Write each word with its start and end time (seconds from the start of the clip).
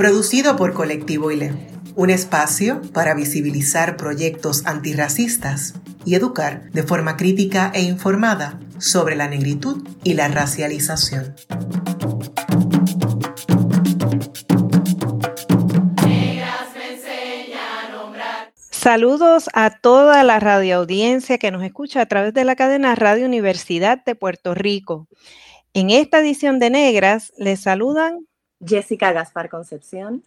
producido 0.00 0.56
por 0.56 0.72
Colectivo 0.72 1.30
ILE, 1.30 1.52
un 1.94 2.08
espacio 2.08 2.80
para 2.94 3.12
visibilizar 3.12 3.98
proyectos 3.98 4.64
antirracistas 4.64 5.74
y 6.06 6.14
educar 6.14 6.70
de 6.70 6.84
forma 6.84 7.18
crítica 7.18 7.70
e 7.74 7.82
informada 7.82 8.58
sobre 8.78 9.14
la 9.14 9.28
negritud 9.28 9.86
y 10.02 10.14
la 10.14 10.28
racialización. 10.28 11.34
Saludos 18.70 19.50
a 19.52 19.68
toda 19.68 20.24
la 20.24 20.40
radioaudiencia 20.40 21.36
que 21.36 21.50
nos 21.50 21.62
escucha 21.62 22.00
a 22.00 22.06
través 22.06 22.32
de 22.32 22.44
la 22.44 22.56
cadena 22.56 22.94
Radio 22.94 23.26
Universidad 23.26 24.02
de 24.02 24.14
Puerto 24.14 24.54
Rico. 24.54 25.08
En 25.74 25.90
esta 25.90 26.20
edición 26.20 26.58
de 26.58 26.70
Negras 26.70 27.34
les 27.36 27.60
saludan 27.60 28.29
Jessica 28.64 29.12
Gaspar 29.12 29.48
Concepción 29.48 30.22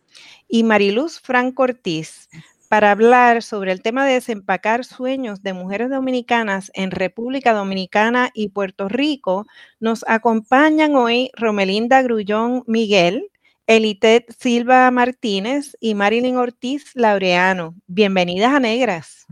y 0.48 0.64
Mariluz 0.64 1.20
Franco 1.20 1.64
Ortiz 1.64 2.30
para 2.74 2.90
hablar 2.90 3.44
sobre 3.44 3.72
el 3.72 3.84
tema 3.84 4.04
de 4.04 4.14
desempacar 4.14 4.84
sueños 4.84 5.44
de 5.44 5.54
mujeres 5.54 5.92
dominicanas 5.92 6.72
en 6.74 6.90
República 6.90 7.54
Dominicana 7.54 8.32
y 8.34 8.50
Puerto 8.50 8.90
Rico. 8.90 9.46
Nos 9.80 10.04
acompañan 10.08 10.96
hoy 10.96 11.30
Romelinda 11.36 12.02
Grullón 12.02 12.64
Miguel, 12.66 13.30
Elitet 13.68 14.34
Silva 14.40 14.90
Martínez 14.90 15.78
y 15.80 15.94
Marilyn 15.94 16.38
Ortiz 16.38 16.96
Laureano. 16.96 17.76
Bienvenidas 17.86 18.54
a 18.54 18.60
Negras. 18.60 19.28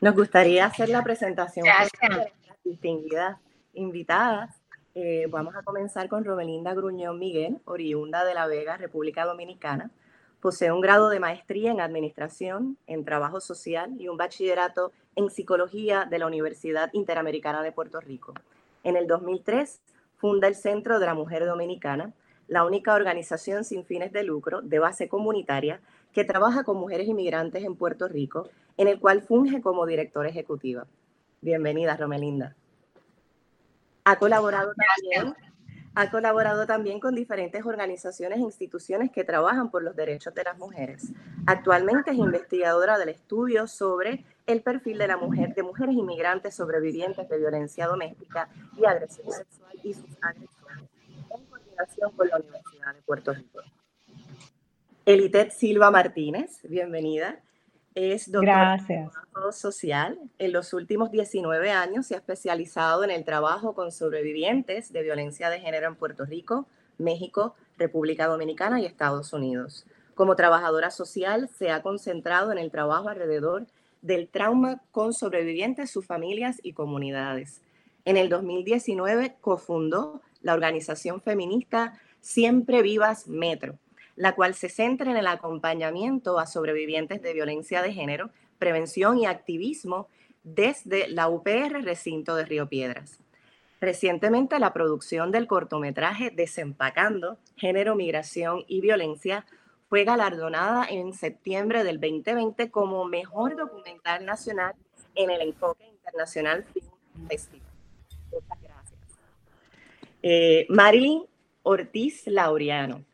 Nos 0.00 0.14
gustaría 0.14 0.66
hacer 0.66 0.90
la 0.90 1.02
presentación 1.02 1.64
de 1.64 1.70
las 2.16 2.28
distinguidas 2.62 3.36
invitadas 3.74 4.54
eh, 4.98 5.26
vamos 5.28 5.54
a 5.54 5.62
comenzar 5.62 6.08
con 6.08 6.24
Robelinda 6.24 6.72
Gruñón 6.72 7.18
Miguel, 7.18 7.58
oriunda 7.66 8.24
de 8.24 8.32
La 8.32 8.46
Vega, 8.46 8.78
República 8.78 9.26
Dominicana. 9.26 9.90
Posee 10.40 10.72
un 10.72 10.80
grado 10.80 11.10
de 11.10 11.20
maestría 11.20 11.70
en 11.70 11.82
Administración, 11.82 12.78
en 12.86 13.04
Trabajo 13.04 13.42
Social 13.42 13.92
y 13.98 14.08
un 14.08 14.16
bachillerato 14.16 14.92
en 15.14 15.28
Psicología 15.28 16.06
de 16.08 16.18
la 16.18 16.26
Universidad 16.26 16.88
Interamericana 16.94 17.62
de 17.62 17.72
Puerto 17.72 18.00
Rico. 18.00 18.32
En 18.84 18.96
el 18.96 19.06
2003 19.06 19.82
funda 20.16 20.48
el 20.48 20.54
Centro 20.54 20.98
de 20.98 21.04
la 21.04 21.12
Mujer 21.12 21.44
Dominicana, 21.44 22.14
la 22.48 22.64
única 22.64 22.94
organización 22.94 23.64
sin 23.64 23.84
fines 23.84 24.12
de 24.12 24.22
lucro 24.22 24.62
de 24.62 24.78
base 24.78 25.10
comunitaria 25.10 25.82
que 26.14 26.24
trabaja 26.24 26.64
con 26.64 26.78
mujeres 26.78 27.06
inmigrantes 27.06 27.64
en 27.64 27.76
Puerto 27.76 28.08
Rico, 28.08 28.48
en 28.78 28.88
el 28.88 28.98
cual 28.98 29.20
funge 29.20 29.60
como 29.60 29.84
directora 29.84 30.30
ejecutiva. 30.30 30.86
Bienvenida, 31.42 31.98
Romelinda. 31.98 32.56
Ha 34.08 34.20
colaborado 34.20 34.72
también, 34.72 35.34
ha 35.96 36.10
colaborado 36.12 36.64
también 36.64 37.00
con 37.00 37.16
diferentes 37.16 37.66
organizaciones 37.66 38.38
e 38.38 38.42
instituciones 38.42 39.10
que 39.10 39.24
trabajan 39.24 39.68
por 39.68 39.82
los 39.82 39.96
derechos 39.96 40.32
de 40.32 40.44
las 40.44 40.56
mujeres. 40.56 41.12
Actualmente 41.44 42.12
es 42.12 42.16
investigadora 42.16 42.98
del 42.98 43.08
estudio 43.08 43.66
sobre 43.66 44.24
el 44.46 44.62
perfil 44.62 44.98
de 44.98 45.08
la 45.08 45.16
mujer, 45.16 45.56
de 45.56 45.64
mujeres 45.64 45.96
inmigrantes 45.96 46.54
sobrevivientes 46.54 47.28
de 47.28 47.36
violencia 47.36 47.88
doméstica 47.88 48.48
y 48.78 48.84
agresión 48.84 49.26
sexual 49.32 49.72
y 49.82 49.92
sus 49.92 50.16
agresiones, 50.22 50.88
en 51.36 51.44
coordinación 51.46 52.12
con 52.12 52.28
la 52.28 52.36
Universidad 52.36 52.94
de 52.94 53.02
Puerto 53.02 53.34
Rico. 53.34 53.58
Elitet 55.04 55.50
Silva 55.50 55.90
Martínez, 55.90 56.60
bienvenida. 56.62 57.42
Es 57.96 58.30
doctora 58.30 58.74
en 58.76 59.08
trabajo 59.08 59.52
social. 59.52 60.18
En 60.38 60.52
los 60.52 60.74
últimos 60.74 61.10
19 61.10 61.70
años 61.70 62.06
se 62.06 62.14
ha 62.14 62.18
especializado 62.18 63.02
en 63.04 63.10
el 63.10 63.24
trabajo 63.24 63.74
con 63.74 63.90
sobrevivientes 63.90 64.92
de 64.92 65.02
violencia 65.02 65.48
de 65.48 65.60
género 65.60 65.88
en 65.88 65.96
Puerto 65.96 66.26
Rico, 66.26 66.66
México, 66.98 67.54
República 67.78 68.26
Dominicana 68.26 68.78
y 68.78 68.84
Estados 68.84 69.32
Unidos. 69.32 69.86
Como 70.14 70.36
trabajadora 70.36 70.90
social 70.90 71.48
se 71.48 71.70
ha 71.70 71.80
concentrado 71.80 72.52
en 72.52 72.58
el 72.58 72.70
trabajo 72.70 73.08
alrededor 73.08 73.66
del 74.02 74.28
trauma 74.28 74.82
con 74.90 75.14
sobrevivientes, 75.14 75.90
sus 75.90 76.04
familias 76.04 76.58
y 76.62 76.74
comunidades. 76.74 77.62
En 78.04 78.18
el 78.18 78.28
2019 78.28 79.36
cofundó 79.40 80.20
la 80.42 80.52
organización 80.52 81.22
feminista 81.22 81.98
Siempre 82.20 82.82
Vivas 82.82 83.26
Metro, 83.26 83.78
la 84.16 84.34
cual 84.34 84.54
se 84.54 84.68
centra 84.68 85.10
en 85.10 85.16
el 85.16 85.26
acompañamiento 85.26 86.38
a 86.38 86.46
sobrevivientes 86.46 87.22
de 87.22 87.34
violencia 87.34 87.82
de 87.82 87.92
género, 87.92 88.30
prevención 88.58 89.18
y 89.18 89.26
activismo 89.26 90.08
desde 90.42 91.08
la 91.08 91.28
UPR 91.28 91.82
Recinto 91.82 92.34
de 92.34 92.46
Río 92.46 92.68
Piedras. 92.68 93.18
Recientemente 93.80 94.58
la 94.58 94.72
producción 94.72 95.30
del 95.30 95.46
cortometraje 95.46 96.30
Desempacando, 96.30 97.38
Género, 97.56 97.94
Migración 97.94 98.64
y 98.66 98.80
Violencia 98.80 99.44
fue 99.88 100.04
galardonada 100.04 100.86
en 100.88 101.12
septiembre 101.12 101.84
del 101.84 102.00
2020 102.00 102.70
como 102.70 103.04
mejor 103.04 103.54
documental 103.54 104.24
nacional 104.24 104.74
en 105.14 105.30
el 105.30 105.42
Enfoque 105.42 105.84
Internacional 105.84 106.64
Film 106.64 106.86
Festival. 107.28 107.68
Muchas 108.32 108.62
gracias. 108.62 109.00
Eh, 110.22 110.66
Marilyn 110.70 111.24
Ortiz 111.62 112.26
Laureano 112.26 113.04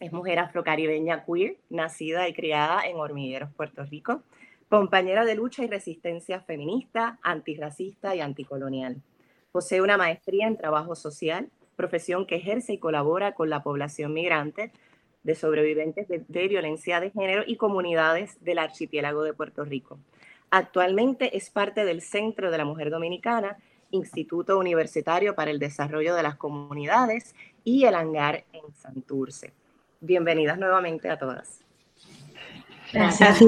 es 0.00 0.12
mujer 0.12 0.38
afrocaribeña 0.38 1.24
queer, 1.24 1.56
nacida 1.70 2.28
y 2.28 2.34
criada 2.34 2.82
en 2.86 2.96
Hormigueros, 2.96 3.50
Puerto 3.54 3.84
Rico, 3.84 4.22
compañera 4.68 5.24
de 5.24 5.34
lucha 5.34 5.64
y 5.64 5.68
resistencia 5.68 6.40
feminista, 6.40 7.18
antirracista 7.22 8.14
y 8.14 8.20
anticolonial. 8.20 9.00
Posee 9.52 9.80
una 9.80 9.96
maestría 9.96 10.46
en 10.48 10.58
trabajo 10.58 10.94
social, 10.94 11.48
profesión 11.76 12.26
que 12.26 12.36
ejerce 12.36 12.74
y 12.74 12.78
colabora 12.78 13.32
con 13.32 13.48
la 13.48 13.62
población 13.62 14.12
migrante 14.12 14.70
de 15.22 15.34
sobrevivientes 15.34 16.08
de, 16.08 16.24
de 16.28 16.48
violencia 16.48 17.00
de 17.00 17.10
género 17.10 17.42
y 17.46 17.56
comunidades 17.56 18.42
del 18.44 18.58
archipiélago 18.58 19.22
de 19.22 19.32
Puerto 19.32 19.64
Rico. 19.64 19.98
Actualmente 20.50 21.36
es 21.36 21.50
parte 21.50 21.84
del 21.84 22.02
Centro 22.02 22.50
de 22.50 22.58
la 22.58 22.64
Mujer 22.64 22.90
Dominicana, 22.90 23.56
Instituto 23.90 24.58
Universitario 24.58 25.34
para 25.34 25.50
el 25.50 25.58
Desarrollo 25.58 26.14
de 26.14 26.22
las 26.22 26.36
Comunidades 26.36 27.34
y 27.64 27.84
el 27.84 27.94
hangar 27.94 28.44
en 28.52 28.74
Santurce 28.74 29.52
bienvenidas 30.06 30.58
nuevamente 30.58 31.10
a 31.10 31.18
todas. 31.18 31.60
Gracias. 32.92 33.42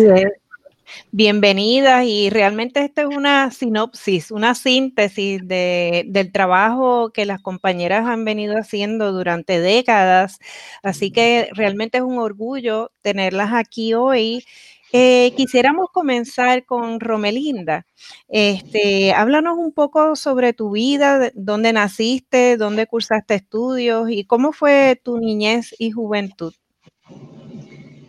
Bienvenidas 1.11 2.05
y 2.07 2.31
realmente 2.31 2.83
esta 2.83 3.03
es 3.03 3.09
una 3.09 3.51
sinopsis, 3.51 4.31
una 4.31 4.55
síntesis 4.55 5.47
del 5.47 6.33
trabajo 6.33 7.11
que 7.11 7.27
las 7.27 7.41
compañeras 7.43 8.07
han 8.07 8.25
venido 8.25 8.57
haciendo 8.57 9.13
durante 9.13 9.61
décadas. 9.61 10.39
Así 10.83 11.11
que 11.11 11.51
realmente 11.53 11.99
es 11.99 12.05
un 12.05 12.19
orgullo 12.19 12.91
tenerlas 13.03 13.53
aquí 13.53 13.95
hoy. 13.95 14.45
Eh, 14.93 15.35
quisiéramos 15.37 15.91
comenzar 15.93 16.65
con 16.65 17.01
Romelinda. 17.01 17.87
Este, 18.29 19.13
háblanos 19.13 19.59
un 19.59 19.73
poco 19.73 20.17
sobre 20.17 20.53
tu 20.53 20.71
vida, 20.71 21.31
dónde 21.35 21.73
naciste, 21.73 22.57
dónde 22.57 22.87
cursaste 22.87 23.35
estudios 23.35 24.09
y 24.11 24.25
cómo 24.25 24.53
fue 24.53 25.01
tu 25.03 25.19
niñez 25.19 25.75
y 25.79 25.91
juventud. 25.91 26.55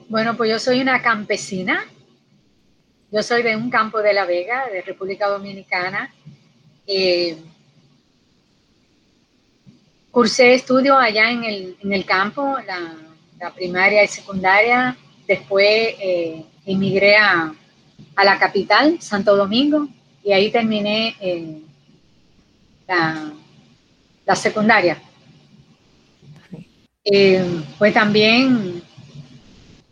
Bueno, 0.08 0.38
pues 0.38 0.50
yo 0.50 0.60
soy 0.60 0.82
una 0.82 1.02
campesina. 1.02 1.86
Yo 3.12 3.24
soy 3.24 3.44
de 3.44 3.56
un 3.56 3.70
campo 3.70 4.02
de 4.02 4.14
La 4.14 4.26
Vega, 4.26 4.68
de 4.72 4.82
República 4.82 5.28
Dominicana. 5.28 6.14
Eh, 6.88 7.38
cursé 10.12 10.54
estudios 10.54 10.98
allá 11.00 11.30
en 11.30 11.44
el, 11.44 12.06
campo, 12.06 12.58
la, 12.66 13.52
primaria 13.54 14.04
y 14.04 14.08
secundaria. 14.08 14.96
Después 15.28 15.96
eh, 16.00 16.46
emigré 16.66 17.18
a, 17.18 17.54
la 18.24 18.38
capital, 18.38 19.02
Santo 19.02 19.36
Domingo, 19.36 19.88
y 20.24 20.34
ahí 20.34 20.52
terminé 20.52 21.16
eh, 21.22 21.62
la, 22.88 24.36
secundaria. 24.36 25.02
Eh, 27.04 27.64
pues 27.78 27.94
también 27.94 28.84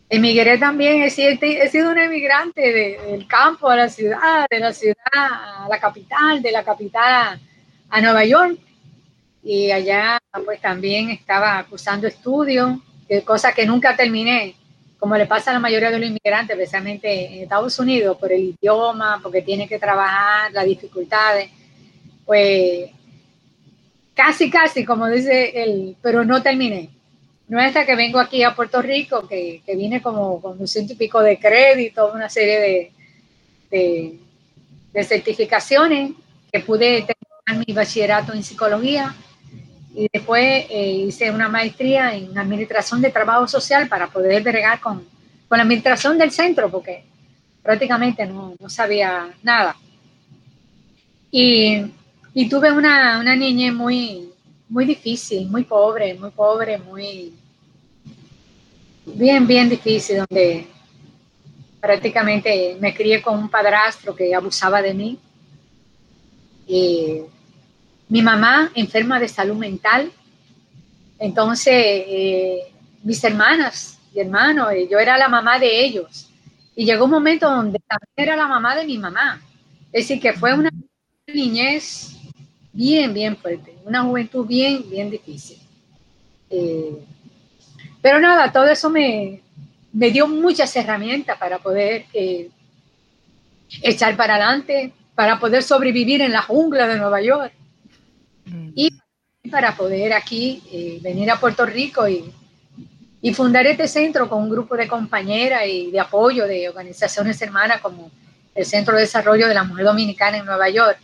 emigré 0.09 0.57
también, 0.57 1.03
he 1.03 1.09
sido, 1.09 1.37
he 1.41 1.69
sido 1.69 1.91
un 1.91 1.97
emigrante 1.97 2.61
del 2.71 3.27
campo 3.27 3.69
a 3.69 3.75
la 3.75 3.89
ciudad, 3.89 4.45
de 4.49 4.59
la 4.59 4.73
ciudad 4.73 4.95
a 5.13 5.67
la 5.69 5.79
capital, 5.79 6.41
de 6.41 6.51
la 6.51 6.63
capital 6.63 7.39
a, 7.89 8.01
Nueva 8.01 8.25
York. 8.25 8.59
Y 9.43 9.71
allá 9.71 10.19
pues 10.43 10.59
también 10.59 11.09
estaba 11.09 11.63
cursando 11.63 12.07
estudios 12.07 12.79
cosa 13.25 13.53
que 13.53 13.65
nunca 13.65 13.95
terminé, 13.95 14.55
como 14.99 15.15
le 15.15 15.27
pasa 15.27 15.51
a 15.51 15.53
la 15.53 15.59
mayoría 15.59 15.91
de 15.91 15.99
los 15.99 16.09
inmigrantes, 16.09 16.57
especialmente 16.57 17.35
en 17.35 17.43
Estados 17.43 17.77
Unidos, 17.79 18.17
por 18.17 18.31
el 18.31 18.55
idioma, 18.59 19.19
porque 19.21 19.41
tiene 19.41 19.67
que 19.67 19.79
trabajar, 19.79 20.51
las 20.51 20.65
dificultades, 20.65 21.49
pues 22.25 22.89
casi, 24.13 24.49
casi, 24.49 24.83
como 24.83 25.07
dice 25.07 25.51
él, 25.63 25.95
pero 26.01 26.25
no 26.25 26.41
terminé. 26.41 26.89
No 27.47 27.59
es 27.59 27.67
hasta 27.67 27.85
que 27.85 27.95
vengo 27.95 28.19
aquí 28.19 28.43
a 28.43 28.55
Puerto 28.55 28.81
Rico, 28.81 29.27
que, 29.27 29.61
que 29.65 29.75
vine 29.75 30.01
como 30.01 30.41
con 30.41 30.59
un 30.59 30.67
ciento 30.67 30.93
y 30.93 30.97
pico 30.97 31.21
de 31.21 31.39
crédito, 31.39 32.11
una 32.13 32.27
serie 32.27 32.59
de, 32.59 32.91
de, 33.69 34.19
de 34.91 35.03
certificaciones, 35.03 36.11
que 36.51 36.59
pude 36.61 37.05
terminar 37.05 37.65
mi 37.65 37.73
bachillerato 37.73 38.33
en 38.33 38.43
psicología 38.43 39.15
y 39.97 40.07
después 40.13 40.67
eh, 40.69 41.05
hice 41.07 41.31
una 41.31 41.49
maestría 41.49 42.15
en 42.15 42.37
administración 42.37 43.01
de 43.01 43.09
trabajo 43.09 43.47
social 43.47 43.87
para 43.87 44.07
poder 44.07 44.43
bregar 44.43 44.79
con, 44.79 45.03
con 45.47 45.57
la 45.57 45.63
administración 45.63 46.19
del 46.19 46.29
centro, 46.29 46.69
porque 46.69 47.03
prácticamente 47.63 48.23
no, 48.27 48.53
no 48.59 48.69
sabía 48.69 49.33
nada. 49.41 49.75
Y, 51.31 51.83
y 52.31 52.47
tuve 52.47 52.71
una, 52.71 53.19
una 53.19 53.35
niñez 53.35 53.73
muy, 53.73 54.29
muy 54.69 54.85
difícil, 54.85 55.49
muy 55.49 55.63
pobre, 55.63 56.13
muy 56.13 56.29
pobre, 56.29 56.77
muy 56.77 57.33
bien, 59.03 59.47
bien 59.47 59.67
difícil, 59.67 60.17
donde 60.17 60.67
prácticamente 61.81 62.77
me 62.79 62.93
crié 62.93 63.19
con 63.19 63.39
un 63.39 63.49
padrastro 63.49 64.15
que 64.15 64.35
abusaba 64.35 64.79
de 64.79 64.93
mí. 64.93 65.17
Y 66.67 67.21
mi 68.09 68.21
mamá 68.21 68.71
enferma 68.75 69.19
de 69.19 69.27
salud 69.27 69.55
mental. 69.55 70.11
Entonces, 71.19 71.73
eh, 71.75 72.59
mis 73.03 73.23
hermanas 73.23 73.99
y 74.13 74.19
hermanos, 74.19 74.71
eh, 74.71 74.87
yo 74.89 74.99
era 74.99 75.17
la 75.17 75.27
mamá 75.27 75.59
de 75.59 75.85
ellos. 75.85 76.29
Y 76.75 76.85
llegó 76.85 77.05
un 77.05 77.11
momento 77.11 77.49
donde 77.49 77.79
también 77.79 78.29
era 78.29 78.35
la 78.35 78.47
mamá 78.47 78.75
de 78.75 78.85
mi 78.85 78.97
mamá. 78.97 79.41
Es 79.91 80.07
decir, 80.07 80.21
que 80.21 80.33
fue 80.33 80.53
una 80.53 80.69
niñez 81.27 82.15
bien, 82.71 83.13
bien 83.13 83.35
fuerte, 83.35 83.75
una 83.83 84.03
juventud 84.03 84.45
bien, 84.45 84.87
bien 84.89 85.09
difícil. 85.09 85.57
Eh, 86.49 86.97
pero 88.01 88.19
nada, 88.19 88.51
todo 88.51 88.67
eso 88.67 88.89
me, 88.89 89.41
me, 89.91 90.11
dio 90.11 90.27
muchas 90.27 90.73
herramientas 90.75 91.37
para 91.37 91.57
poder 91.57 92.05
echar 93.81 94.15
para 94.15 94.35
adelante, 94.35 94.93
para 95.15 95.39
poder 95.39 95.63
sobrevivir 95.63 96.21
en 96.21 96.31
la 96.31 96.43
jungla 96.43 96.87
de 96.87 96.97
Nueva 96.97 97.21
York 97.21 97.51
y 98.75 98.97
para 99.49 99.75
poder 99.75 100.13
aquí 100.13 100.61
eh, 100.71 100.99
venir 101.01 101.31
a 101.31 101.39
Puerto 101.39 101.65
Rico 101.65 102.07
y, 102.07 102.33
fundar 103.33 103.67
este 103.67 103.89
centro 103.89 104.29
con 104.29 104.43
un 104.43 104.49
grupo 104.49 104.77
de 104.77 104.87
compañeras 104.87 105.63
y 105.67 105.91
de 105.91 105.99
apoyo 105.99 106.47
de 106.47 106.69
organizaciones 106.69 107.41
hermanas 107.41 107.81
como 107.81 108.09
el 108.55 108.65
Centro 108.65 108.95
de 108.95 109.01
Desarrollo 109.01 109.49
de 109.49 109.53
la 109.53 109.65
Mujer 109.65 109.83
Dominicana 109.83 110.37
en 110.37 110.45
Nueva 110.45 110.69
York. 110.69 110.97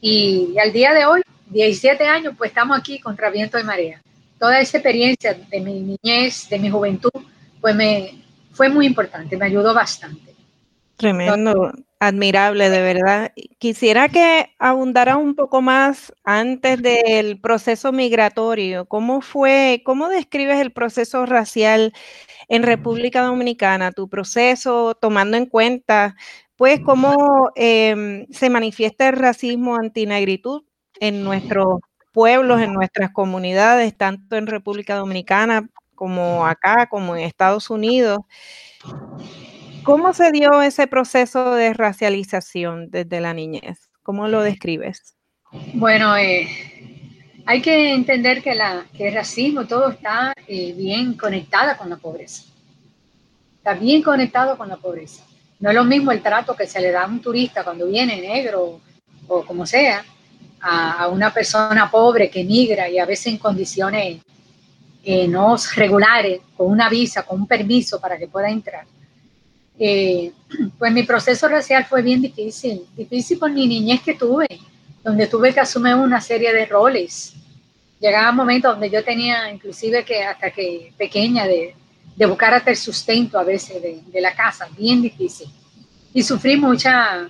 Y, 0.00 0.56
al 0.58 0.72
día 0.72 0.94
de 0.94 1.04
hoy, 1.04 1.20
17 1.50 2.06
años, 2.06 2.34
pues 2.38 2.48
estamos 2.48 2.78
aquí 2.78 2.98
contra 2.98 3.28
viento 3.28 3.58
y 3.58 3.62
marea. 3.62 4.00
Toda 4.38 4.58
esa 4.58 4.78
experiencia 4.78 5.34
de 5.34 5.60
mi 5.60 5.80
niñez, 5.80 6.48
de 6.48 6.58
mi 6.58 6.70
juventud, 6.70 7.10
pues 7.60 7.74
me 7.74 8.24
fue 8.52 8.70
muy 8.70 8.86
importante, 8.86 9.36
me 9.36 9.44
ayudó 9.44 9.74
bastante. 9.74 10.34
Tremendo 10.96 11.72
admirable, 12.06 12.70
de 12.70 12.82
verdad. 12.82 13.32
Quisiera 13.58 14.08
que 14.08 14.54
abundara 14.58 15.16
un 15.16 15.34
poco 15.34 15.62
más 15.62 16.12
antes 16.24 16.82
del 16.82 17.40
proceso 17.40 17.92
migratorio. 17.92 18.86
¿Cómo 18.86 19.20
fue, 19.20 19.82
cómo 19.84 20.08
describes 20.08 20.60
el 20.60 20.72
proceso 20.72 21.26
racial 21.26 21.92
en 22.48 22.62
República 22.62 23.22
Dominicana? 23.22 23.92
Tu 23.92 24.08
proceso, 24.08 24.94
tomando 24.94 25.36
en 25.36 25.46
cuenta, 25.46 26.16
pues, 26.56 26.80
cómo 26.80 27.50
em, 27.56 28.26
se 28.30 28.50
manifiesta 28.50 29.08
el 29.08 29.16
racismo 29.16 29.76
antinegritud 29.76 30.62
en 31.00 31.24
nuestros 31.24 31.80
pueblos, 32.12 32.60
en 32.60 32.72
nuestras 32.74 33.10
comunidades, 33.12 33.96
tanto 33.96 34.36
en 34.36 34.46
República 34.46 34.96
Dominicana 34.96 35.68
como 35.94 36.46
acá, 36.46 36.86
como 36.90 37.16
en 37.16 37.24
Estados 37.24 37.70
Unidos. 37.70 38.20
¿Cómo 39.84 40.14
se 40.14 40.32
dio 40.32 40.62
ese 40.62 40.86
proceso 40.86 41.54
de 41.54 41.74
racialización 41.74 42.90
desde 42.90 43.20
la 43.20 43.34
niñez? 43.34 43.90
¿Cómo 44.02 44.28
lo 44.28 44.42
describes? 44.42 45.14
Bueno, 45.74 46.16
eh, 46.16 46.48
hay 47.44 47.60
que 47.60 47.92
entender 47.92 48.42
que, 48.42 48.54
la, 48.54 48.86
que 48.96 49.08
el 49.08 49.14
racismo 49.14 49.66
todo 49.66 49.90
está 49.90 50.32
eh, 50.46 50.72
bien 50.72 51.14
conectado 51.14 51.76
con 51.76 51.90
la 51.90 51.98
pobreza. 51.98 52.44
Está 53.58 53.74
bien 53.74 54.02
conectado 54.02 54.56
con 54.56 54.70
la 54.70 54.78
pobreza. 54.78 55.22
No 55.60 55.68
es 55.68 55.76
lo 55.76 55.84
mismo 55.84 56.12
el 56.12 56.22
trato 56.22 56.56
que 56.56 56.66
se 56.66 56.80
le 56.80 56.90
da 56.90 57.02
a 57.04 57.06
un 57.06 57.20
turista 57.20 57.62
cuando 57.62 57.86
viene 57.86 58.20
negro 58.20 58.80
o 59.28 59.44
como 59.44 59.66
sea, 59.66 60.02
a, 60.62 61.08
una 61.08 61.32
persona 61.32 61.90
pobre 61.90 62.30
que 62.30 62.42
migra 62.42 62.88
y 62.88 62.98
a 62.98 63.04
veces 63.04 63.26
en 63.26 63.38
condiciones 63.38 64.22
eh, 65.02 65.28
no 65.28 65.56
regulares, 65.76 66.40
con 66.56 66.70
una 66.70 66.88
visa, 66.88 67.22
con 67.22 67.42
un 67.42 67.46
permiso 67.46 68.00
para 68.00 68.16
que 68.16 68.28
pueda 68.28 68.48
entrar 68.48 68.86
eh, 69.78 70.32
pues 70.78 70.92
mi 70.92 71.02
proceso 71.02 71.48
racial 71.48 71.84
fue 71.84 72.02
bien 72.02 72.22
difícil, 72.22 72.82
difícil 72.96 73.38
por 73.38 73.50
mi 73.50 73.66
niñez 73.66 74.02
que 74.02 74.14
tuve, 74.14 74.46
donde 75.02 75.26
tuve 75.26 75.52
que 75.52 75.60
asumir 75.60 75.94
una 75.94 76.20
serie 76.20 76.52
de 76.52 76.66
roles. 76.66 77.34
Llegaba 78.00 78.30
un 78.30 78.36
momento 78.36 78.68
donde 78.68 78.90
yo 78.90 79.02
tenía 79.02 79.50
inclusive 79.50 80.04
que 80.04 80.22
hasta 80.22 80.50
que 80.50 80.92
pequeña 80.96 81.46
de, 81.46 81.74
de 82.16 82.26
buscar 82.26 82.54
hasta 82.54 82.70
el 82.70 82.76
sustento 82.76 83.38
a 83.38 83.44
veces 83.44 83.82
de, 83.82 84.20
la 84.20 84.34
casa, 84.34 84.68
bien 84.76 85.02
difícil. 85.02 85.48
Y 86.12 86.22
sufrí 86.22 86.56
mucha, 86.56 87.28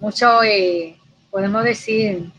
mucho, 0.00 0.42
eh, 0.42 0.96
podemos 1.30 1.64
decir, 1.64 2.30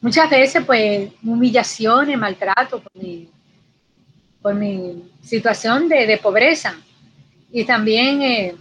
muchas 0.00 0.28
veces 0.28 0.64
pues 0.64 1.10
humillaciones, 1.22 2.18
maltrato 2.18 2.80
por 2.80 2.94
mi, 2.94 3.28
por 4.46 4.54
mi 4.54 5.02
situación 5.22 5.88
de, 5.88 6.20
pobreza. 6.22 6.76
Y 7.50 7.64
también 7.64 8.22
eh, 8.22 8.54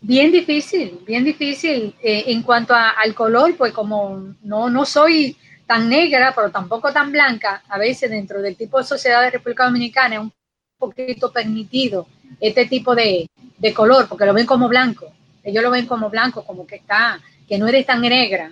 bien 0.00 0.32
difícil, 0.32 0.98
bien 1.06 1.22
difícil 1.22 1.94
eh, 2.02 2.24
en 2.26 2.42
cuanto 2.42 2.74
al 2.74 3.14
color, 3.14 3.56
pues 3.56 3.72
como 3.72 4.34
no, 4.42 4.68
no 4.68 4.84
soy 4.84 5.36
tan 5.68 5.88
negra, 5.88 6.32
pero 6.34 6.50
tampoco 6.50 6.92
tan 6.92 7.12
blanca, 7.12 7.62
a 7.68 7.78
veces 7.78 8.10
dentro 8.10 8.42
del 8.42 8.56
tipo 8.56 8.78
de 8.78 8.84
sociedad 8.84 9.22
de 9.22 9.30
República 9.30 9.66
Dominicana 9.66 10.16
es 10.16 10.22
un 10.22 10.32
poquito 10.76 11.30
permitido 11.30 12.08
este 12.40 12.66
tipo 12.66 12.96
de, 12.96 13.30
de 13.56 13.72
color, 13.72 14.08
porque 14.08 14.26
lo 14.26 14.34
ven 14.34 14.46
como 14.46 14.66
blanco. 14.68 15.12
Ellos 15.44 15.62
lo 15.62 15.70
ven 15.70 15.86
como 15.86 16.10
blanco, 16.10 16.44
como 16.44 16.66
que 16.66 16.74
está, 16.74 17.20
que 17.46 17.56
no 17.56 17.68
eres 17.68 17.86
tan 17.86 18.00
negra. 18.00 18.50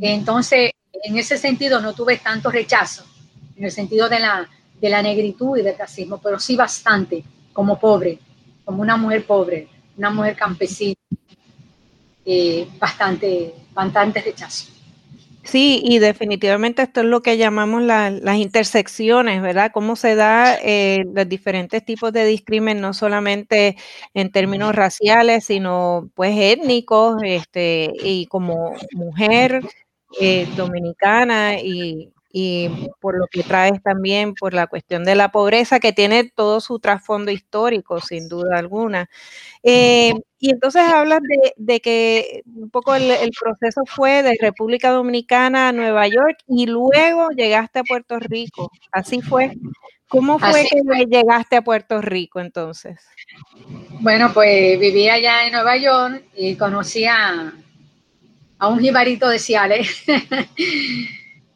Entonces, 0.00 0.70
en 0.92 1.18
ese 1.18 1.38
sentido 1.38 1.80
no 1.80 1.94
tuve 1.94 2.18
tanto 2.18 2.50
rechazo, 2.50 3.04
en 3.56 3.64
el 3.64 3.70
sentido 3.70 4.08
de 4.08 4.20
la, 4.20 4.48
de 4.80 4.88
la 4.88 5.02
negritud 5.02 5.58
y 5.58 5.62
del 5.62 5.78
racismo, 5.78 6.18
pero 6.18 6.38
sí 6.38 6.56
bastante 6.56 7.24
como 7.52 7.78
pobre, 7.78 8.18
como 8.64 8.82
una 8.82 8.96
mujer 8.96 9.24
pobre, 9.26 9.68
una 9.96 10.10
mujer 10.10 10.36
campesina, 10.36 10.94
eh, 12.24 12.68
bastante, 12.78 13.54
bastante 13.72 14.20
rechazo. 14.20 14.80
Sí, 15.42 15.80
y 15.82 15.98
definitivamente 15.98 16.82
esto 16.82 17.00
es 17.00 17.06
lo 17.06 17.22
que 17.22 17.38
llamamos 17.38 17.82
las 17.82 18.36
intersecciones, 18.36 19.40
¿verdad? 19.40 19.70
Cómo 19.72 19.96
se 19.96 20.14
da 20.14 20.54
eh, 20.62 21.02
los 21.12 21.28
diferentes 21.28 21.84
tipos 21.84 22.12
de 22.12 22.26
discrimen, 22.26 22.80
no 22.80 22.92
solamente 22.92 23.76
en 24.12 24.30
términos 24.30 24.74
raciales, 24.74 25.46
sino 25.46 26.10
pues 26.14 26.36
étnicos, 26.38 27.20
este, 27.24 27.90
y 28.04 28.26
como 28.26 28.74
mujer, 28.92 29.62
eh, 30.18 30.48
dominicana 30.56 31.58
y, 31.60 32.12
por 33.00 33.18
lo 33.18 33.26
que 33.26 33.42
traes 33.42 33.82
también 33.82 34.34
por 34.34 34.54
la 34.54 34.68
cuestión 34.68 35.02
de 35.02 35.16
la 35.16 35.32
pobreza 35.32 35.80
que 35.80 35.92
tiene 35.92 36.24
todo 36.24 36.60
su 36.60 36.78
trasfondo 36.78 37.32
histórico, 37.32 38.00
sin 38.00 38.28
duda 38.28 38.56
alguna. 38.56 39.10
Eh, 39.64 40.14
y 40.38 40.50
entonces 40.50 40.82
hablas 40.82 41.20
de, 41.56 41.80
que 41.80 42.42
un 42.46 42.70
poco 42.70 42.94
el, 42.94 43.30
proceso 43.38 43.82
fue 43.84 44.22
de 44.22 44.36
República 44.40 44.90
Dominicana 44.90 45.68
a 45.68 45.72
Nueva 45.72 46.06
York 46.06 46.38
y 46.46 46.66
luego 46.66 47.30
llegaste 47.30 47.80
a 47.80 47.84
Puerto 47.84 48.18
Rico. 48.20 48.70
Así 48.92 49.20
fue. 49.20 49.52
¿Cómo 50.08 50.38
fue 50.38 50.66
que 50.68 51.06
llegaste 51.06 51.56
a 51.56 51.62
Puerto 51.62 52.00
Rico 52.00 52.40
entonces? 52.40 53.00
Bueno, 54.00 54.32
pues 54.32 54.78
viví 54.78 55.08
allá 55.08 55.46
en 55.46 55.52
Nueva 55.52 55.76
York 55.76 56.24
y 56.36 56.56
conocí 56.56 57.04
a, 57.04 57.52
a 58.60 58.68
un 58.68 58.78
jibarito 58.78 59.28
de 59.28 59.38
Ciales. 59.38 60.04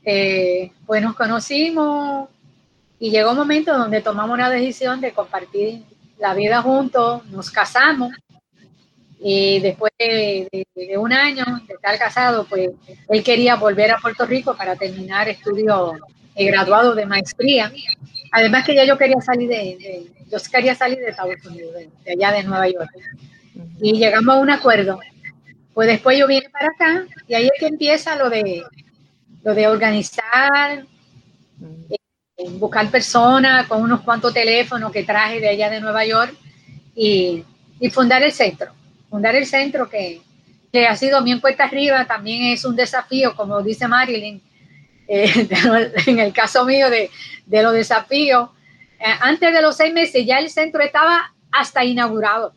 Eh, 0.06 0.70
pues 0.84 1.00
nos 1.00 1.14
conocimos 1.14 2.28
y 2.98 3.10
llegó 3.10 3.30
un 3.30 3.38
momento 3.38 3.72
donde 3.72 4.02
tomamos 4.02 4.34
una 4.34 4.50
decisión 4.50 5.00
de 5.00 5.12
compartir 5.12 5.82
la 6.18 6.34
vida 6.34 6.60
juntos, 6.60 7.24
nos 7.28 7.50
casamos 7.50 8.12
Y 9.18 9.60
después 9.60 9.92
de, 9.98 10.66
un 10.98 11.10
año 11.10 11.44
de 11.66 11.72
estar 11.72 11.98
casado, 11.98 12.44
pues 12.44 12.72
él 13.08 13.24
quería 13.24 13.56
volver 13.56 13.92
a 13.92 13.96
Puerto 13.96 14.26
Rico 14.26 14.54
para 14.54 14.76
terminar 14.76 15.26
estudios 15.26 15.92
eh, 16.34 16.44
graduados 16.48 16.96
de 16.96 17.06
maestría. 17.06 17.72
Además 18.30 18.66
que 18.66 18.74
ya 18.74 18.84
yo 18.84 18.98
quería 18.98 19.22
salir 19.22 19.48
de, 19.48 20.06
yo 20.30 20.38
quería 20.52 20.74
salir 20.74 20.98
de 20.98 21.08
Estados 21.08 21.46
Unidos, 21.46 21.72
de, 22.04 22.12
allá 22.12 22.30
de 22.36 22.42
Nueva 22.42 22.68
York. 22.68 22.90
Y 23.80 23.94
llegamos 23.94 24.34
a 24.34 24.38
un 24.38 24.50
acuerdo. 24.50 25.00
Pues 25.74 25.88
después 25.88 26.18
yo 26.18 26.26
vine 26.26 26.48
para 26.50 26.68
acá 26.68 27.06
y 27.26 27.34
ahí 27.34 27.46
es 27.46 27.52
que 27.58 27.66
empieza 27.66 28.16
lo 28.16 28.30
de, 28.30 28.62
lo 29.42 29.54
de 29.54 29.66
organizar, 29.66 30.86
eh, 31.90 32.50
buscar 32.50 32.90
personas 32.90 33.66
con 33.66 33.82
unos 33.82 34.00
cuantos 34.02 34.32
teléfonos 34.32 34.92
que 34.92 35.02
traje 35.04 35.40
de 35.40 35.48
allá 35.48 35.70
de 35.70 35.80
Nueva 35.80 36.04
York 36.04 36.34
y, 36.94 37.44
y 37.80 37.90
fundar 37.90 38.22
el 38.22 38.32
centro. 38.32 38.72
Fundar 39.10 39.34
el 39.34 39.46
centro 39.46 39.88
que, 39.88 40.20
que 40.72 40.86
ha 40.86 40.96
sido 40.96 41.22
bien 41.22 41.40
puesta 41.40 41.64
arriba, 41.64 42.04
también 42.06 42.52
es 42.52 42.64
un 42.64 42.76
desafío, 42.76 43.34
como 43.36 43.62
dice 43.62 43.86
Marilyn, 43.88 44.40
eh, 45.08 45.48
en 46.06 46.18
el 46.18 46.32
caso 46.32 46.64
mío 46.64 46.90
de, 46.90 47.10
de 47.46 47.62
los 47.62 47.72
desafíos. 47.72 48.50
Eh, 48.98 49.04
antes 49.20 49.52
de 49.52 49.62
los 49.62 49.76
seis 49.76 49.92
meses 49.92 50.24
ya 50.24 50.38
el 50.38 50.50
centro 50.50 50.82
estaba 50.82 51.32
hasta 51.52 51.84
inaugurado. 51.84 52.52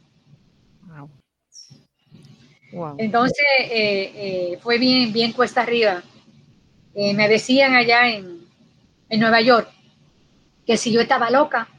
Entonces 2.98 3.46
eh, 3.72 4.60
fue 4.62 4.78
bien, 4.78 5.14
bien 5.14 5.32
cuesta 5.32 5.62
arriba. 5.62 6.04
me 6.96 7.28
decían 7.28 7.76
allá 7.76 8.10
en, 8.10 8.42
en 9.10 9.20
Nueva 9.20 9.42
York 9.42 9.70
que 10.66 10.78
si 10.78 10.92
yo 10.92 11.00
estaba 11.00 11.30
loca, 11.30 11.70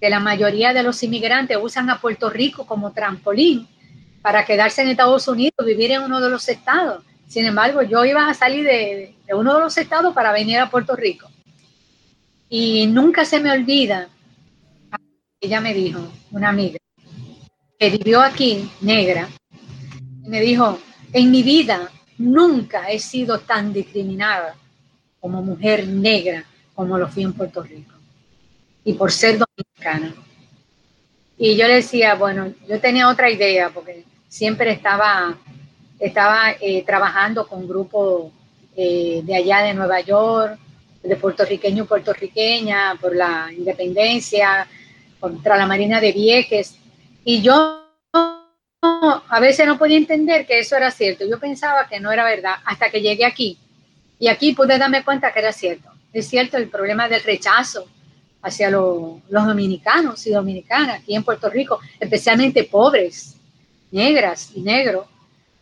que 0.00 0.08
la 0.08 0.20
mayoría 0.20 0.72
de 0.72 0.84
los 0.84 1.02
inmigrantes 1.02 1.58
usan 1.60 1.90
a 1.90 2.00
Puerto 2.00 2.30
Rico 2.30 2.66
como 2.66 2.92
trampolín 2.92 3.66
para 4.22 4.44
quedarse 4.44 4.82
en 4.82 4.88
Estados 4.88 5.26
Unidos, 5.26 5.66
vivir 5.66 5.90
en 5.90 6.02
uno 6.02 6.20
de 6.20 6.30
los 6.30 6.48
estados. 6.48 7.04
Sin 7.26 7.44
embargo, 7.44 7.82
yo 7.82 8.04
iba 8.04 8.28
a 8.28 8.34
salir 8.34 8.64
de, 8.64 9.14
uno 9.32 9.54
de 9.54 9.60
los 9.60 9.76
estados 9.76 10.14
para 10.14 10.32
venir 10.32 10.58
a 10.58 10.70
Puerto 10.70 10.94
Rico. 10.94 11.28
Y 12.48 12.86
nunca 12.86 13.24
se 13.24 13.40
me 13.40 13.50
olvida, 13.50 14.08
ella 15.40 15.60
me 15.60 15.74
dijo, 15.74 16.00
una 16.30 16.48
amiga, 16.48 16.78
que 17.78 17.90
vivió 17.90 18.22
aquí, 18.22 18.70
negra, 18.80 19.28
me 20.28 20.40
dijo, 20.40 20.78
en 21.12 21.30
mi 21.30 21.42
vida 21.42 21.90
nunca 22.18 22.90
he 22.90 22.98
sido 22.98 23.40
tan 23.40 23.72
discriminada 23.72 24.54
como 25.20 25.42
mujer 25.42 25.86
negra 25.86 26.44
como 26.74 26.96
lo 26.96 27.08
fui 27.08 27.24
en 27.24 27.32
Puerto 27.32 27.62
Rico. 27.62 27.94
Y 28.84 28.92
por 28.92 29.10
ser 29.10 29.38
dominicana. 29.38 30.14
Y 31.36 31.56
yo 31.56 31.66
le 31.66 31.74
decía, 31.76 32.14
bueno, 32.14 32.52
yo 32.68 32.80
tenía 32.80 33.08
otra 33.08 33.30
idea, 33.30 33.70
porque 33.70 34.04
siempre 34.28 34.70
estaba, 34.72 35.36
estaba 35.98 36.52
eh, 36.60 36.84
trabajando 36.84 37.46
con 37.48 37.66
grupos 37.66 38.30
eh, 38.76 39.22
de 39.24 39.34
allá 39.34 39.62
de 39.62 39.74
Nueva 39.74 40.00
York, 40.00 40.58
de 41.02 41.16
puertorriqueño 41.16 41.86
puertorriqueña, 41.86 42.96
por 43.00 43.16
la 43.16 43.52
independencia, 43.52 44.66
contra 45.18 45.56
la 45.56 45.66
Marina 45.66 46.00
de 46.00 46.12
Vieques. 46.12 46.76
Y 47.24 47.42
yo 47.42 47.77
a 48.82 49.40
veces 49.40 49.66
no 49.66 49.78
podía 49.78 49.98
entender 49.98 50.46
que 50.46 50.60
eso 50.60 50.76
era 50.76 50.90
cierto. 50.90 51.24
Yo 51.28 51.38
pensaba 51.38 51.88
que 51.88 52.00
no 52.00 52.12
era 52.12 52.24
verdad 52.24 52.56
hasta 52.64 52.90
que 52.90 53.00
llegué 53.00 53.24
aquí. 53.24 53.58
Y 54.18 54.28
aquí 54.28 54.52
pude 54.52 54.78
darme 54.78 55.04
cuenta 55.04 55.32
que 55.32 55.38
era 55.40 55.52
cierto 55.52 55.90
es 56.12 56.28
cierto 56.28 56.56
el 56.56 56.68
problema 56.68 57.08
del 57.08 57.22
rechazo 57.22 57.86
hacia 58.42 58.70
los 58.70 59.20
dominicanos 59.28 60.26
y 60.26 60.30
dominicanas 60.30 61.00
aquí 61.00 61.14
en 61.14 61.24
Puerto 61.24 61.50
Rico, 61.50 61.80
especialmente 61.98 62.64
pobres, 62.64 63.36
negras 63.90 64.50
y 64.54 64.60
negros, 64.62 65.06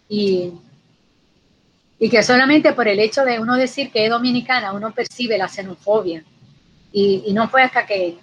y, 0.08 0.52
que 1.98 2.22
solamente 2.22 2.72
por 2.74 2.86
el 2.86 3.00
hecho 3.00 3.24
de 3.24 3.40
uno 3.40 3.56
decir 3.56 3.90
que 3.90 4.04
es 4.04 4.10
dominicana, 4.10 4.72
uno 4.72 4.92
percibe 4.92 5.38
la 5.38 5.48
xenofobia. 5.48 6.22
Y, 6.92 7.32
no 7.32 7.48
fue 7.48 7.62
hasta 7.62 7.86
que, 7.86 8.18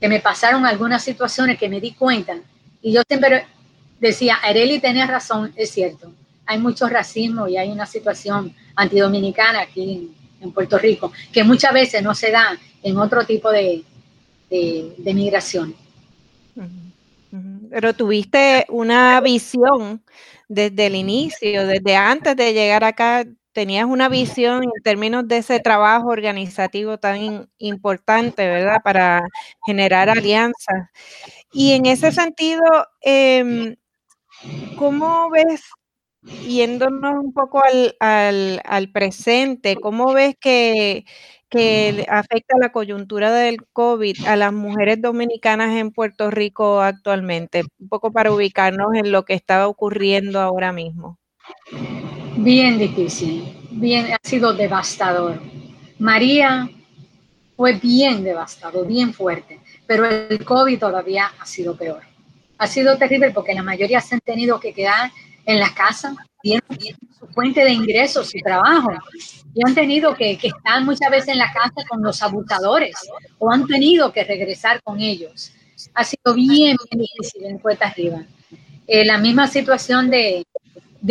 me 0.00 0.20
pasaron 0.20 0.64
algunas 0.64 1.02
situaciones 1.02 1.58
que 1.58 1.68
me 1.68 1.80
di 1.80 1.92
cuenta, 1.92 2.36
y 2.80 2.92
yo 2.92 3.02
siempre 3.08 3.46
decía, 4.00 4.36
Areli 4.36 4.80
tenía 4.80 5.06
razón, 5.06 5.52
es 5.56 5.70
cierto, 5.70 6.12
hay 6.46 6.58
mucho 6.58 6.88
racismo 6.88 7.48
y 7.48 7.56
hay 7.56 7.70
una 7.70 7.86
situación 7.86 8.54
antidominicana 8.74 9.62
aquí 9.62 10.10
en 10.40 10.52
Puerto 10.52 10.78
Rico, 10.78 11.12
que 11.32 11.44
muchas 11.44 11.72
veces 11.72 12.02
no 12.02 12.14
se 12.14 12.30
da 12.30 12.58
en 12.82 12.98
otro 12.98 13.24
tipo 13.24 13.50
de, 13.50 13.82
de, 14.48 15.14
migración. 15.14 15.74
Pero 17.70 17.94
tuviste 17.94 18.64
una 18.68 19.20
visión 19.20 20.02
desde 20.48 20.86
el 20.86 20.94
inicio, 20.94 21.66
desde 21.66 21.96
antes 21.96 22.36
de 22.36 22.52
llegar 22.52 22.84
acá, 22.84 23.24
tenías 23.52 23.86
una 23.86 24.08
visión 24.08 24.64
en 24.64 24.82
términos 24.82 25.26
de 25.26 25.38
ese 25.38 25.58
trabajo 25.60 26.08
organizativo 26.08 26.98
tan 26.98 27.48
importante, 27.58 28.46
¿verdad? 28.46 28.78
Para 28.84 29.26
generar 29.64 30.10
alianzas. 30.10 30.90
Y 31.52 31.72
en 31.72 31.86
ese 31.86 32.12
sentido, 32.12 32.62
eh, 33.02 33.76
¿cómo 34.76 35.30
ves 35.30 35.62
yéndonos 36.46 37.24
un 37.24 37.32
poco 37.32 37.62
al, 38.00 38.90
presente, 38.92 39.76
¿cómo 39.76 40.12
ves 40.12 40.36
que, 40.40 41.04
afecta 42.08 42.58
la 42.60 42.70
coyuntura 42.70 43.32
del 43.32 43.64
COVID 43.72 44.26
a 44.26 44.36
las 44.36 44.52
mujeres 44.52 45.00
dominicanas 45.00 45.70
en 45.76 45.90
Puerto 45.90 46.30
Rico 46.30 46.80
actualmente? 46.80 47.64
Un 47.78 47.88
poco 47.88 48.12
para 48.12 48.32
ubicarnos 48.32 48.94
en 48.94 49.12
lo 49.12 49.24
que 49.24 49.34
estaba 49.34 49.66
ocurriendo 49.68 50.40
ahora 50.40 50.72
mismo. 50.72 51.18
Bien 52.36 52.78
difícil, 52.78 53.56
bien, 53.70 54.12
ha 54.12 54.18
sido 54.22 54.52
devastador. 54.52 55.40
María 55.98 56.68
fue 57.56 57.72
bien 57.72 58.22
devastador, 58.22 58.86
bien 58.86 59.14
fuerte, 59.14 59.60
pero 59.86 60.04
el 60.04 60.44
COVID 60.44 60.78
todavía 60.78 61.32
ha 61.38 61.46
sido 61.46 61.74
peor. 61.74 62.02
Ha 62.58 62.66
sido 62.66 62.96
terrible 62.96 63.30
porque 63.32 63.54
la 63.54 63.62
mayoría 63.62 64.00
se 64.00 64.14
han 64.14 64.20
tenido 64.20 64.58
que 64.58 64.72
quedar 64.72 65.10
en 65.44 65.60
la 65.60 65.72
casa, 65.74 66.14
tienen, 66.42 66.62
su 67.18 67.26
fuente 67.28 67.64
de 67.64 67.72
ingresos, 67.72 68.30
su 68.30 68.38
trabajo, 68.38 68.90
y 69.54 69.60
han 69.66 69.74
tenido 69.74 70.14
que, 70.14 70.32
estar 70.32 70.84
muchas 70.84 71.10
veces 71.10 71.28
en 71.28 71.38
la 71.38 71.52
casa 71.52 71.86
con 71.88 72.02
los 72.02 72.22
abusadores 72.22 72.94
o 73.38 73.50
han 73.50 73.66
tenido 73.66 74.12
que 74.12 74.24
regresar 74.24 74.82
con 74.82 75.00
ellos. 75.00 75.52
Ha 75.94 76.04
sido 76.04 76.34
bien, 76.34 76.76
difícil 76.90 77.44
en 77.44 77.58
Puerta 77.58 77.86
Arriba. 77.88 78.24
Eh, 78.86 79.04
la 79.04 79.18
misma 79.18 79.48
situación 79.48 80.10
de, 80.10 80.44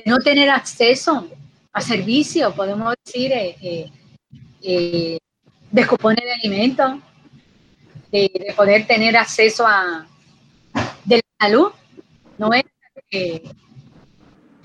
no 0.05 0.17
tener 0.19 0.49
acceso 0.49 1.27
a 1.71 1.81
servicios, 1.81 2.53
podemos 2.53 2.93
decir, 3.03 3.31
eh, 3.31 3.55
eh, 3.61 3.89
eh 4.61 5.17
de 5.71 5.87
alimentos, 6.41 6.99
de, 8.11 8.53
poder 8.55 8.87
tener 8.87 9.17
acceso 9.17 9.65
a 9.67 10.07
de 10.07 10.14
salud. 11.45 11.71
No 12.37 12.49
es 12.53 12.63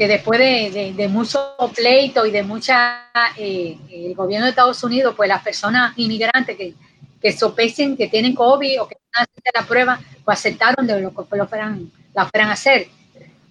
que 0.01 0.09
después 0.09 0.39
de, 0.41 1.09
mucho 1.09 1.55
pleito 1.75 2.25
y 2.25 2.31
de 2.31 2.43
mucha, 2.43 3.11
eh, 3.37 3.77
el 3.91 4.15
gobierno 4.15 4.47
de 4.47 4.51
Estados 4.51 4.83
Unidos, 4.83 5.15
pues 5.15 5.29
las 5.29 5.43
personas 5.43 5.93
inmigrantes 5.97 6.57
que, 6.57 6.75
que 7.21 7.33
sospechen 7.33 7.97
que 7.99 8.09
tienen 8.09 8.35
COVID 8.35 8.81
o 8.81 8.89
que 8.89 8.97
van 9.13 9.21
a 9.21 9.23
hacer 9.25 9.53
la 9.55 9.67
prueba, 9.67 10.01
pues 10.25 10.39
aceptaron 10.39 10.87
de 10.87 11.01
lo 11.01 11.11
que 11.11 11.37
lo 11.37 11.47
fueran, 11.47 11.91
la 12.15 12.27
fueran 12.27 12.49
a 12.49 12.55
hacer. 12.55 12.89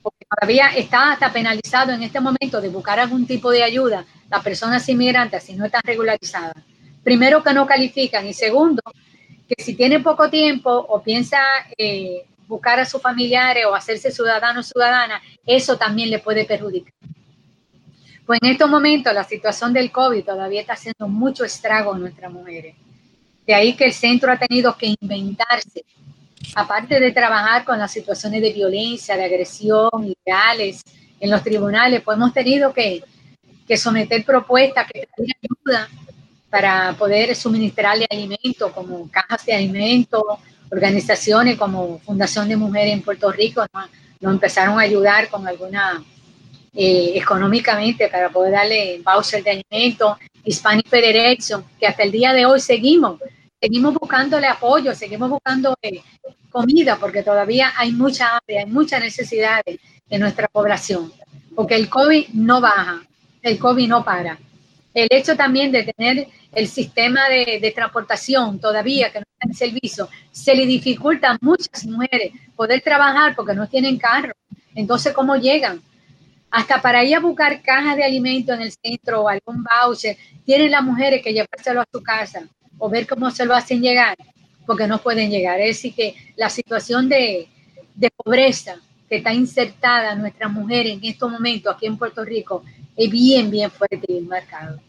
Porque 0.01 0.25
todavía 0.25 0.69
está 0.75 1.11
hasta 1.11 1.31
penalizado 1.31 1.91
en 1.91 2.01
este 2.01 2.19
momento 2.19 2.59
de 2.59 2.69
buscar 2.69 2.99
algún 2.99 3.27
tipo 3.27 3.51
de 3.51 3.63
ayuda 3.63 4.05
las 4.29 4.43
personas 4.43 4.87
inmigrantes 4.89 5.43
si 5.43 5.53
no 5.53 5.65
están 5.65 5.81
regularizadas. 5.83 6.55
Primero 7.03 7.43
que 7.43 7.53
no 7.53 7.67
califican 7.67 8.25
y 8.27 8.33
segundo 8.33 8.81
que 9.47 9.63
si 9.63 9.75
tienen 9.75 10.01
poco 10.01 10.29
tiempo 10.29 10.71
o 10.71 11.01
piensa 11.01 11.39
eh, 11.77 12.25
buscar 12.49 12.79
a 12.79 12.85
sus 12.85 12.99
familiares 12.99 13.63
o 13.67 13.75
hacerse 13.75 14.09
ciudadano 14.11 14.61
o 14.61 14.63
ciudadana, 14.63 15.21
eso 15.45 15.77
también 15.77 16.09
le 16.09 16.17
puede 16.17 16.45
perjudicar. 16.45 16.93
Pues 18.25 18.39
en 18.41 18.49
estos 18.49 18.67
momentos 18.67 19.13
la 19.13 19.23
situación 19.23 19.71
del 19.71 19.91
COVID 19.91 20.25
todavía 20.25 20.61
está 20.61 20.73
haciendo 20.73 21.07
mucho 21.07 21.45
estrago 21.45 21.95
en 21.95 22.01
nuestras 22.01 22.31
mujeres. 22.31 22.75
De 23.45 23.53
ahí 23.53 23.75
que 23.75 23.85
el 23.85 23.93
centro 23.93 24.31
ha 24.31 24.37
tenido 24.39 24.75
que 24.75 24.95
inventarse, 24.99 25.85
aparte 26.55 26.99
de 26.99 27.11
trabajar 27.11 27.63
con 27.63 27.77
las 27.77 27.91
situaciones 27.91 28.41
de 28.41 28.51
violencia, 28.51 29.15
de 29.15 29.25
agresión, 29.25 30.13
legales 30.25 30.81
en 31.19 31.29
los 31.29 31.43
tribunales, 31.43 32.01
pues 32.01 32.17
hemos 32.17 32.33
tenido 32.33 32.73
que, 32.73 33.03
que 33.67 33.77
someter 33.77 34.25
propuestas 34.25 34.87
que 34.91 35.07
pedir 35.15 35.35
ayuda 35.43 35.87
para 36.49 36.93
poder 36.93 37.35
suministrarle 37.35 38.07
alimentos 38.09 38.71
como 38.71 39.07
cajas 39.11 39.45
de 39.45 39.53
alimentos, 39.53 40.23
organizaciones 40.71 41.57
como 41.57 41.99
Fundación 41.99 42.47
de 42.49 42.55
Mujeres 42.55 42.93
en 42.93 43.01
Puerto 43.01 43.31
Rico 43.31 43.65
nos, 44.21 44.33
empezaron 44.33 44.79
a 44.79 44.83
ayudar 44.83 45.29
con 45.29 45.47
alguna 45.47 46.03
eh, 46.73 47.13
económicamente 47.15 48.09
para 48.09 48.29
poder 48.29 48.53
darle 48.53 49.01
voucher 49.03 49.43
de 49.43 49.51
alimentos, 49.51 50.17
Hispanic 50.43 50.87
Federation, 50.87 51.63
que 51.79 51.87
hasta 51.87 52.03
el 52.03 52.11
día 52.11 52.33
de 52.33 52.45
hoy 52.45 52.59
seguimos, 52.59 53.19
seguimos 53.59 53.93
buscándole 53.93 54.47
apoyo, 54.47 54.93
seguimos 54.93 55.29
buscando 55.29 55.75
eh, 55.81 56.01
comida, 56.49 56.97
porque 56.97 57.23
todavía 57.23 57.73
hay 57.77 57.91
mucha 57.91 58.37
hambre, 58.37 58.59
hay 58.59 58.65
muchas 58.65 59.01
necesidades. 59.01 59.79
de 60.09 60.17
nuestra 60.17 60.47
población, 60.47 61.11
porque 61.55 61.75
el 61.75 61.87
COVID 61.87 62.29
no 62.33 62.59
baja, 62.61 63.03
el 63.43 63.59
COVID 63.59 63.87
no 63.87 64.03
para. 64.03 64.39
El 64.93 65.07
hecho 65.11 65.35
también 65.35 65.71
de 65.71 65.83
tener 65.83 66.27
el 66.51 66.67
sistema 66.67 67.29
de, 67.29 67.71
transportación 67.75 68.59
todavía 68.59 69.11
que 69.11 69.19
no 69.19 69.25
está 69.31 69.47
en 69.47 69.53
servicio, 69.53 70.09
se 70.31 70.55
le 70.55 70.65
dificulta 70.65 71.31
a 71.31 71.37
muchas 71.41 71.85
mujeres 71.85 72.31
poder 72.55 72.81
trabajar 72.81 73.35
porque 73.35 73.53
no 73.53 73.67
tienen 73.67 73.97
carro. 73.97 74.33
Entonces, 74.73 75.13
¿cómo 75.13 75.35
llegan? 75.35 75.81
Hasta 76.49 76.81
para 76.81 77.03
ir 77.03 77.15
a 77.15 77.19
buscar 77.19 77.61
cajas 77.61 77.95
de 77.95 78.03
alimentos 78.03 78.55
en 78.55 78.63
el 78.63 78.71
centro 78.71 79.21
o 79.21 79.29
algún 79.29 79.63
voucher, 79.63 80.17
tienen 80.45 80.71
las 80.71 80.83
mujeres 80.83 81.21
que 81.23 81.33
llevárselo 81.33 81.81
a 81.81 81.87
su 81.91 82.01
casa 82.01 82.47
o 82.79 82.89
ver 82.89 83.05
cómo 83.05 83.29
se 83.29 83.45
lo 83.45 83.53
hacen 83.53 83.81
llegar, 83.81 84.17
porque 84.65 84.87
no 84.87 84.97
pueden 84.97 85.29
llegar. 85.29 85.59
Es 85.59 85.77
decir, 85.77 85.93
que 85.93 86.15
la 86.35 86.49
situación 86.49 87.07
de, 87.07 87.47
de 87.93 88.09
pobreza 88.09 88.77
que 89.09 89.17
está 89.17 89.33
insertada 89.33 90.15
nuestra 90.15 90.47
mujer 90.47 90.87
en 90.87 90.99
estos 91.03 91.31
momentos 91.31 91.73
aquí 91.75 91.87
en 91.87 91.97
Puerto 91.97 92.23
Rico 92.23 92.63
es 92.95 93.09
bien, 93.09 93.49
bien 93.49 93.71
fuerte 93.71 94.05
y 94.07 94.21
marcado. 94.21 94.79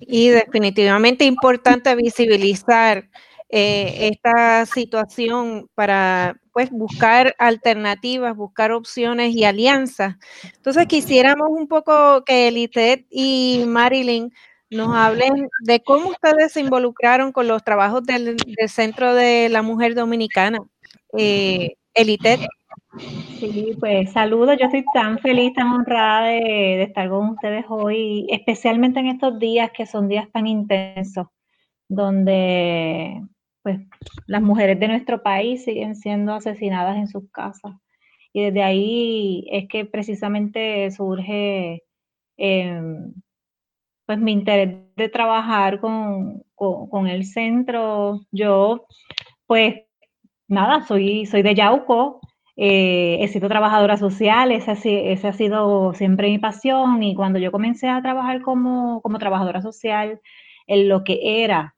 Y 0.00 0.28
definitivamente 0.28 1.24
importante 1.24 1.94
visibilizar 1.94 3.08
eh, 3.48 4.08
esta 4.10 4.66
situación 4.66 5.68
para 5.74 6.36
pues 6.52 6.70
buscar 6.70 7.34
alternativas, 7.38 8.34
buscar 8.34 8.72
opciones 8.72 9.34
y 9.34 9.44
alianzas. 9.44 10.16
Entonces 10.56 10.86
quisiéramos 10.86 11.48
un 11.50 11.68
poco 11.68 12.24
que 12.24 12.48
Elitet 12.48 13.06
y 13.10 13.64
Marilyn 13.66 14.32
nos 14.70 14.94
hablen 14.96 15.48
de 15.60 15.82
cómo 15.82 16.08
ustedes 16.08 16.52
se 16.52 16.60
involucraron 16.60 17.30
con 17.30 17.46
los 17.46 17.62
trabajos 17.62 18.02
del, 18.04 18.36
Centro 18.68 19.14
de 19.14 19.50
la 19.50 19.60
Mujer 19.60 19.94
Dominicana. 19.94 20.58
Eh, 21.16 21.76
Elitet. 21.92 22.40
Sí, 22.98 23.72
pues 23.80 24.12
saludos. 24.12 24.56
Yo 24.60 24.66
estoy 24.66 24.84
tan 24.92 25.18
feliz, 25.18 25.54
tan 25.54 25.68
honrada 25.68 26.28
de, 26.28 26.82
estar 26.82 27.08
con 27.08 27.30
ustedes 27.30 27.64
hoy, 27.68 28.26
especialmente 28.30 29.00
en 29.00 29.06
estos 29.08 29.38
días 29.38 29.70
que 29.72 29.86
son 29.86 30.08
días 30.08 30.30
tan 30.32 30.46
intensos, 30.46 31.26
donde 31.88 33.22
pues 33.62 33.80
las 34.26 34.42
mujeres 34.42 34.78
de 34.80 34.88
nuestro 34.88 35.22
país 35.22 35.64
siguen 35.64 35.96
siendo 35.96 36.34
asesinadas 36.34 36.96
en 36.96 37.08
sus 37.08 37.30
casas. 37.30 37.74
Y 38.32 38.44
desde 38.44 38.62
ahí 38.62 39.46
es 39.50 39.68
que 39.68 39.84
precisamente 39.86 40.90
surge 40.90 41.82
em, 42.36 43.14
pues 44.06 44.18
mi 44.18 44.32
interés 44.32 44.76
de 44.96 45.08
trabajar 45.08 45.80
con, 45.80 46.42
con 46.54 47.06
el 47.08 47.24
centro. 47.26 48.20
Yo, 48.32 48.86
pues 49.46 49.76
nada, 50.48 50.86
soy, 50.86 51.26
soy 51.26 51.42
de 51.42 51.54
Yauco, 51.54 52.20
eh, 52.56 53.18
he 53.20 53.28
sido 53.28 53.48
trabajadora 53.48 53.96
social, 53.96 54.52
esa, 54.52 54.72
ha 54.72 55.32
sido 55.32 55.94
siempre 55.94 56.28
mi 56.30 56.38
pasión 56.38 57.02
y 57.02 57.14
cuando 57.14 57.38
yo 57.38 57.50
comencé 57.52 57.88
a 57.88 58.02
trabajar 58.02 58.42
como, 58.42 59.00
trabajadora 59.18 59.62
social 59.62 60.20
en 60.66 60.88
lo 60.88 61.04
que 61.04 61.42
era 61.44 61.74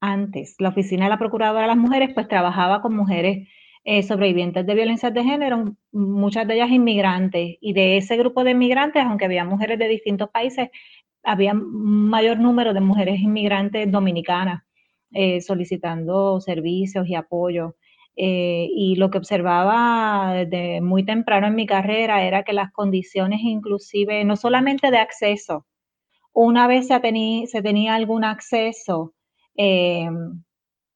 antes 0.00 0.56
la 0.58 0.70
oficina 0.70 1.04
de 1.04 1.10
la 1.10 1.18
Procuradora 1.18 1.62
de 1.62 1.68
las 1.68 1.76
Mujeres, 1.76 2.10
pues 2.14 2.28
trabajaba 2.28 2.82
con 2.82 2.94
mujeres 2.96 3.48
eh, 3.84 4.02
sobrevivientes 4.02 4.66
de 4.66 4.74
violencia 4.74 5.10
de 5.10 5.24
género, 5.24 5.76
muchas 5.92 6.46
de 6.46 6.54
ellas 6.54 6.70
inmigrantes, 6.70 7.56
y 7.60 7.72
de 7.72 7.96
ese 7.98 8.16
grupo 8.16 8.44
de 8.44 8.52
inmigrantes, 8.52 9.02
aunque 9.04 9.24
había 9.26 9.44
mujeres 9.44 9.78
de 9.78 9.88
distintos 9.88 10.30
países, 10.30 10.68
había 11.22 11.52
un 11.52 12.08
mayor 12.08 12.38
número 12.38 12.74
de 12.74 12.80
mujeres 12.80 13.20
inmigrantes 13.20 13.90
dominicanas 13.90 14.62
eh, 15.12 15.40
solicitando 15.40 16.40
servicios 16.40 17.06
y 17.08 17.14
apoyo. 17.14 17.76
Eh, 18.16 18.68
y 18.74 18.96
lo 18.96 19.10
que 19.10 19.18
observaba 19.18 20.34
desde 20.34 20.80
muy 20.80 21.04
temprano 21.04 21.46
en 21.46 21.54
mi 21.54 21.66
carrera 21.66 22.24
era 22.24 22.42
que 22.42 22.52
las 22.52 22.72
condiciones 22.72 23.40
inclusive, 23.42 24.24
no 24.24 24.36
solamente 24.36 24.90
de 24.90 24.98
acceso, 24.98 25.66
una 26.32 26.66
vez 26.66 26.88
se, 26.88 27.00
tenía, 27.00 27.94
algún 27.94 28.24
acceso, 28.24 29.14
eh, 29.56 30.08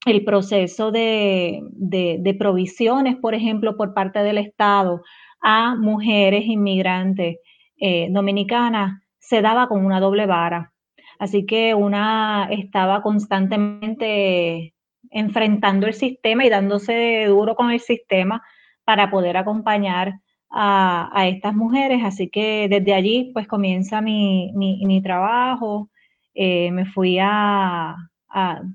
el 0.06 0.25
proceso 0.25 0.90
de, 0.92 1.62
de, 1.73 2.34
provisiones, 2.34 3.17
por 3.17 3.34
ejemplo, 3.34 3.76
por 3.76 3.95
parte 3.95 4.21
del 4.21 4.39
Estado 4.39 5.02
a 5.41 5.75
mujeres 5.76 6.45
inmigrantes 6.47 7.39
eh, 7.78 8.08
dominicanas, 8.10 9.00
se 9.19 9.41
daba 9.41 9.69
con 9.69 9.84
una 9.84 10.00
doble 10.00 10.26
vara. 10.26 10.73
Así 11.19 11.47
que 11.47 11.75
una 11.75 12.49
estaba 12.50 13.02
constantemente 13.02 14.74
enfrentando 15.15 15.87
el 15.87 15.95
sistema 15.95 16.45
y 16.45 16.50
dándose 16.50 17.27
duro 17.29 17.55
con 17.55 17.71
el 17.71 17.81
sistema 17.81 18.43
para 18.85 19.11
poder 19.11 19.37
acompañar 19.37 20.15
a, 20.50 21.27
estas 21.29 21.55
mujeres. 21.55 22.03
Así 22.05 22.29
que 22.29 22.69
desde 22.69 22.95
allí 22.95 23.31
pues 23.33 23.47
comienza 23.49 24.00
mi, 24.03 25.00
trabajo. 25.03 25.89
Eh, 26.35 26.71
me 26.73 26.85
fui 26.87 27.19
a, 27.21 27.97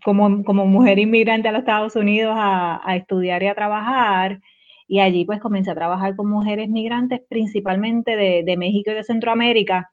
como, 0.04 0.30
mujer 0.30 0.98
inmigrante 1.00 1.50
a 1.50 1.52
los 1.52 1.60
Estados 1.60 1.96
Unidos 1.96 2.34
a, 2.38 2.96
estudiar 2.96 3.44
y 3.44 3.48
a 3.48 3.56
trabajar. 3.56 4.40
Y 4.88 5.02
allí 5.02 5.26
pues 5.26 5.40
comencé 5.42 5.72
a 5.72 5.76
trabajar 5.76 6.16
con 6.16 6.30
mujeres 6.30 6.70
migrantes 6.70 7.22
principalmente 7.30 8.16
de, 8.16 8.44
de 8.44 8.58
México 8.58 8.92
y 8.92 8.96
de 8.96 9.04
Centroamérica 9.04 9.92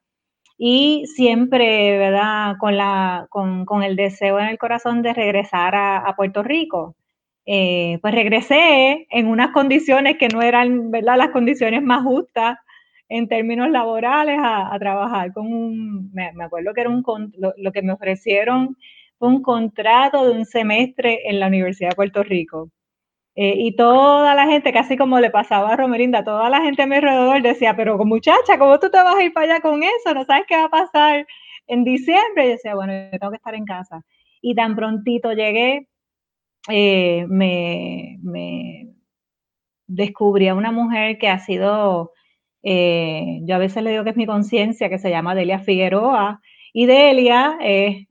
y 0.58 1.04
siempre, 1.06 1.98
¿verdad? 1.98 2.54
Con, 2.58 2.76
la, 2.76 3.26
con, 3.30 3.64
con, 3.66 3.82
el 3.82 3.96
deseo 3.96 4.38
en 4.40 4.48
el 4.48 4.58
corazón 4.58 5.02
de 5.02 5.12
regresar 5.14 5.74
a, 5.74 6.14
Puerto 6.16 6.42
Rico. 6.42 6.96
Eh, 7.46 7.98
pues 8.02 8.14
regresé 8.14 9.06
en 9.10 9.28
unas 9.28 9.52
condiciones 9.52 10.16
que 10.18 10.28
no 10.28 10.42
eran, 10.42 10.90
¿verdad? 10.90 11.16
Las 11.18 11.30
condiciones 11.30 11.82
más 11.82 12.02
justas 12.02 12.58
en 13.08 13.28
términos 13.28 13.70
laborales 13.70 14.38
a, 14.42 14.76
trabajar 14.80 15.32
con 15.32 15.46
un, 15.52 16.10
me, 16.12 16.32
acuerdo 16.44 16.74
que 16.74 16.80
era 16.82 16.90
un, 16.90 17.04
lo, 17.38 17.52
lo 17.56 17.72
que 17.72 17.82
me 17.82 17.92
ofrecieron 17.92 18.76
fue 19.18 19.28
un 19.28 19.42
contrato 19.42 20.26
de 20.26 20.32
un 20.32 20.44
semestre 20.46 21.28
en 21.28 21.40
la 21.40 21.46
Universidad 21.48 21.90
de 21.90 21.96
Puerto 21.96 22.22
Rico. 22.22 22.70
Eh, 23.38 23.54
y 23.58 23.76
toda 23.76 24.34
la 24.34 24.46
gente, 24.46 24.72
casi 24.72 24.96
como 24.96 25.20
le 25.20 25.30
pasaba 25.30 25.72
a 25.74 25.76
Romerinda, 25.76 26.24
toda 26.24 26.48
la 26.48 26.62
gente 26.62 26.82
a 26.82 26.86
mi 26.86 26.96
alrededor 26.96 27.42
decía, 27.42 27.76
pero 27.76 27.98
muchacha, 27.98 28.58
¿cómo 28.58 28.78
tú 28.80 28.90
te 28.90 28.96
vas 28.96 29.14
a 29.14 29.22
ir 29.22 29.34
para 29.34 29.56
allá 29.56 29.62
con 29.62 29.82
eso? 29.82 30.14
¿No 30.14 30.24
sabes 30.24 30.44
qué 30.48 30.56
va 30.56 30.64
a 30.64 30.70
pasar 30.70 31.26
en 31.66 31.84
diciembre? 31.84 32.46
Y 32.46 32.48
decía, 32.52 32.74
bueno, 32.74 32.94
yo 33.12 33.18
tengo 33.18 33.30
que 33.30 33.36
estar 33.36 33.54
en 33.54 33.66
casa. 33.66 34.02
Y 34.40 34.54
tan 34.54 34.74
prontito 34.74 35.32
llegué, 35.32 35.86
eh, 36.70 37.26
me, 37.28 38.18
descubrí 39.86 40.48
a 40.48 40.54
una 40.54 40.72
mujer 40.72 41.18
que 41.18 41.28
ha 41.28 41.38
sido, 41.38 42.12
eh, 42.62 43.40
yo 43.42 43.56
a 43.56 43.58
veces 43.58 43.82
le 43.82 43.90
digo 43.90 44.04
que 44.04 44.10
es 44.10 44.16
mi 44.16 44.26
conciencia, 44.26 44.88
que 44.88 44.98
se 44.98 45.10
llama 45.10 45.34
Delia 45.34 45.58
Figueroa. 45.58 46.40
Y 46.72 46.86
Delia 46.86 47.58
es 47.60 48.06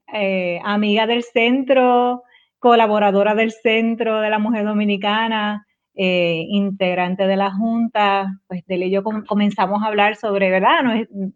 amiga 0.64 1.06
del 1.06 1.24
centro 1.24 2.22
colaboradora 2.66 3.36
del 3.36 3.52
Centro 3.52 4.20
de 4.20 4.28
la 4.28 4.40
Mujer 4.40 4.64
Dominicana, 4.64 5.64
eh, 5.94 6.44
integrante 6.48 7.24
de 7.28 7.36
la 7.36 7.52
Junta, 7.52 8.40
pues 8.48 8.66
de 8.66 8.76
y 8.76 8.90
yo 8.90 9.04
comenzamos 9.04 9.84
a 9.84 9.86
hablar 9.86 10.16
sobre, 10.16 10.50
¿verdad?, 10.50 10.82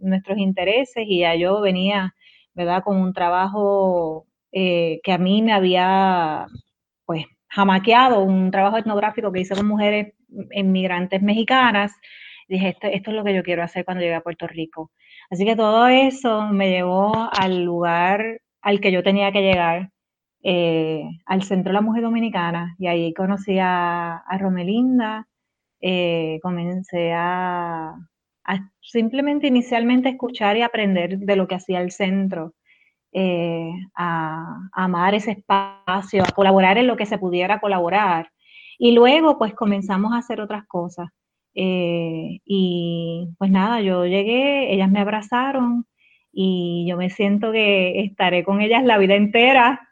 nuestros 0.01 0.38
intereses 0.38 1.05
y 1.07 1.21
ya 1.21 1.37
yo 1.37 1.61
venía, 1.61 2.14
¿verdad?, 2.53 2.83
con 2.83 2.97
un 2.97 3.12
trabajo 3.12 4.27
eh, 4.51 4.99
que 5.05 5.12
a 5.12 5.19
mí 5.19 5.40
me 5.40 5.53
había, 5.53 6.47
pues, 7.07 7.27
jamaqueado, 7.49 8.25
un 8.25 8.51
trabajo 8.51 8.79
etnográfico 8.79 9.31
que 9.31 9.40
hice 9.40 9.55
con 9.55 9.69
mujeres 9.69 10.12
inmigrantes 10.53 11.23
mexicanas. 11.23 11.93
dije, 12.49 12.71
esto, 12.71 12.88
esto 12.88 13.11
es 13.11 13.16
lo 13.16 13.23
que 13.25 13.35
yo 13.35 13.45
quiero 13.45 13.62
hacer 13.62 13.85
cuando 13.85 14.03
llegue 14.03 14.16
a 14.16 14.21
Puerto 14.23 14.49
Rico. 14.49 14.90
Así 15.31 15.45
que 15.45 15.55
todo 15.57 15.87
eso 15.87 16.49
me 16.49 16.71
llevó 16.71 17.12
al 17.33 17.64
lugar 17.64 18.40
al 18.62 18.81
que 18.81 18.90
yo 18.93 19.03
tenía 19.05 19.33
que 19.33 19.43
llegar, 19.43 19.90
eh, 20.42 21.05
al 21.26 21.42
Centro 21.42 21.70
de 21.70 21.74
la 21.74 21.83
Mujer 21.83 22.03
Dominicana 22.03 22.74
y 22.79 22.87
ahí 22.87 23.12
conocí 23.12 23.59
a, 23.61 24.22
Romelinda, 24.38 25.29
eh, 25.81 26.38
comencé 26.42 27.12
a, 27.12 27.94
simplemente 28.81 29.46
inicialmente 29.48 30.09
escuchar 30.09 30.57
y 30.57 30.62
aprender 30.62 31.18
de 31.18 31.37
lo 31.37 31.46
que 31.46 31.57
hacía 31.57 31.81
el 31.83 31.90
centro, 31.92 32.55
eh, 33.12 33.70
a, 33.96 34.68
amar 34.72 35.14
ese 35.14 35.33
espacio, 35.33 36.22
a 36.22 36.33
colaborar 36.35 36.79
en 36.79 36.87
lo 36.87 36.96
que 36.96 37.07
se 37.07 37.18
pudiera 37.18 37.61
colaborar. 37.61 38.31
Y 38.79 38.92
luego 38.92 39.38
pues 39.38 39.55
comenzamos 39.55 40.12
a 40.14 40.18
hacer 40.18 40.40
otras 40.40 40.66
cosas. 40.66 41.09
y 41.55 43.29
pues 43.38 43.50
nada, 43.50 43.81
yo 43.83 44.07
llegué, 44.07 44.72
ellas 44.72 44.90
me 44.90 45.00
abrazaron 45.00 45.87
y 46.33 46.87
yo 46.88 46.96
me 46.96 47.11
siento 47.11 47.53
que 47.53 48.00
estaré 48.03 48.44
con 48.44 48.61
ellas 48.61 48.85
la 48.85 48.98
vida 48.98 49.16
entera 49.16 49.89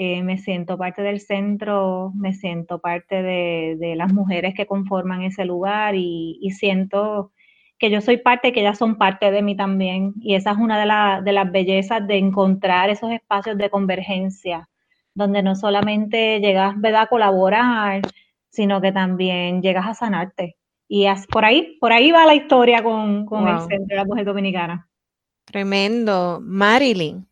eh, 0.00 0.22
me 0.22 0.38
siento 0.38 0.78
parte 0.78 1.02
del 1.02 1.18
centro, 1.18 2.12
me 2.14 2.32
siento 2.32 2.78
parte 2.78 3.20
de, 3.20 3.94
las 3.96 4.12
mujeres 4.12 4.54
que 4.54 4.64
conforman 4.64 5.22
ese 5.22 5.44
lugar 5.44 5.96
y, 5.96 6.38
siento 6.52 7.32
que 7.80 7.90
yo 7.90 8.00
soy 8.00 8.18
parte, 8.18 8.52
que 8.52 8.60
ellas 8.60 8.78
son 8.78 8.96
parte 8.96 9.32
de 9.32 9.42
mí 9.42 9.56
también. 9.56 10.14
Y 10.20 10.36
esa 10.36 10.52
es 10.52 10.58
una 10.58 10.78
de, 10.78 11.24
de 11.24 11.32
las 11.32 11.50
bellezas 11.50 12.06
de 12.06 12.16
encontrar 12.16 12.90
esos 12.90 13.10
espacios 13.10 13.58
de 13.58 13.70
convergencia, 13.70 14.68
donde 15.14 15.42
no 15.42 15.56
solamente 15.56 16.38
llegas 16.38 16.76
a 16.96 17.06
colaborar, 17.06 18.02
sino 18.50 18.80
que 18.80 18.92
también 18.92 19.62
llegas 19.62 19.88
a 19.88 19.94
sanarte. 19.94 20.56
y 20.86 21.06
por 21.32 21.44
ahí, 21.44 21.76
por 21.80 21.92
ahí 21.92 22.12
va 22.12 22.24
la 22.24 22.36
historia 22.36 22.84
con, 22.84 23.26
el 23.48 23.60
Centro 23.62 23.86
de 23.88 23.96
la 23.96 24.04
Mujer 24.04 24.26
Dominicana. 24.26 24.88
Tremendo. 25.44 26.38
Marilyn, 26.40 27.27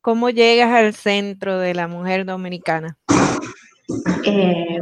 ¿cómo 0.00 0.30
llegas 0.30 0.72
al 0.72 0.94
Centro 0.94 1.58
de 1.58 1.74
la 1.74 1.88
Mujer 1.88 2.24
Dominicana? 2.24 2.96
Eh, 4.24 4.78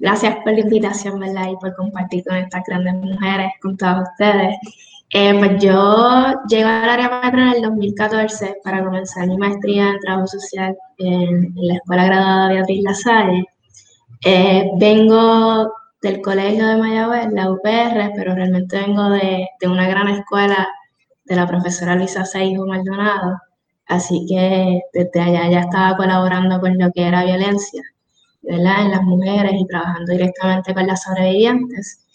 Gracias 0.00 0.36
por 0.36 0.54
la 0.54 0.60
invitación. 0.60 1.22
Y 1.22 1.56
por 1.56 1.76
compartir 1.76 2.24
con 2.24 2.36
estas 2.36 2.62
grandes 2.66 2.94
mujeres, 2.94 3.52
con 3.60 3.76
todos 3.76 4.08
ustedes. 4.10 4.56
Eh, 5.12 5.34
pues 5.38 5.62
yo 5.62 6.34
llego 6.48 6.68
al 6.68 6.88
área 6.88 7.10
materna 7.10 7.50
en 7.50 7.56
el 7.56 7.62
2014 7.62 8.60
para 8.64 8.84
comenzar 8.84 9.26
mi 9.26 9.36
maestría 9.36 9.90
en 9.90 9.98
trabajo 9.98 10.28
social 10.28 10.76
en, 10.98 11.52
la 11.56 11.74
Escuela 11.74 12.04
Graduada 12.06 12.48
Beatriz 12.48 12.82
Lasalle. 12.82 13.44
Eh, 14.24 14.70
vengo 14.78 15.72
del 16.00 16.22
colegio 16.22 16.66
de 16.66 16.76
Mayagüez, 16.76 17.32
la 17.32 17.50
UPR, 17.50 18.12
pero 18.14 18.34
realmente 18.34 18.78
vengo 18.78 19.10
de, 19.10 19.48
de 19.60 19.68
una 19.68 19.88
gran 19.88 20.08
escuela 20.08 20.68
de 21.24 21.36
la 21.36 21.46
profesora 21.46 21.96
Luisa 21.96 22.24
Seijo 22.24 22.66
Maldonado, 22.66 23.36
así 23.90 24.24
que 24.28 24.82
desde 24.92 25.20
allá 25.20 25.50
ya 25.50 25.60
estaba 25.60 25.96
colaborando 25.96 26.60
con 26.60 26.78
lo 26.78 26.92
que 26.92 27.08
era 27.08 27.24
violencia, 27.24 27.82
¿verdad? 28.42 28.82
En 28.82 28.90
las 28.92 29.02
mujeres 29.02 29.52
y 29.54 29.66
trabajando 29.66 30.12
directamente 30.12 30.72
con 30.72 30.86
las 30.86 31.02
sobrevivientes. 31.02 32.06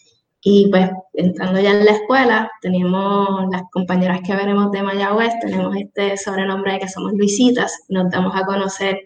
Y 0.41 0.69
pues 0.71 0.89
entrando 1.13 1.59
ya 1.59 1.71
en 1.71 1.85
la 1.85 1.91
escuela, 1.91 2.49
tenemos 2.61 3.49
las 3.51 3.63
compañeras 3.71 4.21
que 4.25 4.35
venimos 4.35 4.71
de 4.71 4.83
Mayagüez, 4.83 5.33
tenemos 5.41 5.75
este 5.75 6.15
sobrenombre 6.17 6.73
de 6.73 6.79
que 6.79 6.87
somos 6.87 7.11
Luisitas, 7.13 7.77
nos 7.89 8.09
damos 8.09 8.33
a 8.35 8.45
conocer 8.45 8.97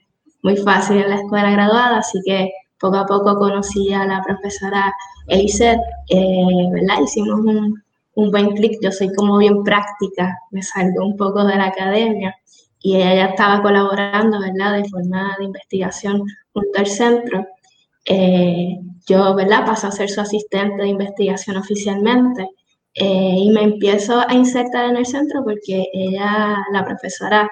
muy 0.43 0.55
fácil 0.57 0.97
en 0.97 1.09
la 1.09 1.15
escuela 1.15 1.49
graduada, 1.51 1.99
así 1.99 2.19
que 2.23 2.51
poco 2.79 2.97
a 2.97 3.05
poco 3.07 3.35
conocí 3.39 3.91
a 3.93 4.05
la 4.05 4.21
profesora 4.21 4.93
Elisette, 5.27 5.81
eh, 6.09 6.69
¿verdad? 6.71 7.01
Hicimos 7.03 7.39
un, 7.39 7.81
un 8.13 8.31
buen 8.31 8.51
clic, 8.51 8.77
yo 8.81 8.91
soy 8.91 9.11
como 9.15 9.37
bien 9.39 9.63
práctica, 9.63 10.37
me 10.51 10.61
salgo 10.61 11.05
un 11.05 11.17
poco 11.17 11.45
de 11.45 11.55
la 11.55 11.65
academia 11.65 12.35
y 12.81 12.95
ella 12.95 13.15
ya 13.15 13.25
estaba 13.27 13.61
colaborando, 13.61 14.39
¿verdad? 14.39 14.81
De 14.81 14.89
forma 14.89 15.35
de 15.37 15.45
investigación 15.45 16.23
junto 16.53 16.79
al 16.79 16.87
centro. 16.87 17.45
Eh, 18.05 18.79
yo, 19.05 19.35
¿verdad? 19.35 19.65
Paso 19.65 19.87
a 19.87 19.91
ser 19.91 20.09
su 20.09 20.21
asistente 20.21 20.83
de 20.83 20.87
investigación 20.87 21.57
oficialmente 21.57 22.47
eh, 22.93 23.35
y 23.37 23.49
me 23.51 23.63
empiezo 23.63 24.23
a 24.27 24.33
insertar 24.33 24.85
en 24.89 24.97
el 24.97 25.05
centro 25.05 25.43
porque 25.43 25.85
ella, 25.93 26.57
la 26.71 26.85
profesora, 26.85 27.49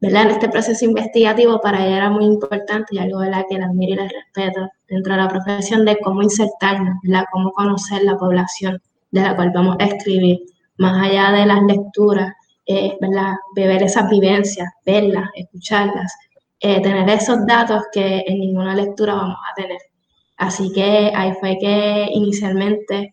¿verdad? 0.00 0.22
En 0.22 0.30
este 0.30 0.48
proceso 0.48 0.84
investigativo 0.84 1.60
para 1.60 1.84
ella 1.84 1.96
era 1.98 2.10
muy 2.10 2.24
importante 2.24 2.94
y 2.94 2.98
algo, 2.98 3.18
¿verdad? 3.20 3.44
Que 3.48 3.58
la 3.58 3.66
admiro 3.66 3.94
y 3.94 3.96
la 3.96 4.08
respeto 4.08 4.68
dentro 4.88 5.14
de 5.14 5.22
la 5.22 5.28
profesión 5.28 5.84
de 5.84 5.98
cómo 5.98 6.22
insertarnos, 6.22 6.96
¿verdad? 7.02 7.24
Cómo 7.32 7.50
conocer 7.52 8.02
la 8.04 8.16
población 8.16 8.80
de 9.10 9.22
la 9.22 9.34
cual 9.36 9.50
vamos 9.54 9.76
a 9.80 9.86
escribir, 9.86 10.40
más 10.76 11.06
allá 11.06 11.32
de 11.32 11.46
las 11.46 11.62
lecturas, 11.62 12.32
eh, 12.68 12.98
¿verdad? 13.00 13.32
Beber 13.54 13.82
esas 13.82 14.10
vivencias, 14.10 14.68
verlas, 14.84 15.30
escucharlas, 15.34 16.12
eh, 16.60 16.82
tener 16.82 17.08
esos 17.08 17.46
datos 17.46 17.82
que 17.92 18.22
en 18.26 18.40
ninguna 18.40 18.74
lectura 18.74 19.14
vamos 19.14 19.38
a 19.50 19.54
tener. 19.54 19.78
Así 20.36 20.70
que 20.74 21.10
ahí 21.14 21.32
fue 21.40 21.56
que 21.58 22.08
inicialmente 22.12 23.10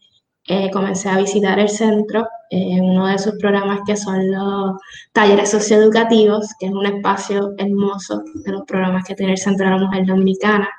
eh, 0.48 0.70
comencé 0.72 1.10
a 1.10 1.18
visitar 1.18 1.58
el 1.58 1.70
centro, 1.70 2.28
en 2.50 2.84
uno 2.84 3.08
de 3.08 3.18
sus 3.18 3.36
programas 3.40 3.80
que 3.88 3.96
son 3.96 4.30
los 4.32 4.74
talleres 5.14 5.50
socioeducativos, 5.50 6.54
que 6.60 6.68
es 6.68 6.74
un 6.74 6.86
espacio 6.86 7.54
hermoso 7.58 8.24
de 8.46 8.52
los 8.52 8.64
programas 8.68 9.06
que 9.06 9.16
tiene 9.16 9.32
el 9.34 9.38
Centro 9.38 9.66
de 9.66 9.72
la 9.72 9.86
Mujer 9.86 10.06
Dominicana. 10.06 10.70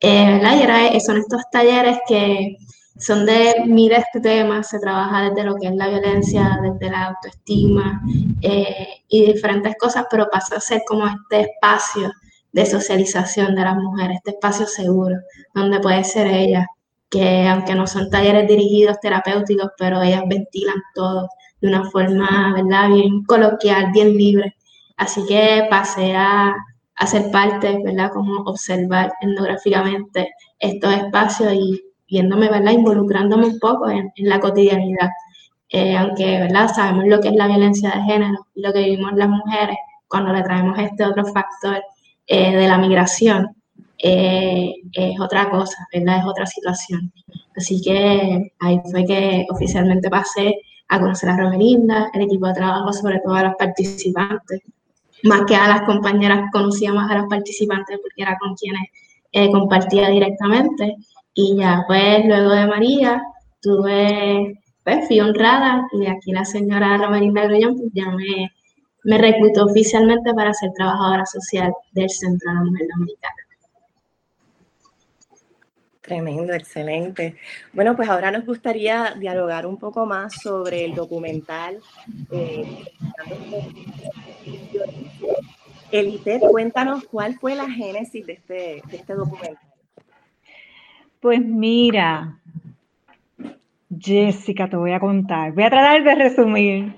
¿verdad? 0.00 0.56
Y 0.56 0.62
era, 0.62 1.00
son 1.00 1.18
estos 1.18 1.42
talleres 1.50 1.98
que 2.08 2.56
son 2.98 3.26
de 3.26 3.54
mira 3.66 3.98
este 3.98 4.20
tema, 4.20 4.62
se 4.62 4.78
trabaja 4.78 5.30
desde 5.30 5.44
lo 5.44 5.56
que 5.56 5.68
es 5.68 5.74
la 5.74 5.88
violencia, 5.88 6.58
desde 6.62 6.90
la 6.90 7.06
autoestima 7.06 8.02
eh, 8.42 9.02
y 9.08 9.32
diferentes 9.32 9.74
cosas, 9.78 10.06
pero 10.10 10.28
pasa 10.30 10.56
a 10.56 10.60
ser 10.60 10.82
como 10.86 11.06
este 11.06 11.40
espacio 11.40 12.12
de 12.52 12.66
socialización 12.66 13.54
de 13.54 13.62
las 13.62 13.76
mujeres, 13.76 14.18
este 14.18 14.32
espacio 14.32 14.66
seguro, 14.66 15.16
donde 15.54 15.80
puede 15.80 16.04
ser 16.04 16.26
ella, 16.26 16.66
que 17.08 17.46
aunque 17.48 17.74
no 17.74 17.86
son 17.86 18.10
talleres 18.10 18.46
dirigidos 18.46 19.00
terapéuticos, 19.00 19.70
pero 19.78 20.02
ellas 20.02 20.22
ventilan 20.28 20.76
todo 20.94 21.28
de 21.60 21.68
una 21.68 21.90
forma, 21.90 22.52
¿verdad?, 22.54 22.88
bien 22.88 23.22
coloquial, 23.24 23.90
bien 23.92 24.16
libre. 24.16 24.56
Así 24.96 25.24
que 25.26 25.66
pasé 25.70 26.14
a, 26.14 26.54
ser 27.06 27.30
parte, 27.30 27.80
¿verdad?, 27.84 28.10
como 28.12 28.42
observar 28.42 29.12
etnográficamente 29.20 30.30
estos 30.58 30.92
espacios 30.94 31.52
y 31.54 31.82
viéndome, 32.12 32.50
¿verdad? 32.50 32.72
Involucrándome 32.72 33.46
un 33.46 33.58
poco 33.58 33.88
en, 33.88 34.12
la 34.16 34.38
cotidianidad. 34.38 35.08
Eh, 35.70 35.96
aunque, 35.96 36.40
¿verdad? 36.40 36.68
Sabemos 36.68 37.06
lo 37.06 37.18
que 37.20 37.28
es 37.28 37.34
la 37.34 37.46
violencia 37.46 37.90
de 37.90 38.02
género 38.02 38.46
lo 38.56 38.72
que 38.74 38.80
vivimos 38.80 39.14
las 39.14 39.30
mujeres 39.30 39.76
cuando 40.06 40.30
le 40.34 40.42
traemos 40.42 40.78
este 40.78 41.06
otro 41.06 41.24
factor 41.24 41.82
eh, 42.26 42.54
de 42.54 42.68
la 42.68 42.76
migración, 42.76 43.56
eh, 43.96 44.74
es 44.92 45.18
otra 45.18 45.48
cosa, 45.48 45.86
¿verdad? 45.90 46.18
Es 46.18 46.26
otra 46.26 46.44
situación. 46.44 47.10
Así 47.56 47.80
que 47.80 48.52
ahí 48.60 48.80
fue 48.90 49.06
que 49.06 49.46
oficialmente 49.48 50.10
pasé 50.10 50.56
a 50.88 51.00
conocer 51.00 51.30
a 51.30 51.38
Romelinda, 51.38 52.10
el 52.12 52.22
equipo 52.22 52.46
de 52.46 52.52
trabajo, 52.52 52.92
sobre 52.92 53.20
todo 53.20 53.34
a 53.36 53.44
las 53.44 53.56
participantes. 53.56 54.60
Más 55.22 55.42
que 55.46 55.56
a 55.56 55.66
las 55.66 55.82
compañeras, 55.82 56.50
conocía 56.52 56.92
más 56.92 57.10
a 57.10 57.14
las 57.14 57.26
participantes 57.26 57.98
porque 58.02 58.22
era 58.22 58.36
con 58.38 58.54
quienes 58.54 58.82
compartía 59.50 60.10
directamente. 60.10 60.96
Y 61.34 61.56
ya, 61.56 61.84
pues, 61.86 62.24
luego 62.26 62.50
de 62.50 62.66
María, 62.66 63.22
tuve, 63.60 64.62
pues, 64.84 65.06
fui 65.06 65.20
honrada 65.20 65.86
y 65.92 66.06
aquí 66.06 66.32
la 66.32 66.44
señora 66.44 66.98
Romelinda 66.98 67.46
Grullón, 67.46 67.76
pues, 67.76 67.90
ya 67.94 68.10
me, 68.10 68.52
me 69.04 69.18
reclutó 69.18 69.64
oficialmente 69.64 70.34
para 70.34 70.52
ser 70.52 70.70
trabajadora 70.72 71.24
social 71.26 71.72
del 71.92 72.10
Centro 72.10 72.50
de 72.50 72.56
la 72.56 72.64
Mujer 72.64 72.86
Dominicana. 72.94 73.34
Tremendo, 76.02 76.52
excelente. 76.52 77.36
Bueno, 77.72 77.94
pues 77.94 78.08
ahora 78.08 78.32
nos 78.32 78.44
gustaría 78.44 79.14
dialogar 79.18 79.66
un 79.66 79.78
poco 79.78 80.04
más 80.04 80.34
sobre 80.42 80.84
el 80.84 80.96
documental. 80.96 81.78
Eh, 82.30 82.84
Elite, 85.92 86.40
cuéntanos 86.40 87.04
cuál 87.04 87.38
fue 87.38 87.54
la 87.54 87.70
génesis 87.70 88.26
de 88.26 88.32
este, 88.32 88.82
de 88.90 88.96
este 88.96 89.14
documental. 89.14 89.71
Pues 91.22 91.40
mira, 91.40 92.40
Jessica, 93.96 94.68
te 94.68 94.76
voy 94.76 94.90
a 94.90 94.98
contar. 94.98 95.52
Voy 95.52 95.62
a 95.62 95.70
tratar 95.70 96.02
de 96.02 96.14
resumir. 96.16 96.96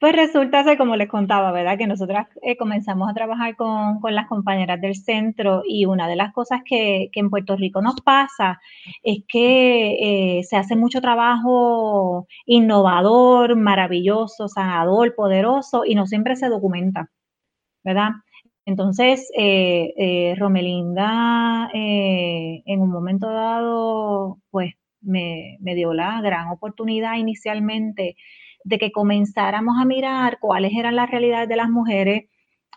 Pues 0.00 0.14
resulta 0.16 0.64
ser, 0.64 0.78
como 0.78 0.96
les 0.96 1.08
contaba, 1.08 1.52
¿verdad? 1.52 1.76
Que 1.76 1.86
nosotras 1.86 2.28
eh, 2.40 2.56
comenzamos 2.56 3.10
a 3.10 3.14
trabajar 3.14 3.56
con, 3.56 3.98
las 4.04 4.26
compañeras 4.26 4.80
del 4.80 4.94
centro 4.94 5.62
y 5.66 5.84
una 5.84 6.08
de 6.08 6.16
las 6.16 6.32
cosas 6.32 6.62
que, 6.64 7.10
en 7.12 7.28
Puerto 7.28 7.56
Rico 7.56 7.82
nos 7.82 8.00
pasa 8.00 8.58
es 9.02 9.18
que 9.28 10.38
eh, 10.38 10.44
se 10.44 10.56
hace 10.56 10.74
mucho 10.74 11.02
trabajo 11.02 12.26
innovador, 12.46 13.54
maravilloso, 13.56 14.48
sanador, 14.48 15.14
poderoso 15.14 15.84
y 15.84 15.94
no 15.94 16.06
siempre 16.06 16.36
se 16.36 16.48
documenta, 16.48 17.10
¿verdad? 17.84 18.12
Entonces, 18.68 19.30
eh, 19.34 19.94
eh, 19.96 20.34
Romelinda 20.36 21.70
eh, 21.72 22.62
en 22.66 22.82
un 22.82 22.90
momento 22.90 23.30
dado, 23.30 24.40
pues 24.50 24.74
me, 25.00 25.56
dio 25.62 25.94
la 25.94 26.20
gran 26.20 26.50
oportunidad 26.50 27.16
inicialmente 27.16 28.16
de 28.64 28.78
que 28.78 28.92
comenzáramos 28.92 29.76
a 29.80 29.86
mirar 29.86 30.38
cuáles 30.38 30.72
eran 30.76 30.96
las 30.96 31.10
realidades 31.10 31.48
de 31.48 31.56
las 31.56 31.70
mujeres 31.70 32.24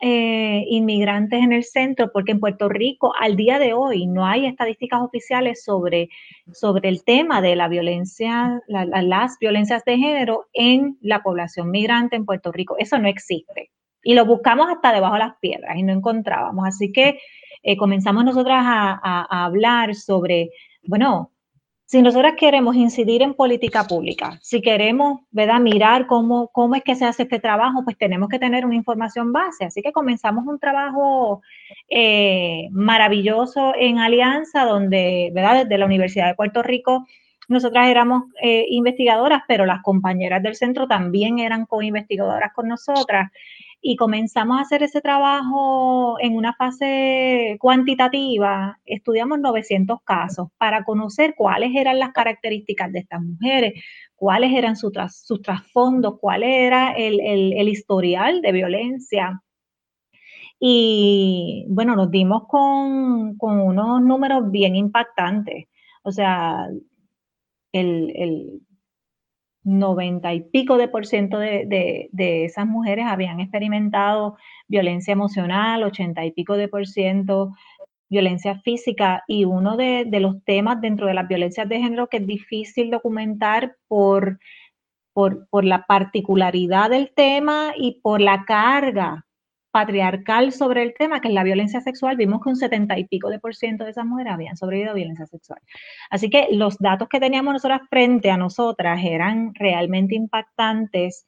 inmigrantes 0.02 1.44
en 1.44 1.52
el 1.52 1.64
centro, 1.66 2.10
porque 2.14 2.32
en 2.32 2.40
Puerto 2.40 2.70
Rico 2.70 3.14
al 3.20 3.36
día 3.36 3.60
de 3.60 3.74
hoy 3.74 4.08
no 4.08 4.26
hay 4.26 4.46
estadísticas 4.46 5.02
oficiales 5.02 5.64
sobre, 5.64 6.08
sobre 6.54 6.88
el 6.88 7.04
tema 7.04 7.42
de 7.42 7.58
la 7.58 7.68
violencia, 7.68 8.62
las 8.68 9.38
violencias 9.42 9.84
de 9.84 9.98
género 9.98 10.46
en 10.54 10.98
la 11.02 11.22
población 11.22 11.70
migrante 11.70 12.16
en 12.16 12.26
Puerto 12.26 12.52
Rico. 12.54 12.78
Eso 12.80 12.98
no 12.98 13.10
existe 13.10 13.72
y 14.04 14.14
lo 14.14 14.26
buscamos 14.26 14.68
hasta 14.70 14.94
debajo 14.94 15.14
de 15.14 15.20
las 15.20 15.36
piedras 15.40 15.76
y 15.78 15.84
no 15.84 15.94
encontrábamos. 15.94 16.68
Así 16.68 16.92
que 16.92 17.20
eh, 17.64 17.78
comenzamos 17.78 18.26
nosotras 18.26 18.64
a, 18.64 19.46
hablar 19.46 19.96
sobre, 19.96 20.50
bueno, 20.84 21.32
si 21.86 22.02
nosotras 22.02 22.36
queremos 22.38 22.76
incidir 22.76 23.22
en 23.22 23.34
política 23.34 23.86
pública, 23.86 24.40
si 24.42 24.62
queremos 24.62 25.22
¿verdad? 25.30 25.60
mirar 25.60 26.08
cómo, 26.08 26.48
cómo 26.54 26.76
es 26.76 26.84
que 26.84 26.96
se 26.96 27.06
hace 27.06 27.24
este 27.24 27.40
trabajo, 27.40 27.84
pues 27.84 27.98
tenemos 27.98 28.30
que 28.30 28.40
tener 28.40 28.66
una 28.66 28.76
información 28.76 29.34
base. 29.34 29.66
Así 29.66 29.82
que 29.82 29.92
comenzamos 29.92 30.46
un 30.48 30.58
trabajo 30.58 31.42
eh, 31.90 32.70
maravilloso 32.72 33.74
en 33.78 34.00
alianza, 34.00 34.64
donde 34.64 35.32
¿verdad? 35.34 35.64
desde 35.64 35.78
la 35.78 35.86
Universidad 35.86 36.28
de 36.28 36.36
Puerto 36.36 36.64
Rico 36.64 37.06
nosotras 37.52 37.90
éramos 37.90 38.24
eh, 38.42 38.66
investigadoras, 38.70 39.44
pero 39.46 39.66
las 39.66 39.82
compañeras 39.82 40.42
del 40.42 40.56
centro 40.56 40.88
también 40.88 41.40
eran 41.40 41.66
co-investigadoras 41.66 42.54
con 42.54 42.70
nosotras. 42.70 43.30
Y 43.82 43.96
comenzamos 43.96 44.60
a 44.60 44.62
hacer 44.62 44.84
ese 44.84 45.02
trabajo 45.02 46.18
en 46.20 46.36
una 46.36 46.54
fase 46.54 47.58
cuantitativa, 47.60 48.80
estudiamos 48.86 49.40
900 49.40 50.00
casos 50.04 50.50
para 50.58 50.84
conocer 50.84 51.34
cuáles 51.36 51.76
eran 51.76 51.98
las 51.98 52.12
características 52.12 52.92
de 52.92 53.00
estas 53.00 53.22
mujeres, 53.24 53.74
cuáles 54.16 54.54
eran 54.54 54.76
sus 54.76 54.92
trasfondos, 55.42 56.20
cuál 56.20 56.44
era 56.44 56.92
el, 56.92 57.68
historial 57.68 58.42
de 58.42 58.52
violencia. 58.52 59.42
Y 60.60 61.66
bueno, 61.70 61.96
nos 61.96 62.12
dimos 62.12 62.44
con, 62.48 63.36
unos 63.40 64.02
números 64.04 64.52
bien 64.52 64.76
impactantes. 64.76 65.66
O 66.04 66.12
sea, 66.12 66.68
el, 67.72 68.62
90 69.64 70.34
y 70.34 70.42
pico 70.42 70.78
de 70.78 70.88
por 70.88 71.06
ciento 71.06 71.38
de, 71.40 72.10
esas 72.14 72.66
mujeres 72.66 73.06
habían 73.08 73.40
experimentado 73.40 74.38
violencia 74.68 75.12
emocional, 75.12 75.84
80 75.84 76.26
y 76.26 76.32
pico 76.32 76.56
de 76.56 76.68
por 76.68 76.88
ciento 76.88 77.54
violencia 78.10 78.60
física 78.60 79.24
y 79.26 79.46
uno 79.46 79.78
de, 79.78 80.06
los 80.20 80.44
temas 80.44 80.82
dentro 80.82 81.08
de 81.08 81.14
las 81.14 81.28
violencias 81.28 81.70
de 81.70 81.80
género 81.80 82.08
que 82.08 82.18
es 82.18 82.28
difícil 82.28 82.92
documentar 82.92 83.78
por, 83.88 84.40
por, 85.14 85.48
por 85.48 85.64
la 85.64 85.86
particularidad 85.86 86.90
del 86.90 87.14
tema 87.16 87.72
y 87.78 88.02
por 88.02 88.20
la 88.20 88.44
carga 88.46 89.26
patriarcal 89.72 90.52
sobre 90.52 90.84
el 90.84 90.94
tema, 90.94 91.22
que 91.22 91.30
es 91.30 91.34
la 91.34 91.44
violencia 91.44 91.82
sexual, 91.82 92.18
vimos 92.18 92.42
que 92.42 92.50
un 92.50 92.56
70 92.56 92.98
y 93.00 93.06
pico 93.06 93.30
de 93.30 93.40
por 93.40 93.56
ciento 93.56 93.86
de 93.86 93.92
esas 93.92 94.06
mujeres 94.06 94.34
habían 94.34 94.58
sobrevivido 94.58 94.92
a 94.92 94.96
violencia 94.96 95.26
sexual. 95.26 95.60
Así 96.10 96.30
que 96.30 96.50
los 96.52 96.78
datos 96.78 97.08
que 97.10 97.20
teníamos 97.20 97.54
nosotras 97.54 97.82
frente 97.90 98.30
a 98.30 98.38
nosotras 98.38 99.00
eran 99.04 99.54
realmente 99.56 100.16
impactantes 100.16 101.26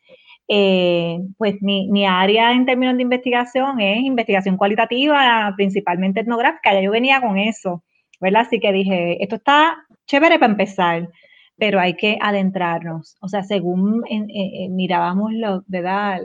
eh, 0.47 1.19
pues 1.37 1.55
mi, 1.61 1.87
mi, 1.89 2.05
área 2.05 2.51
en 2.51 2.65
términos 2.65 2.97
de 2.97 3.03
investigación 3.03 3.79
es 3.79 4.03
investigación 4.03 4.57
cualitativa, 4.57 5.53
principalmente 5.55 6.19
etnográfica, 6.19 6.73
ya 6.73 6.81
yo 6.81 6.91
venía 6.91 7.21
con 7.21 7.37
eso, 7.37 7.83
¿verdad? 8.19 8.41
Así 8.41 8.59
que 8.59 8.73
dije, 8.73 9.23
esto 9.23 9.37
está 9.37 9.77
chévere 10.05 10.39
para 10.39 10.51
empezar, 10.51 11.09
pero 11.57 11.79
hay 11.79 11.95
que 11.95 12.17
adentrarnos. 12.21 13.15
O 13.21 13.27
sea, 13.27 13.43
según 13.43 14.03
mirábamos 14.71 15.31
¿verdad? 15.67 16.19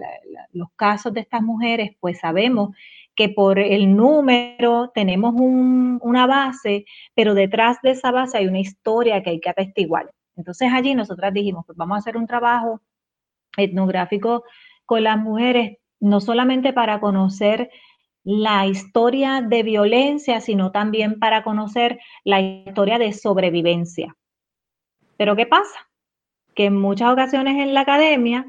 los 0.53 0.69
casos 0.77 1.12
de 1.12 1.21
estas 1.21 1.43
mujeres, 1.43 1.93
pues 2.01 2.19
sabemos 2.21 2.75
que 3.14 3.29
por 3.29 3.59
el 3.59 3.97
número 3.97 4.91
tenemos 4.95 5.35
una 5.37 6.27
base, 6.27 6.85
pero 7.14 7.35
detrás 7.35 7.79
de 7.83 7.91
esa 7.91 8.11
base 8.12 8.38
hay 8.38 8.47
una 8.47 8.61
historia 8.61 9.23
que 9.23 9.31
hay 9.31 9.41
que 9.41 9.51
atestiguar. 9.51 10.11
Entonces 10.37 10.71
allí 10.73 10.95
nosotras 10.95 11.35
dijimos, 11.35 11.64
pues 11.67 11.77
vamos 11.77 11.97
a 11.97 11.99
hacer 11.99 12.17
un 12.17 12.27
trabajo 12.27 12.81
etnográfico 13.57 14.45
con 14.87 15.03
las 15.03 15.19
mujeres, 15.19 15.79
no 16.01 16.21
solamente 16.21 16.73
para 16.73 17.01
conocer 17.01 17.71
la 18.23 18.67
historia 18.67 19.41
de 19.41 19.62
violencia, 19.64 20.41
sino 20.41 20.71
también 20.71 21.19
para 21.19 21.43
conocer 21.43 21.99
la 22.25 22.41
historia 22.41 22.99
de 22.99 23.12
sobrevivencia. 23.12 24.14
Pero 25.18 25.37
¿qué 25.37 25.44
pasa? 25.44 25.90
Que 26.54 26.66
en 26.66 26.76
muchas 26.76 27.12
ocasiones 27.12 27.62
en 27.62 27.74
la 27.74 27.83
academia, 27.83 28.46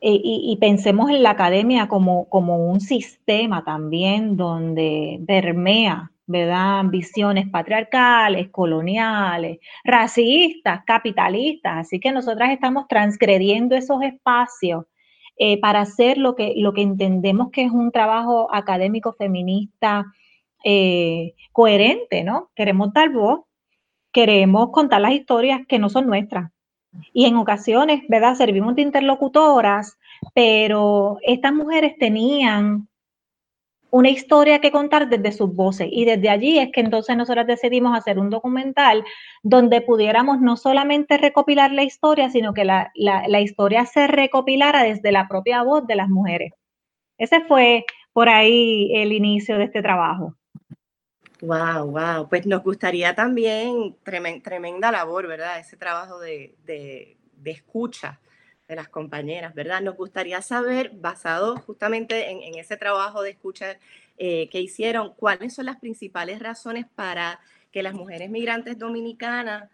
y, 0.00 0.56
pensemos 0.60 1.10
en 1.10 1.22
la 1.22 1.30
academia 1.30 1.88
como, 1.88 2.28
como 2.28 2.70
un 2.70 2.80
sistema 2.80 3.64
también 3.64 4.36
donde 4.36 5.20
permea 5.26 6.12
¿verdad? 6.26 6.84
Visiones 6.86 7.48
patriarcales, 7.48 8.48
coloniales, 8.50 9.58
racistas, 9.84 10.82
capitalistas. 10.84 11.86
Así 11.86 12.00
que 12.00 12.12
nosotras 12.12 12.50
estamos 12.50 12.88
transgrediendo 12.88 13.76
esos 13.76 14.02
espacios 14.02 14.86
eh, 15.38 15.60
para 15.60 15.80
hacer 15.80 16.18
lo 16.18 16.34
que, 16.34 16.54
lo 16.56 16.72
que 16.72 16.82
entendemos 16.82 17.50
que 17.50 17.64
es 17.64 17.70
un 17.70 17.92
trabajo 17.92 18.52
académico 18.52 19.12
feminista 19.12 20.04
eh, 20.64 21.34
coherente, 21.52 22.24
¿no? 22.24 22.50
Queremos 22.56 22.92
dar 22.92 23.10
voz, 23.10 23.40
queremos 24.16 24.70
contar 24.70 25.02
las 25.02 25.12
historias 25.12 25.60
que 25.68 25.78
no 25.78 25.90
son 25.90 26.06
nuestras. 26.06 26.50
Y 27.12 27.26
en 27.26 27.36
ocasiones, 27.36 28.00
¿verdad? 28.08 28.34
Servimos 28.34 28.74
de 28.74 28.80
interlocutoras, 28.80 29.98
pero 30.32 31.18
estas 31.20 31.52
mujeres 31.52 31.98
tenían 31.98 32.88
una 33.90 34.08
historia 34.08 34.58
que 34.62 34.70
contar 34.70 35.10
desde 35.10 35.32
sus 35.32 35.54
voces. 35.54 35.88
Y 35.92 36.06
desde 36.06 36.30
allí 36.30 36.58
es 36.58 36.72
que 36.72 36.80
entonces 36.80 37.14
nosotros 37.14 37.46
decidimos 37.46 37.94
hacer 37.94 38.18
un 38.18 38.30
documental 38.30 39.04
donde 39.42 39.82
pudiéramos 39.82 40.40
no 40.40 40.56
solamente 40.56 41.18
recopilar 41.18 41.72
la 41.72 41.82
historia, 41.82 42.30
sino 42.30 42.54
que 42.54 42.64
la, 42.64 43.40
historia 43.42 43.84
se 43.84 44.06
recopilara 44.06 44.82
desde 44.82 45.12
la 45.12 45.28
propia 45.28 45.62
voz 45.62 45.86
de 45.86 45.96
las 45.96 46.08
mujeres. 46.08 46.54
Ese 47.18 47.42
fue 47.42 47.84
por 48.14 48.30
ahí 48.30 48.90
el 48.94 49.12
inicio 49.12 49.58
de 49.58 49.64
este 49.64 49.82
trabajo. 49.82 50.34
Wow, 51.40 51.90
wow. 51.90 52.28
Pues 52.28 52.46
nos 52.46 52.62
gustaría 52.62 53.14
también, 53.14 53.96
tremenda 54.42 54.90
labor, 54.90 55.26
¿verdad? 55.26 55.58
Ese 55.58 55.76
trabajo 55.76 56.18
de, 56.18 56.54
de 56.64 57.50
escucha 57.50 58.20
de 58.68 58.76
las 58.76 58.88
compañeras, 58.88 59.54
¿verdad? 59.54 59.80
Nos 59.80 59.96
gustaría 59.96 60.42
saber, 60.42 60.90
basado 60.94 61.56
justamente 61.58 62.30
en, 62.30 62.58
ese 62.58 62.76
trabajo 62.76 63.22
de 63.22 63.30
escucha 63.30 63.78
eh, 64.18 64.48
que 64.50 64.60
hicieron, 64.60 65.14
cuáles 65.14 65.54
son 65.54 65.66
las 65.66 65.76
principales 65.76 66.40
razones 66.40 66.86
para 66.94 67.38
que 67.70 67.82
las 67.82 67.94
mujeres 67.94 68.30
migrantes 68.30 68.78
dominicanas 68.78 69.68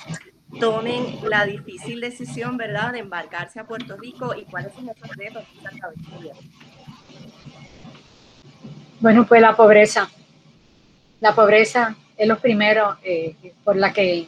tomen 0.61 1.19
la 1.27 1.47
difícil 1.47 2.01
decisión, 2.01 2.57
¿verdad?, 2.59 2.93
de 2.93 2.99
embarcarse 2.99 3.61
a 3.61 3.67
Puerto 3.67 3.97
Rico 3.97 4.35
y 4.35 4.45
cuáles 4.45 4.75
son 4.75 4.89
esos 4.89 5.17
retos 5.17 5.45
que 5.47 6.33
Bueno, 9.01 9.27
pues 9.27 9.41
la 9.41 9.57
pobreza. 9.57 10.11
La 11.23 11.37
pobreza 11.37 11.95
es 12.17 12.27
lo 12.27 12.37
primero 12.41 12.99
eh, 13.05 13.37
por 13.63 13.77
la 13.77 13.93
que 13.93 14.27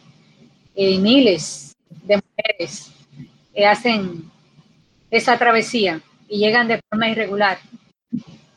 eh, 0.77 0.99
miles 1.01 1.75
de 2.05 2.21
mujeres 2.23 2.93
hacen 3.67 4.31
esa 5.11 5.37
travesía 5.37 6.01
y 6.29 6.39
llegan 6.39 6.69
de 6.69 6.81
forma 6.89 7.09
irregular 7.09 7.59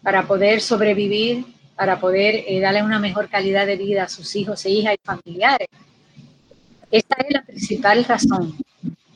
para 0.03 0.27
poder 0.27 0.61
sobrevivir, 0.61 1.45
para 1.75 1.99
poder 1.99 2.43
eh, 2.47 2.59
darle 2.59 2.83
una 2.83 2.99
mejor 2.99 3.27
calidad 3.27 3.65
de 3.65 3.75
vida 3.75 4.03
a 4.03 4.07
sus 4.07 4.35
hijos 4.35 4.63
e 4.67 4.69
hijas 4.69 4.93
y 4.93 4.99
familiares. 5.03 5.69
Esta 6.91 7.15
es 7.15 7.33
la 7.33 7.41
principal 7.41 8.05
razón. 8.05 8.55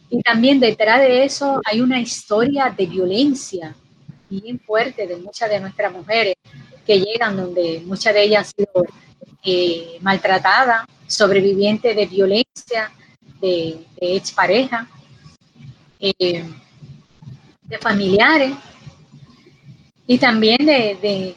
Y 0.09 0.19
también 0.23 0.59
detrás 0.59 0.99
de 0.99 1.25
eso 1.25 1.61
hay 1.63 1.79
una 1.79 1.99
historia 1.99 2.73
de 2.75 2.87
violencia 2.87 3.75
bien 4.31 4.59
fuerte 4.59 5.05
de 5.05 5.17
muchas 5.17 5.47
de 5.47 5.59
nuestras 5.59 5.91
mujeres 5.93 6.33
que 6.87 6.99
llegan 6.99 7.37
donde 7.37 7.83
muchas 7.85 8.15
de 8.15 8.23
ellas 8.23 8.47
han 8.47 8.65
sido 8.65 8.85
eh, 9.43 9.97
maltratadas, 10.01 10.85
sobrevivientes 11.07 11.95
de 11.95 12.05
violencia, 12.05 12.91
de, 13.39 13.85
de 13.99 14.15
expareja. 14.15 14.87
Eh, 15.99 16.43
de 17.71 17.77
familiares 17.77 18.53
y 20.05 20.17
también 20.17 20.65
de, 20.65 21.35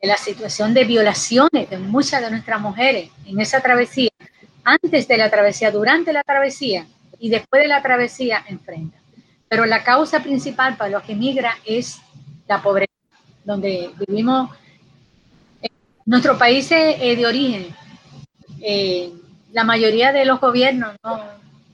la 0.00 0.16
situación 0.16 0.72
de 0.72 0.84
violaciones 0.84 1.68
de 1.68 1.78
muchas 1.78 2.22
de 2.22 2.30
nuestras 2.30 2.60
mujeres 2.60 3.10
en 3.26 3.40
esa 3.40 3.60
travesía, 3.60 4.10
antes 4.64 5.06
de 5.06 5.16
la 5.18 5.28
travesía, 5.30 5.70
durante 5.70 6.12
la 6.12 6.22
travesía 6.22 6.86
y 7.18 7.28
después 7.28 7.60
de 7.60 7.68
la 7.68 7.82
travesía 7.82 8.44
enfrenta. 8.48 8.98
Pero 9.48 9.66
la 9.66 9.82
causa 9.82 10.20
principal 10.20 10.76
para 10.76 10.90
los 10.90 11.02
que 11.02 11.14
migran 11.14 11.56
es 11.66 11.98
la 12.46 12.62
pobreza, 12.62 12.92
donde 13.44 13.90
vivimos 14.06 14.50
nuestros 16.08 16.38
países 16.38 16.98
de 16.98 17.26
origen. 17.26 17.66
Eh, 18.62 19.12
la 19.52 19.62
mayoría 19.62 20.10
de 20.10 20.24
los 20.24 20.40
gobiernos 20.40 20.96
no, 21.04 21.22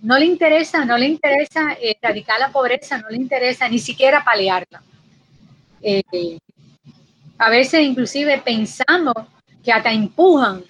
no 0.03 0.19
le 0.19 0.27
interesa, 0.27 0.85
no 0.85 0.99
le 0.99 1.07
interesa 1.07 1.77
erradicar 1.81 2.41
la 2.41 2.51
pobreza, 2.51 2.99
no 2.99 3.09
le 3.11 3.17
interesa 3.17 3.69
ni 3.69 3.79
siquiera 3.79 4.25
paliarla. 4.25 4.83
Eh, 5.81 6.39
a 7.39 7.49
veces 7.49 7.83
inclusive 7.83 8.39
pensamos 8.39 9.15
que 9.63 9.71
hasta 9.71 9.93
empujan 9.93 10.65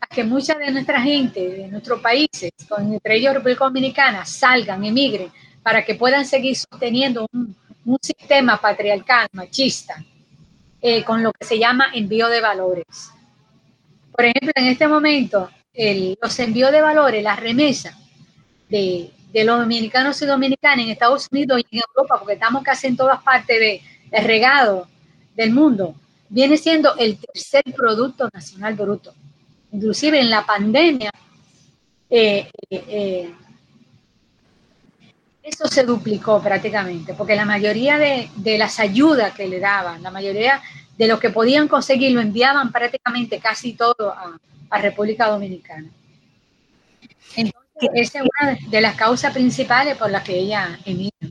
a 0.00 0.06
que 0.06 0.24
mucha 0.24 0.54
de 0.54 0.70
nuestra 0.70 1.00
gente, 1.02 1.40
de 1.40 1.68
nuestros 1.68 2.00
países, 2.00 2.50
entre 2.78 3.16
ellos 3.16 3.34
República 3.34 3.64
Dominicana, 3.64 4.24
salgan, 4.24 4.82
emigren, 4.84 5.30
para 5.62 5.84
que 5.84 5.96
puedan 5.96 6.24
seguir 6.24 6.56
sosteniendo 6.56 7.26
un, 7.30 7.54
sistema 8.00 8.58
patriarcal, 8.58 9.28
machista, 9.32 10.02
eh, 10.82 11.04
con 11.04 11.22
lo 11.22 11.32
que 11.32 11.46
se 11.46 11.58
llama 11.58 11.86
envío 11.94 12.28
de 12.28 12.40
valores. 12.40 13.10
Por 14.10 14.26
ejemplo, 14.26 14.52
en 14.56 14.66
este 14.66 14.86
momento, 14.88 15.48
los 16.20 16.38
envíos 16.38 16.70
de 16.72 16.82
valores, 16.82 17.22
las 17.22 17.40
remesas, 17.40 17.96
de, 18.68 19.44
los 19.44 19.60
dominicanos 19.60 20.20
y 20.22 20.26
dominicanas 20.26 20.84
en 20.84 20.90
Estados 20.90 21.28
Unidos 21.30 21.60
y 21.60 21.76
en 21.76 21.82
Europa, 21.88 22.18
porque 22.18 22.34
estamos 22.34 22.62
casi 22.62 22.88
en 22.88 22.96
todas 22.96 23.22
partes 23.22 23.58
de, 23.58 23.82
regado 24.20 24.88
del 25.34 25.52
mundo, 25.52 25.94
viene 26.28 26.58
siendo 26.58 26.94
el 26.96 27.18
tercer 27.18 27.62
Producto 27.74 28.28
Nacional 28.32 28.74
Bruto. 28.74 29.14
Inclusive 29.72 30.20
en 30.20 30.28
la 30.28 30.44
pandemia, 30.44 31.10
eh, 32.10 32.50
eh, 32.70 33.32
eso 35.42 35.66
se 35.66 35.84
duplicó 35.84 36.40
prácticamente, 36.40 37.14
porque 37.14 37.34
la 37.34 37.44
mayoría 37.44 37.98
de, 37.98 38.30
las 38.58 38.78
ayudas 38.78 39.32
que 39.34 39.48
le 39.48 39.58
daban, 39.58 40.02
la 40.02 40.10
mayoría 40.10 40.62
de 40.96 41.08
lo 41.08 41.18
que 41.18 41.30
podían 41.30 41.68
conseguir 41.68 42.12
lo 42.12 42.20
enviaban 42.20 42.70
prácticamente 42.70 43.40
casi 43.40 43.72
todo 43.72 44.12
a, 44.12 44.38
a 44.70 44.78
República 44.78 45.28
Dominicana. 45.28 45.88
Entonces, 47.34 47.90
esa 47.94 48.20
es 48.20 48.24
una 48.24 48.58
de 48.68 48.80
las 48.80 48.94
causas 48.94 49.32
principales 49.32 49.96
por 49.96 50.10
las 50.10 50.22
que 50.22 50.38
ella 50.38 50.78
emigra. 50.84 51.28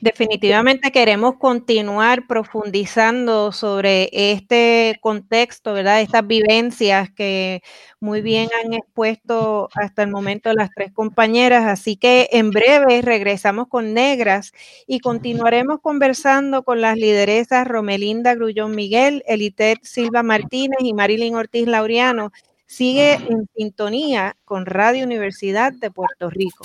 Definitivamente 0.00 0.92
queremos 0.92 1.36
continuar 1.38 2.26
profundizando 2.26 3.52
sobre 3.52 4.10
este 4.12 4.98
contexto, 5.00 5.72
¿verdad? 5.72 6.00
Estas 6.00 6.26
vivencias 6.26 7.10
que 7.10 7.62
muy 8.00 8.20
bien 8.20 8.48
han 8.62 8.74
expuesto 8.74 9.68
hasta 9.74 10.02
el 10.02 10.10
momento 10.10 10.52
las 10.52 10.70
tres 10.74 10.92
compañeras. 10.92 11.64
Así 11.64 11.96
que 11.96 12.28
en 12.32 12.50
breve 12.50 13.02
regresamos 13.02 13.68
con 13.68 13.94
Negras 13.94 14.52
y 14.86 15.00
continuaremos 15.00 15.80
conversando 15.80 16.64
con 16.64 16.80
las 16.80 16.96
lideresas 16.96 17.66
Romelinda 17.66 18.34
Grullón 18.34 18.74
Miguel, 18.74 19.22
Elitet 19.26 19.78
Silva 19.82 20.22
Martínez 20.22 20.78
y 20.80 20.92
Marilyn 20.92 21.34
Ortiz 21.34 21.66
Laureano. 21.66 22.30
Sigue 22.66 23.14
en 23.14 23.48
sintonía 23.56 24.36
con 24.44 24.66
Radio 24.66 25.04
Universidad 25.04 25.72
de 25.72 25.90
Puerto 25.90 26.28
Rico. 26.30 26.64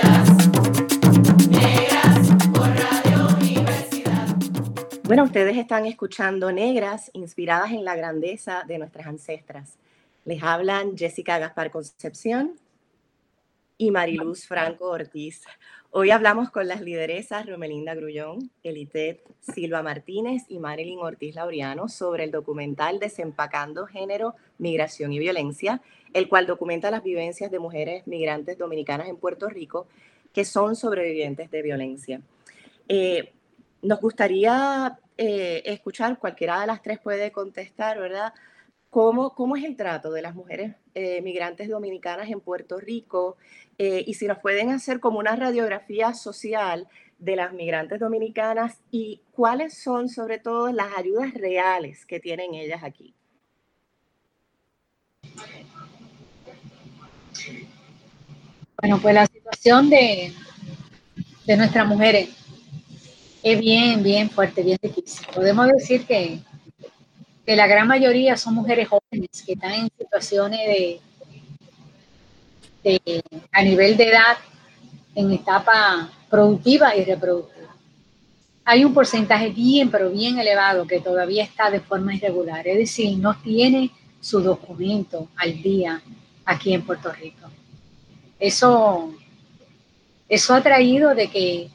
Bueno, 5.11 5.25
ustedes 5.25 5.57
están 5.57 5.85
escuchando 5.85 6.53
Negras, 6.53 7.11
inspiradas 7.11 7.71
en 7.71 7.83
la 7.83 7.97
grandeza 7.97 8.63
de 8.65 8.77
nuestras 8.77 9.07
ancestras. 9.07 9.77
Les 10.23 10.41
hablan 10.41 10.97
Jessica 10.97 11.37
Gaspar 11.37 11.69
Concepción 11.69 12.55
y 13.77 13.91
Mariluz 13.91 14.47
Franco 14.47 14.89
Ortiz. 14.89 15.43
Hoy 15.89 16.11
hablamos 16.11 16.49
con 16.49 16.65
las 16.69 16.79
lideresas 16.79 17.45
Romelinda 17.45 17.93
Grullón, 17.93 18.51
Elitet 18.63 19.21
Silva 19.41 19.83
Martínez 19.83 20.43
y 20.47 20.59
Marilyn 20.59 20.99
Ortiz 20.99 21.35
Laureano 21.35 21.89
sobre 21.89 22.23
el 22.23 22.31
documental 22.31 22.97
Desempacando 22.99 23.87
Género, 23.87 24.35
Migración 24.59 25.11
y 25.11 25.19
Violencia, 25.19 25.81
el 26.13 26.29
cual 26.29 26.45
documenta 26.45 26.89
las 26.89 27.03
vivencias 27.03 27.51
de 27.51 27.59
mujeres 27.59 28.07
migrantes 28.07 28.57
dominicanas 28.57 29.09
en 29.09 29.17
Puerto 29.17 29.49
Rico 29.49 29.87
que 30.31 30.45
son 30.45 30.77
sobrevivientes 30.77 31.51
de 31.51 31.61
violencia. 31.61 32.21
Eh, 32.87 33.33
nos 33.81 33.99
gustaría 33.99 34.99
eh, 35.17 35.63
escuchar, 35.65 36.19
cualquiera 36.19 36.61
de 36.61 36.67
las 36.67 36.81
tres 36.81 36.99
puede 36.99 37.31
contestar, 37.31 37.99
¿verdad? 37.99 38.33
¿Cómo, 38.89 39.33
cómo 39.33 39.55
es 39.55 39.63
el 39.63 39.75
trato 39.75 40.11
de 40.11 40.21
las 40.21 40.35
mujeres 40.35 40.75
eh, 40.93 41.21
migrantes 41.21 41.69
dominicanas 41.69 42.29
en 42.29 42.41
Puerto 42.41 42.79
Rico? 42.79 43.37
Eh, 43.77 44.03
y 44.05 44.15
si 44.15 44.27
nos 44.27 44.39
pueden 44.39 44.69
hacer 44.69 44.99
como 44.99 45.19
una 45.19 45.35
radiografía 45.35 46.13
social 46.13 46.87
de 47.17 47.35
las 47.35 47.53
migrantes 47.53 47.99
dominicanas 47.99 48.79
y 48.89 49.21
cuáles 49.31 49.77
son 49.77 50.09
sobre 50.09 50.39
todo 50.39 50.71
las 50.71 50.97
ayudas 50.97 51.33
reales 51.33 52.05
que 52.05 52.19
tienen 52.19 52.53
ellas 52.53 52.83
aquí. 52.83 53.13
Bueno, 58.81 58.99
pues 58.99 59.13
la 59.13 59.27
situación 59.27 59.89
de, 59.89 60.33
de 61.45 61.57
nuestras 61.57 61.87
mujeres 61.87 62.29
es 63.43 63.59
bien, 63.59 64.03
bien 64.03 64.29
fuerte, 64.29 64.63
bien 64.63 64.77
difícil. 64.81 65.25
Podemos 65.33 65.67
decir 65.67 66.05
que, 66.05 66.39
que 67.45 67.55
la 67.55 67.67
gran 67.67 67.87
mayoría 67.87 68.37
son 68.37 68.55
mujeres 68.55 68.87
jóvenes 68.87 69.43
que 69.45 69.53
están 69.53 69.73
en 69.73 69.89
situaciones 69.97 70.59
de, 72.83 73.23
a 73.51 73.63
nivel 73.63 73.97
de 73.97 74.09
edad, 74.09 74.37
en 75.15 75.31
etapa 75.31 76.09
productiva 76.29 76.95
y 76.95 77.03
reproductiva. 77.03 77.75
Hay 78.63 78.85
un 78.85 78.93
porcentaje 78.93 79.49
bien, 79.49 79.89
pero 79.89 80.11
bien 80.11 80.39
elevado 80.39 80.85
que 80.85 81.01
todavía 81.01 81.43
está 81.43 81.69
de 81.69 81.79
forma 81.79 82.15
irregular, 82.15 82.65
es 82.67 82.77
decir, 82.77 83.17
no 83.17 83.35
tiene 83.41 83.91
su 84.19 84.39
documento 84.39 85.29
al 85.35 85.61
día 85.61 86.01
aquí 86.45 86.73
en 86.73 86.83
Puerto 86.83 87.11
Rico. 87.11 87.49
Eso, 88.39 89.13
eso 90.29 90.53
ha 90.53 90.61
traído 90.61 91.13
de 91.13 91.27
que 91.27 91.69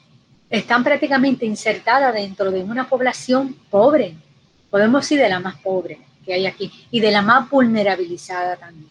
están 0.49 0.83
prácticamente 0.83 1.45
insertadas 1.45 2.13
dentro 2.13 2.51
de 2.51 2.63
una 2.63 2.87
población 2.87 3.55
pobre, 3.69 4.15
podemos 4.69 5.01
decir 5.01 5.19
de 5.19 5.29
la 5.29 5.39
más 5.39 5.55
pobre 5.57 5.99
que 6.25 6.33
hay 6.33 6.45
aquí 6.45 6.71
y 6.91 6.99
de 6.99 7.11
la 7.11 7.21
más 7.21 7.49
vulnerabilizada 7.49 8.55
también. 8.57 8.89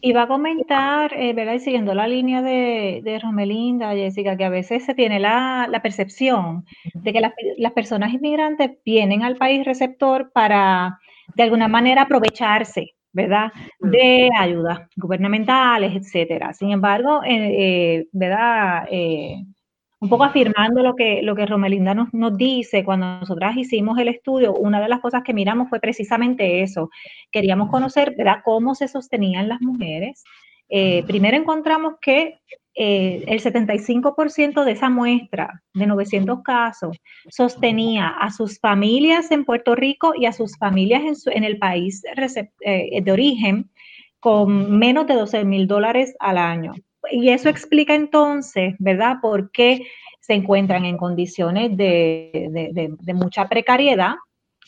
Y 0.00 0.12
va 0.12 0.22
a 0.22 0.28
comentar, 0.28 1.12
eh, 1.14 1.32
¿verdad? 1.32 1.54
Y 1.54 1.60
siguiendo 1.60 1.92
la 1.92 2.06
línea 2.06 2.40
de, 2.40 3.00
de 3.02 3.18
Romelinda, 3.18 3.94
Jessica, 3.94 4.36
que 4.36 4.44
a 4.44 4.48
veces 4.48 4.84
se 4.84 4.94
tiene 4.94 5.18
la, 5.18 5.66
la 5.68 5.82
percepción 5.82 6.64
de 6.94 7.12
que 7.12 7.20
las, 7.20 7.32
las, 7.56 7.72
personas 7.72 8.12
inmigrantes 8.12 8.70
vienen 8.84 9.24
al 9.24 9.36
país 9.36 9.64
receptor 9.64 10.30
para, 10.32 11.00
de 11.34 11.42
alguna 11.42 11.66
manera, 11.66 12.02
aprovecharse, 12.02 12.94
¿verdad? 13.12 13.50
De 13.80 14.30
ayudas 14.38 14.82
gubernamentales, 14.94 15.96
etcétera. 15.96 16.54
Sin 16.54 16.70
embargo, 16.70 17.22
eh, 17.24 17.54
eh, 17.58 18.06
¿verdad? 18.12 18.84
Un 20.00 20.08
poco 20.08 20.24
afirmando 20.24 20.82
lo 20.82 20.94
que, 20.94 21.22
lo 21.22 21.34
que 21.34 21.46
Romelinda 21.46 21.94
nos, 21.94 22.12
nos, 22.14 22.36
dice, 22.36 22.84
cuando 22.84 23.20
nosotras 23.20 23.56
hicimos 23.56 23.98
el 23.98 24.08
estudio, 24.08 24.54
una 24.54 24.80
de 24.80 24.88
las 24.88 25.00
cosas 25.00 25.22
que 25.24 25.34
miramos 25.34 25.68
fue 25.68 25.80
precisamente 25.80 26.62
eso. 26.62 26.90
Queríamos 27.32 27.70
conocer 27.70 28.14
¿verdad? 28.16 28.40
cómo 28.44 28.74
se 28.74 28.86
sostenían 28.86 29.48
las 29.48 29.60
mujeres. 29.60 30.22
Eh, 30.68 31.02
primero 31.06 31.36
encontramos 31.36 31.94
que 32.00 32.38
eh, 32.74 33.24
el 33.26 33.40
75% 33.40 34.62
de 34.62 34.72
esa 34.72 34.88
muestra 34.88 35.62
de 35.74 35.86
900 35.86 36.42
casos 36.44 36.96
sostenía 37.28 38.08
a 38.08 38.30
sus 38.30 38.60
familias 38.60 39.32
en 39.32 39.44
Puerto 39.44 39.74
Rico 39.74 40.12
y 40.16 40.26
a 40.26 40.32
sus 40.32 40.56
familias 40.58 41.02
en, 41.02 41.32
en 41.34 41.44
el 41.44 41.58
país 41.58 42.02
eh, 42.60 43.02
de 43.02 43.12
origen 43.12 43.70
con 44.20 44.78
menos 44.78 45.08
de 45.08 45.14
12 45.14 45.44
mil 45.44 45.66
dólares 45.66 46.14
al 46.20 46.38
año 46.38 46.74
y 47.10 47.30
eso 47.30 47.48
explica 47.48 47.94
entonces, 47.94 48.74
¿verdad?, 48.78 49.16
por 49.20 49.50
qué 49.50 49.86
se 50.20 50.34
encuentran 50.34 50.84
en 50.84 50.96
condiciones 50.96 51.76
de, 51.76 53.14
mucha 53.14 53.48
precariedad, 53.48 54.14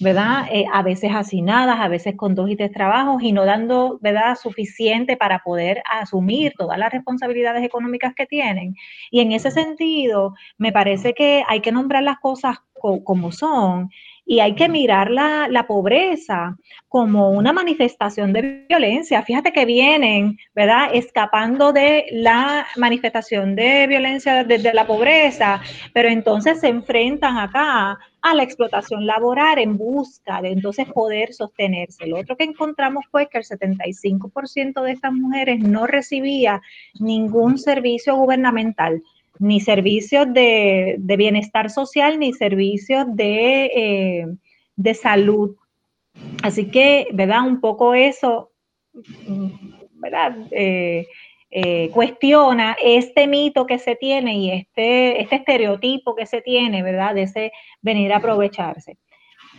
¿verdad? 0.00 0.46
Eh, 0.50 0.64
a 0.72 0.82
veces 0.82 1.12
hacinadas, 1.14 1.78
a 1.78 1.88
veces 1.88 2.16
con 2.16 2.34
dos 2.34 2.50
y 2.50 2.56
tres 2.56 2.72
trabajos 2.72 3.22
y 3.22 3.32
no 3.32 3.44
dando, 3.44 3.98
¿verdad?, 4.00 4.36
suficiente 4.36 5.16
para 5.16 5.40
poder 5.40 5.82
asumir 5.88 6.54
todas 6.56 6.78
las 6.78 6.90
responsabilidades 6.90 7.62
económicas 7.62 8.14
que 8.14 8.26
tienen. 8.26 8.74
Y 9.10 9.20
en 9.20 9.32
ese 9.32 9.50
sentido, 9.50 10.34
me 10.58 10.72
parece 10.72 11.12
que 11.12 11.44
hay 11.46 11.60
que 11.60 11.72
nombrar 11.72 12.02
las 12.02 12.18
cosas 12.18 12.58
como 13.04 13.30
son 13.30 13.90
y 14.24 14.40
hay 14.40 14.54
que 14.54 14.68
mirar 14.68 15.10
la, 15.10 15.48
la, 15.48 15.66
pobreza 15.66 16.56
como 16.88 17.30
una 17.30 17.52
manifestación 17.52 18.32
de 18.32 18.64
violencia. 18.68 19.22
Fíjate 19.22 19.52
que 19.52 19.64
vienen, 19.66 20.38
¿verdad? 20.54 20.90
Escapando 20.94 21.72
de 21.72 22.06
la 22.12 22.66
manifestación 22.76 23.54
de 23.54 23.86
violencia 23.86 24.44
desde 24.44 24.72
la 24.72 24.86
pobreza, 24.86 25.60
pero 25.92 26.08
entonces 26.08 26.60
se 26.60 26.68
enfrentan 26.68 27.38
acá 27.38 27.98
a 28.22 28.34
la 28.34 28.42
explotación 28.42 29.06
laboral 29.06 29.58
en 29.58 29.76
busca 29.76 30.42
de 30.42 30.50
entonces 30.50 30.86
poder 30.92 31.32
sostenerse. 31.32 32.06
Lo 32.06 32.18
otro 32.18 32.36
que 32.36 32.44
encontramos 32.44 33.04
fue 33.10 33.28
que 33.28 33.38
el 33.38 33.44
75% 33.44 34.82
de 34.82 34.92
estas 34.92 35.12
mujeres 35.12 35.60
no 35.60 35.86
recibía 35.86 36.60
ningún 36.98 37.58
servicio 37.58 38.16
gubernamental 38.16 39.02
ni 39.38 39.58
servicios 39.58 40.32
de, 40.32 40.96
bienestar 41.00 41.70
social, 41.70 42.18
ni 42.18 42.34
servicios 42.34 43.06
de, 43.08 43.64
eh, 43.74 44.26
de, 44.76 44.94
salud. 44.94 45.56
Así 46.42 46.70
que, 46.70 47.06
¿verdad? 47.12 47.46
Un 47.46 47.58
poco 47.58 47.94
eso, 47.94 48.50
¿verdad? 49.94 50.36
Eh, 50.50 51.06
eh, 51.52 51.90
cuestiona 51.92 52.76
este 52.80 53.26
mito 53.26 53.66
que 53.66 53.80
se 53.80 53.96
tiene 53.96 54.36
y 54.36 54.52
este, 54.52 55.20
este 55.20 55.36
estereotipo 55.36 56.14
que 56.14 56.26
se 56.26 56.42
tiene, 56.42 56.82
¿verdad? 56.84 57.14
De 57.14 57.22
ese 57.22 57.52
venir 57.82 58.12
a 58.12 58.18
aprovecharse. 58.18 58.98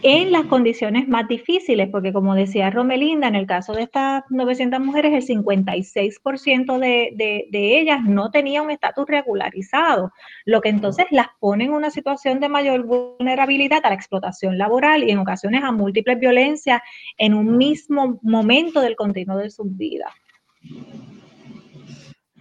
en 0.03 0.31
las 0.31 0.45
condiciones 0.45 1.07
más 1.07 1.27
difíciles, 1.27 1.89
porque 1.91 2.13
como 2.13 2.33
decía 2.33 2.71
Romelinda, 2.71 3.27
en 3.27 3.35
el 3.35 3.45
caso 3.45 3.73
de 3.73 3.83
estas 3.83 4.23
900 4.29 4.79
mujeres, 4.79 5.29
el 5.29 5.37
56% 5.43 6.79
de, 6.79 7.11
de, 7.15 7.45
de 7.51 7.79
ellas 7.79 7.99
no 8.03 8.31
tenía 8.31 8.61
un 8.63 8.71
estatus 8.71 9.05
regularizado, 9.07 10.11
lo 10.45 10.61
que 10.61 10.69
entonces 10.69 11.05
las 11.11 11.27
pone 11.39 11.65
en 11.65 11.73
una 11.73 11.91
situación 11.91 12.39
de 12.39 12.49
mayor 12.49 12.83
vulnerabilidad 12.83 13.81
a 13.83 13.89
la 13.89 13.95
explotación 13.95 14.57
laboral 14.57 15.03
y 15.03 15.11
en 15.11 15.19
ocasiones 15.19 15.63
a 15.63 15.71
múltiples 15.71 16.19
violencias 16.19 16.81
en 17.17 17.33
un 17.35 17.57
mismo 17.57 18.19
momento 18.23 18.81
del 18.81 18.95
continuo 18.95 19.37
de 19.37 19.51
sus 19.51 19.67
vidas. 19.77 20.11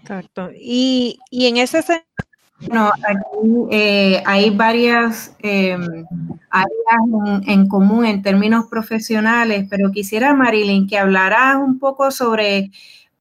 Exacto. 0.00 0.50
Y, 0.54 1.18
y 1.30 1.46
en 1.46 1.56
ese 1.56 1.82
sentido, 1.82 2.04
no, 2.68 2.88
aquí 2.88 3.68
eh, 3.70 4.22
hay 4.26 4.50
varias 4.50 5.34
em, 5.38 6.04
áreas 6.50 7.42
en, 7.46 7.66
común 7.68 8.04
en 8.04 8.22
términos 8.22 8.66
profesionales, 8.66 9.66
pero 9.70 9.90
quisiera, 9.90 10.34
Marilyn, 10.34 10.86
que 10.86 10.98
hablaras 10.98 11.56
un 11.56 11.78
poco 11.78 12.10
sobre 12.10 12.70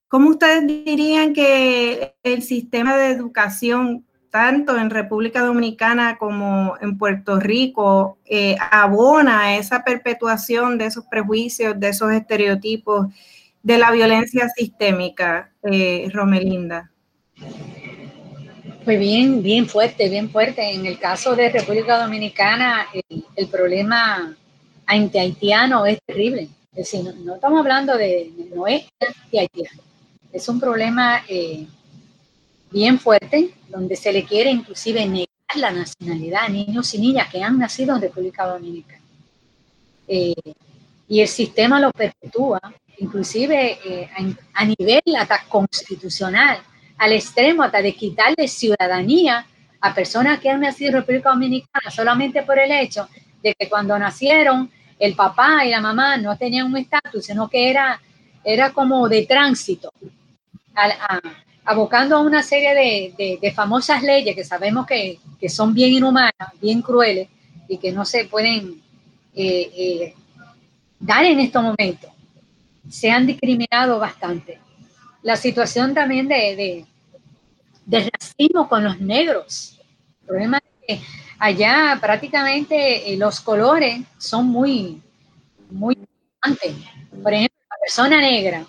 cómo 0.10 0.32
ustedes 0.32 0.68
dirían 0.68 1.34
que 1.34 2.16
el 2.24 2.44
sistema 2.44 2.98
de 2.98 3.12
educación, 3.12 4.06
tanto 4.30 4.78
en 4.78 4.90
República 4.90 5.42
Dominicana 5.42 6.18
como 6.18 6.76
en 6.82 6.98
Puerto 6.98 7.40
Rico, 7.40 8.18
eh, 8.26 8.58
abona 8.72 9.56
esa 9.56 9.86
perpetuación 9.86 10.78
de 10.78 10.88
esos 10.88 11.06
prejuicios, 11.06 11.80
de 11.80 11.90
esos 11.90 12.12
estereotipos, 12.12 13.08
de 13.64 13.78
la 13.78 13.92
violencia 13.92 14.48
sistémica, 14.50 15.52
eh, 15.64 16.08
Romelinda. 16.12 16.92
Pues 18.86 19.00
bien, 19.00 19.44
bien 19.44 19.68
fuerte, 19.68 20.10
bien 20.10 20.30
fuerte. 20.30 20.74
En 20.74 20.86
el 20.86 20.98
caso 20.98 21.36
de 21.36 21.50
República 21.50 22.02
Dominicana, 22.02 22.88
el, 23.36 23.48
problema 23.48 24.36
anti-haitiano 24.86 25.86
es 25.86 26.00
terrible. 26.06 26.50
Es 26.72 26.92
decir, 26.92 27.14
no, 27.24 27.36
estamos 27.36 27.60
hablando 27.60 27.98
de, 27.98 28.32
no 28.56 28.66
es 28.68 28.86
anti-haitiano. 29.00 29.82
Es 30.32 30.48
un 30.48 30.60
problema 30.60 31.24
eh, 31.28 31.68
bien 32.72 33.00
fuerte, 33.00 33.52
donde 33.68 33.96
se 33.96 34.14
le 34.14 34.24
quiere 34.24 34.50
inclusive 34.50 35.06
negar 35.06 35.28
la 35.56 35.72
nacionalidad 35.72 36.46
a 36.46 36.50
niños 36.50 36.94
y 36.94 37.00
niñas 37.00 37.30
que 37.30 37.44
han 37.44 37.58
nacido 37.60 37.96
en 37.96 38.02
República 38.02 38.46
Dominicana. 38.46 39.02
Eh, 40.08 40.34
y 41.10 41.22
el 41.22 41.28
sistema 41.28 41.80
lo 41.80 41.92
perpetúa, 41.92 42.62
inclusive 43.00 43.80
eh, 43.84 44.10
a, 44.54 44.66
nivel 44.66 45.02
hasta 45.18 45.44
constitucional 45.50 46.60
al 46.98 47.14
extremo 47.14 47.64
hasta 47.64 47.82
de 47.82 47.96
quitarle 47.96 48.48
ciudadanía 48.48 49.46
a 49.82 49.94
personas 49.96 50.40
que 50.40 50.50
han 50.50 50.62
nacido 50.62 50.90
en 50.90 50.96
República 50.98 51.32
Dominicana 51.32 51.90
solamente 51.90 52.44
por 52.44 52.60
el 52.60 52.72
hecho 52.72 53.08
de 53.42 53.56
que 53.56 53.68
cuando 53.70 53.98
nacieron 53.98 54.70
el 55.00 55.16
papá 55.16 55.66
y 55.66 55.72
la 55.72 55.82
mamá 55.82 56.18
no 56.18 56.38
tenían 56.38 56.68
un 56.68 56.78
estatus, 56.78 57.26
sino 57.26 57.50
que 57.50 57.70
era, 57.70 58.00
era 58.44 58.72
como 58.72 59.08
de 59.08 59.26
tránsito, 59.26 59.92
abocando 61.64 62.18
a 62.18 62.22
una 62.22 62.44
serie 62.44 63.16
de, 63.18 63.52
famosas 63.54 64.04
leyes 64.04 64.36
que 64.36 64.44
sabemos 64.44 64.86
que, 64.86 65.18
son 65.48 65.74
bien 65.74 65.94
inhumanas, 65.94 66.34
bien 66.62 66.82
crueles 66.82 67.30
y 67.70 67.78
que 67.78 67.94
no 67.94 68.04
se 68.04 68.26
pueden 68.26 68.82
eh, 69.34 69.72
eh, 69.78 70.14
dar 71.00 71.26
en 71.26 71.40
estos 71.40 71.64
momentos. 71.64 72.12
Se 72.90 73.12
han 73.12 73.26
discriminado 73.26 74.00
bastante 74.00 74.60
la 75.22 75.36
situación 75.36 75.94
también 75.94 76.28
de, 76.28 76.86
de, 77.86 78.10
racismo 78.12 78.70
con 78.70 78.84
los 78.84 79.00
negros. 79.00 79.80
El 80.22 80.28
problema 80.28 80.58
es 80.88 81.00
que 81.00 81.06
allá 81.38 81.98
prácticamente 82.00 83.12
eh, 83.12 83.18
los 83.18 83.40
colores 83.40 84.02
son 84.18 84.48
muy, 84.48 85.02
muy 85.70 85.96
importantes. 85.96 86.76
Por 87.22 87.34
ejemplo, 87.34 87.58
la 87.70 87.78
persona 87.82 88.22
negra 88.22 88.66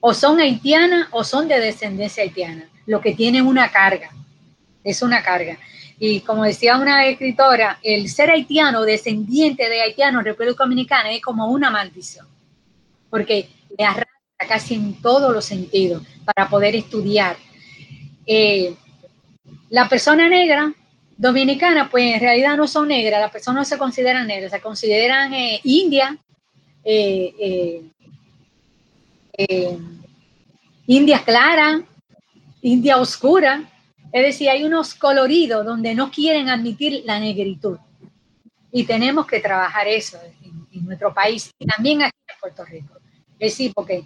o 0.00 0.14
son 0.14 0.40
haitianas 0.40 1.08
o 1.10 1.24
son 1.24 1.48
de 1.48 1.60
descendencia 1.60 2.22
haitiana, 2.22 2.68
lo 2.86 3.00
que 3.00 3.14
tiene 3.14 3.40
una 3.40 3.70
carga, 3.70 4.10
es 4.82 5.02
una 5.02 5.22
carga. 5.22 5.58
Y 6.04 6.18
como 6.22 6.42
decía 6.42 6.78
una 6.78 7.06
escritora, 7.06 7.78
el 7.80 8.08
ser 8.08 8.28
haitiano, 8.28 8.82
descendiente 8.82 9.68
de 9.68 9.82
haitianos 9.82 10.22
en 10.22 10.24
República 10.24 10.64
Dominicana, 10.64 11.12
es 11.12 11.22
como 11.22 11.46
una 11.46 11.70
maldición, 11.70 12.26
porque 13.08 13.48
le 13.78 13.84
arrastra 13.84 14.08
casi 14.48 14.74
en 14.74 15.00
todos 15.00 15.32
los 15.32 15.44
sentidos 15.44 16.02
para 16.24 16.48
poder 16.48 16.74
estudiar. 16.74 17.36
Eh, 18.26 18.74
la 19.70 19.88
persona 19.88 20.28
negra 20.28 20.74
dominicana, 21.16 21.88
pues 21.88 22.14
en 22.14 22.20
realidad 22.20 22.56
no 22.56 22.66
son 22.66 22.88
negras, 22.88 23.20
las 23.20 23.30
personas 23.30 23.60
no 23.60 23.64
se 23.64 23.78
consideran 23.78 24.26
negras, 24.26 24.50
se 24.50 24.60
consideran 24.60 25.32
eh, 25.32 25.60
india, 25.62 26.18
eh, 26.82 27.80
india 30.84 31.22
clara, 31.24 31.80
india 32.60 32.96
oscura. 32.96 33.68
Es 34.12 34.22
decir, 34.22 34.50
hay 34.50 34.62
unos 34.64 34.94
coloridos 34.94 35.64
donde 35.64 35.94
no 35.94 36.10
quieren 36.10 36.50
admitir 36.50 37.02
la 37.06 37.18
negritud. 37.18 37.78
Y 38.70 38.84
tenemos 38.84 39.26
que 39.26 39.40
trabajar 39.40 39.88
eso 39.88 40.18
en, 40.42 40.52
nuestro 40.84 41.14
país 41.14 41.50
y 41.58 41.66
también 41.66 42.02
aquí 42.02 42.16
en 42.28 42.40
Puerto 42.40 42.64
Rico. 42.64 42.98
Es 43.38 43.52
decir, 43.52 43.72
porque 43.74 44.04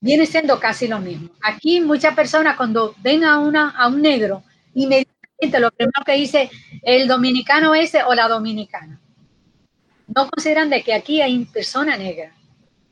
viene 0.00 0.26
siendo 0.26 0.60
casi 0.60 0.86
lo 0.86 0.98
mismo. 1.00 1.30
Aquí 1.42 1.80
muchas 1.80 2.14
personas 2.14 2.56
cuando 2.56 2.94
ven 2.98 3.24
a, 3.24 3.38
una, 3.38 3.70
a 3.70 3.88
un 3.88 4.02
negro, 4.02 4.44
inmediatamente 4.74 5.60
lo 5.60 5.70
primero 5.70 6.04
que 6.04 6.12
dice 6.12 6.50
el 6.82 7.08
dominicano 7.08 7.74
ese 7.74 8.02
o 8.04 8.14
la 8.14 8.28
dominicana. 8.28 9.00
No 10.14 10.28
consideran 10.28 10.70
de 10.70 10.82
que 10.82 10.94
aquí 10.94 11.20
hay 11.20 11.44
persona 11.46 11.96
negra. 11.96 12.32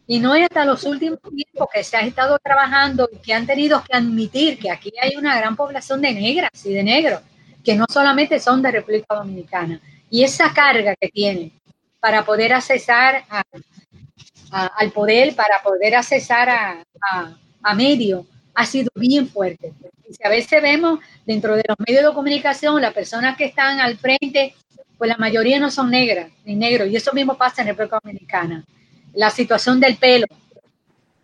Y 0.07 0.19
no 0.19 0.35
es 0.35 0.45
hasta 0.45 0.65
los 0.65 0.85
últimos 0.85 1.21
tiempos 1.21 1.69
que 1.73 1.85
se 1.85 1.97
ha 1.97 2.01
estado 2.01 2.39
trabajando 2.43 3.09
y 3.13 3.19
que 3.19 3.35
han 3.35 3.47
tenido 3.47 3.83
que 3.85 3.97
admitir 3.97 4.59
que 4.59 4.71
aquí 4.71 4.93
hay 5.01 5.17
una 5.17 5.37
gran 5.37 5.55
población 5.57 6.01
de 6.01 6.13
negras 6.13 6.51
y 6.65 6.73
de 6.73 6.83
negros, 6.83 7.21
que 7.65 7.77
no 7.77 7.87
solamente 7.89 8.41
son 8.41 8.61
de 8.63 8.73
República 8.73 9.15
Dominicana. 9.15 9.81
Y 10.11 10.25
esa 10.25 10.53
carga 10.53 10.95
que 10.97 11.09
tienen 11.09 11.53
para 12.01 12.25
poder 12.25 12.53
accesar 12.53 13.25
al 14.51 14.91
poder 14.93 15.35
para 15.35 15.63
poder 15.63 15.95
accesar 15.95 16.51
a, 16.51 16.85
a, 17.63 17.75
medios 17.75 18.27
ha 18.55 18.67
sido 18.67 18.91
bien 18.95 19.29
fuerte. 19.29 19.73
a 20.23 20.29
veces 20.29 20.61
vemos 20.61 20.99
dentro 21.25 21.57
de 21.57 21.65
los 21.67 21.79
medios 21.87 22.05
de 22.05 22.13
comunicación 22.13 22.83
las 22.83 22.93
personas 22.93 23.37
que 23.37 23.47
están 23.47 23.81
al 23.81 23.97
frente, 23.97 24.55
pues 24.99 25.09
la 25.09 25.17
mayoría 25.17 25.59
no 25.59 25.71
son 25.71 25.91
negras 25.91 26.31
ni 26.45 26.55
negros, 26.55 26.89
y 26.89 26.97
eso 26.97 27.13
mismo 27.13 27.35
pasa 27.39 27.63
en 27.63 27.69
República 27.69 27.99
Dominicana. 28.03 28.65
La 29.15 29.31
situación 29.31 29.81
del 29.81 29.97
pelo, 29.97 30.27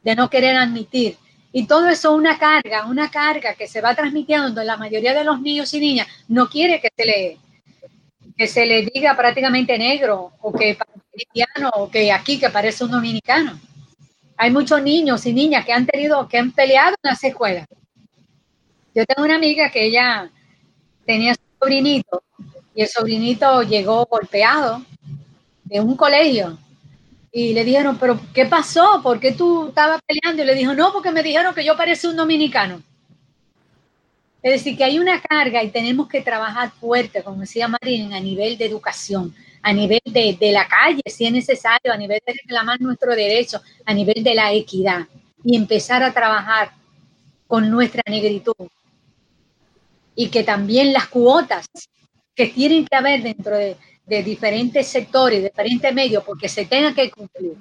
de 0.02 0.14
no 0.14 0.28
querer 0.30 0.56
admitir. 0.56 1.16
Y 1.52 1.66
todo 1.66 1.88
eso 1.88 2.10
es 2.10 2.18
una 2.18 2.38
carga, 2.38 2.86
una 2.86 3.10
carga 3.10 3.54
que 3.54 3.66
se 3.66 3.80
va 3.80 3.94
transmitiendo. 3.94 4.62
La 4.62 4.76
mayoría 4.76 5.14
de 5.14 5.24
los 5.24 5.40
niños 5.40 5.72
y 5.74 5.80
niñas 5.80 6.06
no 6.28 6.48
quiere 6.48 6.80
que 6.80 6.90
se 6.94 7.04
le, 7.04 7.38
que 8.36 8.46
se 8.46 8.66
le 8.66 8.82
diga 8.82 9.16
prácticamente 9.16 9.78
negro 9.78 10.32
o 10.40 10.52
que 10.52 10.76
cristiano 11.10 11.70
o 11.74 11.90
que 11.90 12.12
aquí 12.12 12.38
que 12.38 12.50
parece 12.50 12.84
un 12.84 12.92
dominicano. 12.92 13.58
Hay 14.36 14.50
muchos 14.50 14.80
niños 14.82 15.26
y 15.26 15.32
niñas 15.32 15.64
que 15.64 15.72
han 15.72 15.86
tenido, 15.86 16.28
que 16.28 16.38
han 16.38 16.52
peleado 16.52 16.94
en 17.02 17.10
las 17.10 17.24
escuelas. 17.24 17.66
Yo 18.94 19.04
tengo 19.04 19.24
una 19.24 19.36
amiga 19.36 19.70
que 19.70 19.86
ella 19.86 20.30
tenía 21.04 21.34
su 21.34 21.40
sobrinito 21.58 22.22
y 22.74 22.82
el 22.82 22.88
sobrinito 22.88 23.62
llegó 23.62 24.06
golpeado 24.06 24.82
de 25.64 25.80
un 25.80 25.96
colegio 25.96 26.58
y 27.30 27.52
le 27.52 27.64
dijeron, 27.64 27.98
pero 27.98 28.18
¿qué 28.34 28.46
pasó? 28.46 29.00
¿Por 29.02 29.20
qué 29.20 29.32
tú 29.32 29.68
estabas 29.68 30.00
peleando? 30.06 30.42
Y 30.42 30.46
le 30.46 30.54
dijo, 30.54 30.74
no, 30.74 30.92
porque 30.92 31.10
me 31.10 31.22
dijeron 31.22 31.54
que 31.54 31.64
yo 31.64 31.76
parecía 31.76 32.10
un 32.10 32.16
dominicano. 32.16 32.82
Es 34.42 34.52
decir, 34.52 34.76
que 34.76 34.84
hay 34.84 34.98
una 34.98 35.20
carga 35.20 35.62
y 35.62 35.70
tenemos 35.70 36.08
que 36.08 36.20
trabajar 36.20 36.70
fuerte, 36.70 37.22
como 37.22 37.40
decía 37.40 37.68
Marín, 37.68 38.12
a 38.12 38.20
nivel 38.20 38.56
de 38.56 38.66
educación, 38.66 39.34
a 39.62 39.72
nivel 39.72 40.00
de, 40.04 40.36
de, 40.38 40.52
la 40.52 40.66
calle, 40.66 41.02
si 41.06 41.26
es 41.26 41.32
necesario, 41.32 41.92
a 41.92 41.96
nivel 41.96 42.20
de 42.24 42.32
reclamar 42.32 42.80
nuestro 42.80 43.14
derecho, 43.14 43.60
a 43.84 43.92
nivel 43.92 44.22
de 44.22 44.34
la 44.34 44.52
equidad 44.52 45.06
y 45.44 45.56
empezar 45.56 46.02
a 46.02 46.14
trabajar 46.14 46.70
con 47.46 47.68
nuestra 47.68 48.02
negritud. 48.06 48.54
Y 50.14 50.28
que 50.28 50.44
también 50.44 50.92
las 50.92 51.08
cuotas 51.08 51.66
que 52.34 52.46
tienen 52.46 52.86
que 52.86 52.96
haber 52.96 53.22
dentro 53.22 53.56
de, 53.56 53.76
de 54.08 54.22
diferentes 54.22 54.86
sectores, 54.86 55.42
diferentes 55.42 55.94
medios, 55.94 56.24
porque 56.24 56.48
se 56.48 56.64
tengan 56.64 56.94
que 56.94 57.10
cumplir. 57.10 57.56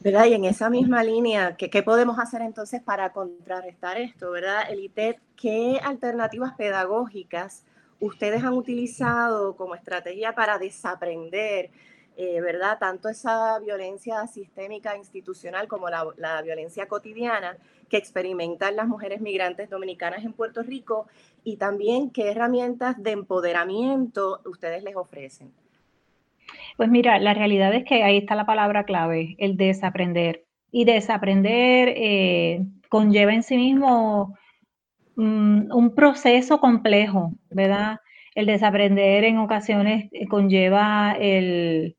¿verdad? 0.00 0.26
Y 0.26 0.34
en 0.34 0.44
esa 0.44 0.68
misma 0.68 1.02
línea, 1.02 1.56
¿qué, 1.56 1.70
¿qué, 1.70 1.82
podemos 1.82 2.18
hacer 2.18 2.42
entonces 2.42 2.82
para 2.82 3.10
contrarrestar 3.12 3.96
esto, 3.96 4.30
verdad? 4.30 4.64
El 4.68 4.80
ITED, 4.80 5.16
¿qué 5.34 5.80
alternativas 5.82 6.52
pedagógicas 6.58 7.64
ustedes 8.00 8.44
han 8.44 8.52
utilizado 8.52 9.56
como 9.56 9.74
estrategia 9.74 10.34
para 10.34 10.58
desaprender, 10.58 11.70
eh, 12.18 12.42
verdad? 12.42 12.76
Tanto 12.78 13.08
esa 13.08 13.58
violencia 13.60 14.26
sistémica 14.26 14.94
institucional 14.94 15.68
como 15.68 15.88
la 15.88 16.42
violencia 16.42 16.86
cotidiana 16.86 17.56
que 17.88 17.96
experimentan 17.96 18.76
las 18.76 18.86
mujeres 18.86 19.22
migrantes 19.22 19.70
dominicanas 19.70 20.22
en 20.24 20.34
Puerto 20.34 20.62
Rico 20.62 21.06
y 21.44 21.56
también 21.58 22.10
qué 22.10 22.30
herramientas 22.30 23.00
de 23.02 23.12
empoderamiento 23.12 24.40
ustedes 24.46 24.82
les 24.82 24.96
ofrecen. 24.96 25.52
Pues 26.76 26.88
mira, 26.88 27.18
la 27.18 27.34
realidad 27.34 27.72
es 27.74 27.84
que 27.84 28.02
ahí 28.02 28.18
está 28.18 28.34
la 28.34 28.46
palabra 28.46 28.84
clave, 28.84 29.36
el 29.38 29.56
desaprender. 29.56 30.44
Y 30.72 30.84
desaprender 30.84 31.92
eh, 31.96 32.66
conlleva 32.88 33.32
en 33.32 33.44
sí 33.44 33.56
mismo 33.56 34.36
mm, 35.16 35.72
un 35.72 35.94
proceso 35.94 36.58
complejo, 36.58 37.32
¿verdad? 37.50 38.00
El 38.34 38.46
desaprender 38.46 39.24
en 39.24 39.38
ocasiones 39.38 40.08
eh, 40.12 40.26
conlleva 40.26 41.16
el, 41.18 41.96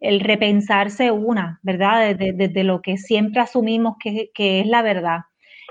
repensarse 0.00 1.10
una, 1.10 1.60
¿verdad? 1.62 2.14
Desde, 2.16 2.64
lo 2.64 2.82
que 2.82 2.98
siempre 2.98 3.40
asumimos 3.40 3.96
que, 3.98 4.30
es 4.34 4.66
la 4.66 4.82
verdad. 4.82 5.20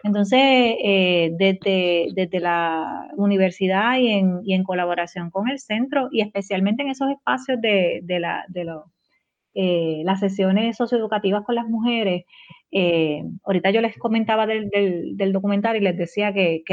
Entonces, 0.04 0.40
eh, 0.84 1.32
desde, 1.38 2.08
desde, 2.16 2.40
la 2.40 3.08
universidad 3.18 3.98
y 4.00 4.10
en, 4.10 4.40
y 4.44 4.54
en, 4.54 4.64
colaboración 4.64 5.30
con 5.30 5.50
el 5.50 5.60
centro, 5.60 6.10
y 6.12 6.22
especialmente 6.22 6.84
en 6.84 6.90
esos 6.90 7.12
espacios 7.12 7.62
de, 7.62 8.02
de, 8.04 8.20
la, 8.20 8.46
de, 8.50 8.68
eh, 9.54 10.02
las 10.06 10.20
sesiones 10.20 10.78
socioeducativas 10.78 11.44
con 11.46 11.56
las 11.56 11.68
mujeres, 11.68 12.24
eh, 12.72 13.24
ahorita 13.44 13.70
yo 13.72 13.82
les 13.82 13.98
comentaba 13.98 14.48
del, 14.48 14.70
del, 14.70 15.34
documental 15.34 15.76
y 15.76 15.82
les 15.82 15.98
decía 15.98 16.34
que, 16.34 16.64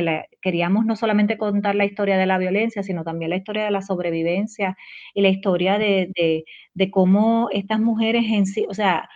queríamos 0.40 0.86
no 0.86 0.96
solamente 0.96 1.36
contar 1.38 1.74
la 1.74 1.84
historia 1.84 2.16
de 2.16 2.26
la 2.26 2.38
violencia, 2.38 2.82
sino 2.82 3.04
también 3.04 3.30
la 3.30 3.36
historia 3.36 3.64
de 3.64 3.70
la 3.72 3.82
sobrevivencia 3.82 4.76
y 5.14 5.22
la 5.22 5.28
historia 5.28 5.78
de, 5.78 6.44
de 6.74 6.90
cómo 6.90 7.48
estas 7.52 7.80
mujeres 7.80 8.24
en 8.30 8.46
sí, 8.46 8.66
o 8.68 8.74
sea, 8.74 9.08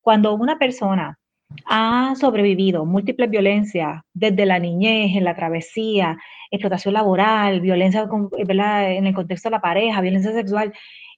cuando 0.00 0.34
una 0.34 0.58
persona 0.58 1.18
ha 1.66 2.14
sobrevivido 2.16 2.84
múltiples 2.84 3.30
violencias 3.30 4.02
desde 4.12 4.46
la 4.46 4.58
niñez, 4.58 5.16
en 5.16 5.24
la 5.24 5.34
travesía, 5.34 6.18
explotación 6.50 6.94
laboral, 6.94 7.60
violencia 7.60 8.08
en 8.38 9.06
el 9.06 9.14
contexto 9.14 9.48
de 9.48 9.56
la 9.56 9.60
pareja, 9.60 10.00
violencia 10.00 10.32
sexual, 10.32 10.72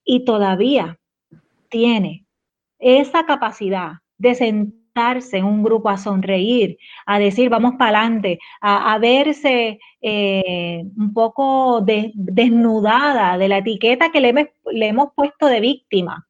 y 0.05 0.25
todavía 0.25 0.99
tiene 1.69 2.25
esa 2.79 3.25
capacidad 3.25 3.93
de 4.17 4.35
sentarse 4.35 5.37
en 5.37 5.45
un 5.45 5.63
grupo 5.63 5.89
a 5.89 5.97
sonreír, 5.97 6.77
a 7.05 7.17
decir 7.17 7.49
vamos 7.49 7.75
para 7.79 7.99
adelante, 7.99 8.39
a, 8.61 8.97
verse 8.99 9.79
eh, 10.01 10.83
un 10.97 11.13
poco 11.13 11.81
desnudada 11.81 13.37
de 13.37 13.47
la 13.47 13.57
etiqueta 13.59 14.11
que 14.11 14.21
le, 14.21 14.53
le 14.71 14.87
hemos 14.87 15.09
puesto 15.15 15.47
de 15.47 15.59
víctima. 15.59 16.27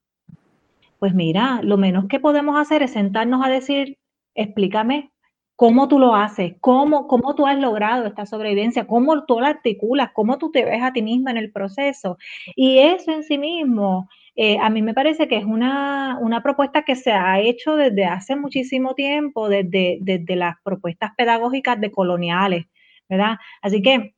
Pues 1.04 1.14
mira, 1.14 1.60
lo 1.64 1.76
menos 1.78 2.06
que 2.08 2.22
podemos 2.22 2.58
hacer 2.58 2.82
es 2.82 2.92
sentarnos 2.92 3.46
a 3.46 3.50
decir, 3.50 3.98
explícame 4.36 5.12
cómo 5.58 5.90
tú 5.90 6.00
lo 6.00 6.16
haces, 6.16 6.54
cómo, 6.62 7.08
cómo 7.08 7.36
tú 7.36 7.46
has 7.46 7.60
logrado 7.60 8.06
esta 8.06 8.26
sobrevivencia, 8.26 8.88
cómo 8.88 9.26
tú 9.26 9.42
la 9.42 9.50
articulas, 9.50 10.12
cómo 10.14 10.38
tú 10.38 10.50
te 10.50 10.64
ves 10.64 10.82
a 10.82 10.94
ti 10.94 11.02
misma 11.02 11.32
en 11.32 11.38
el 11.38 11.52
proceso. 11.52 12.18
Y 12.56 12.78
eso 12.78 13.12
en 13.12 13.24
sí 13.24 13.38
mismo 13.38 14.08
eh, 14.38 14.58
a 14.62 14.70
mí 14.70 14.82
me 14.82 14.94
parece 14.94 15.28
que 15.28 15.36
es 15.36 15.44
una, 15.44 16.18
propuesta 16.42 16.84
que 16.84 16.96
se 16.96 17.12
ha 17.12 17.38
hecho 17.42 17.76
desde 17.76 18.06
hace 18.06 18.38
muchísimo 18.38 18.96
tiempo, 18.96 19.50
desde, 19.50 19.98
desde 20.00 20.38
las 20.38 20.56
propuestas 20.64 21.12
pedagógicas 21.18 21.82
de 21.82 21.92
coloniales, 21.92 22.68
¿verdad? 23.10 23.36
Así 23.62 23.82
que 23.82 24.16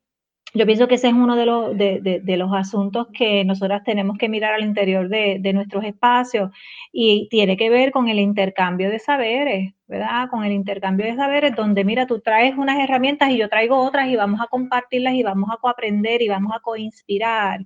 yo 0.56 0.66
pienso 0.66 0.88
que 0.88 0.96
ese 0.96 1.10
es 1.10 1.14
uno 1.14 1.36
de 1.36 1.46
los, 1.46 1.78
de, 1.78 2.38
los 2.38 2.54
asuntos 2.54 3.08
que 3.14 3.44
nosotras 3.44 3.84
tenemos 3.84 4.18
que 4.18 4.30
mirar 4.30 4.54
al 4.54 4.64
interior 4.64 5.10
de, 5.10 5.52
nuestros 5.54 5.84
espacios 5.84 6.50
y 6.94 7.28
tiene 7.30 7.58
que 7.58 7.70
ver 7.70 7.92
con 7.92 8.08
el 8.08 8.20
intercambio 8.20 8.90
de 8.90 9.00
saberes, 9.00 9.74
¿verdad? 9.86 10.30
Con 10.30 10.46
el 10.46 10.54
intercambio 10.54 11.08
de 11.08 11.18
saberes 11.18 11.56
donde, 11.58 11.84
mira, 11.84 12.08
tú 12.08 12.22
traes 12.22 12.56
unas 12.58 12.80
herramientas 12.80 13.32
y 13.32 13.38
yo 13.38 13.50
traigo 13.50 13.78
otras 13.78 14.08
y 14.08 14.16
vamos 14.16 14.40
a 14.40 14.48
compartirlas 14.48 15.16
y 15.16 15.24
vamos 15.24 15.50
a 15.52 15.58
coaprender 15.58 16.22
y 16.22 16.30
vamos 16.30 16.54
a 16.56 16.62
coinspirar. 16.62 17.60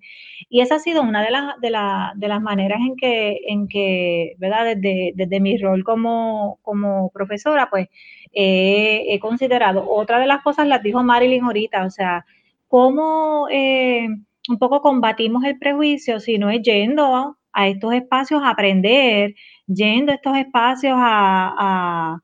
Y 0.50 0.62
esa 0.62 0.76
ha 0.76 0.80
sido 0.80 1.04
una 1.04 1.22
de, 1.24 1.30
las 1.30 1.60
de, 1.62 1.70
de 2.16 2.28
las 2.28 2.42
maneras 2.42 2.80
en 2.82 2.96
que, 2.96 3.40
en 3.48 3.68
que 3.68 4.34
¿verdad? 4.40 4.66
Desde, 4.66 5.12
desde 5.16 5.40
mi 5.40 5.58
rol 5.58 5.84
como, 5.84 6.58
como 6.64 7.12
profesora, 7.12 7.68
pues 7.70 7.88
he 8.34 9.20
considerado. 9.22 9.88
Otra 9.88 10.20
de 10.20 10.26
las 10.28 10.42
cosas 10.42 10.68
las 10.68 10.82
dijo 10.82 11.04
Marilyn 11.04 11.44
ahorita, 11.44 11.86
o 11.86 11.90
sea, 11.92 12.26
cómo 12.70 13.48
eh, 13.52 14.08
un 14.48 14.60
poco 14.60 14.82
combatimos 14.82 15.44
el 15.44 15.60
prejuicio 15.60 16.20
si 16.22 16.38
no 16.38 16.50
es 16.50 16.62
yendo 16.62 17.38
a 17.52 17.68
estos 17.68 17.94
espacios 17.94 18.42
a 18.44 18.52
aprender, 18.52 19.36
yendo 19.68 20.12
a 20.12 20.16
estos 20.16 20.38
espacios 20.38 20.96
a, 20.98 22.22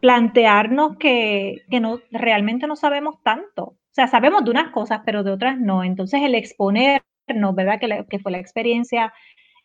plantearnos 0.00 0.96
que, 0.98 1.64
realmente 2.12 2.66
no 2.66 2.76
sabemos 2.76 3.16
tanto. 3.22 3.64
O 3.64 3.76
sea, 3.90 4.06
sabemos 4.06 4.44
de 4.44 4.50
unas 4.50 4.70
cosas, 4.70 5.00
pero 5.04 5.22
de 5.24 5.32
otras 5.32 5.58
no. 5.58 5.82
Entonces, 5.82 6.22
el 6.22 6.34
exponernos, 6.34 7.54
¿verdad? 7.54 7.80
Que, 7.80 8.18
fue 8.20 8.32
la 8.32 8.38
experiencia 8.38 9.12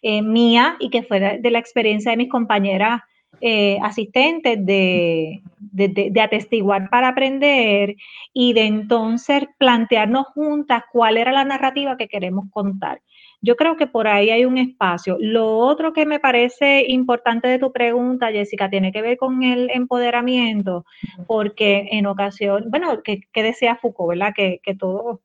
eh, 0.01 0.22
mía 0.22 0.78
y 0.80 0.89
que 0.89 1.03
fue 1.03 1.20
de, 1.20 1.51
la 1.51 1.59
experiencia 1.59 2.12
de 2.12 2.18
mis 2.18 2.30
compañeras 2.30 3.01
eh, 3.42 3.78
asistentes 3.82 4.64
de, 4.66 5.42
de, 5.72 6.22
atestiguar 6.22 6.89
para 6.89 7.10
aprender 7.10 7.96
y 8.34 8.54
de 8.54 8.66
entonces 8.66 9.46
plantearnos 9.58 10.28
juntas 10.28 10.84
cuál 10.92 11.18
era 11.18 11.32
la 11.32 11.46
narrativa 11.46 11.98
que 11.98 12.08
queremos 12.08 12.46
contar. 12.52 13.02
Yo 13.42 13.56
creo 13.56 13.76
que 13.76 13.88
por 13.88 14.08
ahí 14.08 14.30
hay 14.30 14.46
un 14.46 14.60
espacio. 14.60 15.18
Lo 15.20 15.58
otro 15.58 15.94
que 15.94 16.06
me 16.06 16.20
parece 16.20 16.86
importante 16.88 17.48
de 17.48 17.58
tu 17.58 17.72
pregunta, 17.72 18.32
Jessica, 18.32 18.70
tiene 18.70 18.92
que 18.92 19.02
ver 19.02 19.18
con 19.18 19.42
el 19.42 19.72
empoderamiento, 19.72 20.86
porque 21.26 21.88
en 21.92 22.06
ocasión, 22.06 22.66
bueno, 22.70 23.02
que, 23.02 23.22
decía 23.34 23.78
Foucault, 23.78 24.10
¿verdad? 24.10 24.34
Que, 24.36 24.60
que 24.62 24.76
todo, 24.76 25.22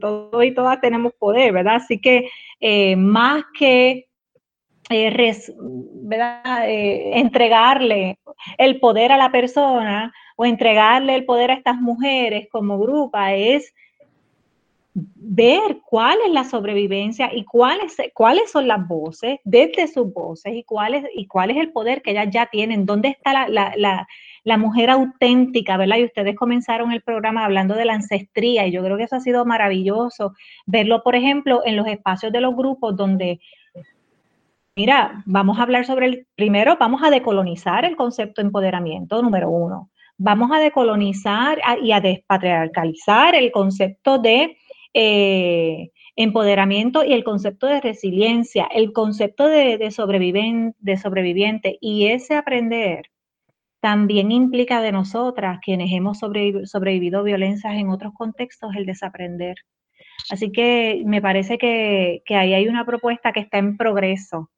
todo 0.00 0.42
y 0.42 0.52
todas 0.52 0.80
tenemos 0.80 1.12
poder, 1.12 1.52
¿verdad? 1.52 1.76
Así 1.76 2.00
que 2.00 2.28
eh, 2.58 2.96
más 2.96 3.44
que 3.56 4.09
eh, 4.90 5.46
eh, 6.10 7.10
entregarle 7.14 8.18
el 8.58 8.80
poder 8.80 9.12
a 9.12 9.16
la 9.16 9.30
persona 9.30 10.12
o 10.36 10.44
entregarle 10.44 11.14
el 11.14 11.24
poder 11.24 11.52
a 11.52 11.54
estas 11.54 11.80
mujeres 11.80 12.48
como 12.50 12.78
grupo 12.78 13.18
es 13.18 13.72
ver 14.92 15.78
cuál 15.86 16.18
es 16.26 16.32
la 16.32 16.42
sobrevivencia 16.42 17.30
y 17.32 17.44
cuáles, 17.44 17.96
cuáles 18.14 18.50
son 18.50 18.66
las 18.66 18.86
voces, 18.88 19.38
desde 19.44 19.86
sus 19.86 20.12
voces 20.12 20.54
y, 20.54 20.64
cuál 20.64 21.08
y 21.14 21.26
cuál 21.26 21.50
es 21.50 21.58
el 21.58 21.70
poder 21.70 22.02
que 22.02 22.10
ellas 22.10 22.28
ya 22.30 22.46
tienen, 22.46 22.86
dónde 22.86 23.08
está 23.10 23.46
la, 23.46 24.06
la, 24.44 24.58
mujer 24.58 24.90
auténtica, 24.90 25.76
¿verdad? 25.76 25.98
Y 25.98 26.04
ustedes 26.06 26.34
comenzaron 26.34 26.90
el 26.90 27.02
programa 27.02 27.44
hablando 27.44 27.76
de 27.76 27.84
la 27.84 27.94
ancestría 27.94 28.66
y 28.66 28.72
yo 28.72 28.82
creo 28.82 28.96
que 28.96 29.04
eso 29.04 29.16
ha 29.16 29.20
sido 29.20 29.44
maravilloso, 29.44 30.32
verlo, 30.66 31.04
por 31.04 31.14
ejemplo, 31.14 31.62
en 31.64 31.76
los 31.76 31.86
espacios 31.86 32.32
de 32.32 32.40
los 32.40 32.56
grupos 32.56 32.96
donde 32.96 33.40
Mira, 34.76 35.22
vamos 35.26 35.58
a 35.58 35.62
hablar 35.62 35.84
sobre 35.84 36.06
el, 36.06 36.26
primero 36.36 36.76
vamos 36.78 37.02
a 37.02 37.10
decolonizar 37.10 37.84
el 37.84 37.96
concepto 37.96 38.40
de 38.40 38.46
empoderamiento, 38.46 39.20
número 39.22 39.50
uno. 39.50 39.90
Vamos 40.16 40.50
a 40.52 40.58
decolonizar 40.58 41.58
y 41.82 41.92
a 41.92 42.00
despatriarcalizar 42.00 43.34
el 43.34 43.50
concepto 43.52 44.18
de 44.18 44.56
eh, 44.94 45.90
empoderamiento 46.16 47.04
y 47.04 47.12
el 47.12 47.24
concepto 47.24 47.66
de 47.66 47.80
resiliencia, 47.80 48.68
el 48.72 48.92
concepto 48.92 49.46
de, 49.48 49.78
de, 49.78 50.72
de 50.78 50.96
sobreviviente. 50.96 51.78
Y 51.80 52.06
ese 52.08 52.34
aprender 52.34 53.10
también 53.80 54.30
implica 54.30 54.82
de 54.82 54.92
nosotras, 54.92 55.58
quienes 55.62 55.92
hemos 55.92 56.18
sobrevivido 56.18 57.22
violencias 57.22 57.74
en 57.74 57.90
otros 57.90 58.12
contextos, 58.14 58.76
el 58.76 58.86
desaprender. 58.86 59.56
Así 60.30 60.52
que 60.52 61.02
me 61.06 61.22
parece 61.22 61.58
que, 61.58 62.22
que 62.26 62.36
ahí 62.36 62.52
hay 62.52 62.68
una 62.68 62.84
propuesta 62.84 63.32
que 63.32 63.40
está 63.40 63.58
en 63.58 63.76
progreso 63.76 64.50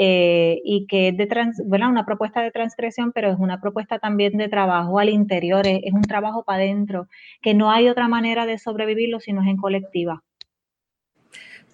eh, 0.00 0.60
y 0.62 0.86
que 0.86 1.08
es 1.08 1.16
de 1.16 1.26
trans, 1.26 1.58
una 1.58 2.06
propuesta 2.06 2.40
de 2.40 2.52
transgresión, 2.52 3.10
pero 3.10 3.32
es 3.32 3.38
una 3.40 3.60
propuesta 3.60 3.98
también 3.98 4.36
de 4.36 4.48
trabajo 4.48 5.00
al 5.00 5.08
interior, 5.08 5.66
es, 5.66 5.92
un 5.92 6.02
trabajo 6.02 6.44
para 6.44 6.62
adentro, 6.62 7.08
que 7.42 7.52
no 7.52 7.72
hay 7.72 7.88
otra 7.88 8.06
manera 8.06 8.46
de 8.46 8.58
sobrevivirlo 8.58 9.18
si 9.18 9.32
no 9.32 9.42
es 9.42 9.48
en 9.48 9.56
colectiva. 9.56 10.22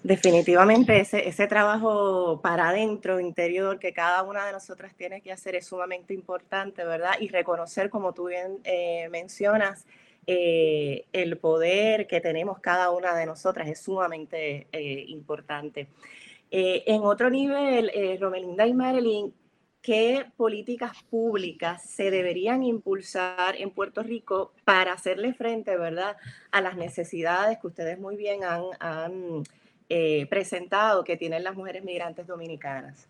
Definitivamente 0.01 0.99
ese, 0.99 1.27
ese 1.27 1.45
trabajo 1.45 2.41
para 2.41 2.69
adentro, 2.69 3.19
interior, 3.19 3.77
que 3.77 3.93
cada 3.93 4.23
una 4.23 4.47
de 4.47 4.53
nosotras 4.53 4.95
tiene 4.95 5.21
que 5.21 5.31
hacer 5.31 5.53
es 5.53 5.67
sumamente 5.67 6.15
importante, 6.15 6.83
¿verdad? 6.83 7.13
Y 7.19 7.27
reconocer, 7.27 7.91
como 7.91 8.13
tú 8.13 8.29
bien 8.29 8.57
eh, 8.63 9.07
mencionas, 9.11 9.85
eh, 10.25 11.05
el 11.13 11.37
poder 11.37 12.07
que 12.07 12.21
tenemos 12.21 12.57
cada 12.57 12.89
una 12.89 13.13
de 13.15 13.27
nosotras 13.27 13.67
es 13.67 13.79
sumamente 13.79 14.65
importante. 15.09 15.89
Eh, 16.51 16.83
en 16.87 17.03
otro 17.03 17.29
nivel, 17.29 17.91
eh, 17.93 18.17
Romelinda 18.19 18.65
y 18.67 18.73
Marilyn, 18.73 19.33
¿qué 19.81 20.25
políticas 20.37 21.03
públicas 21.09 21.83
se 21.83 22.11
deberían 22.11 22.63
impulsar 22.63 23.55
en 23.57 23.71
Puerto 23.71 24.03
Rico 24.03 24.53
para 24.63 24.93
hacerle 24.93 25.33
frente, 25.33 25.77
verdad, 25.77 26.17
a 26.51 26.61
las 26.61 26.75
necesidades 26.77 27.59
que 27.59 27.67
ustedes 27.67 27.99
muy 27.99 28.15
bien 28.15 28.41
han, 28.43 29.43
eh, 29.89 30.25
presentado 30.27 31.03
que 31.03 31.17
tienen 31.17 31.43
las 31.43 31.55
mujeres 31.55 31.83
migrantes 31.83 32.25
dominicanas? 32.25 33.07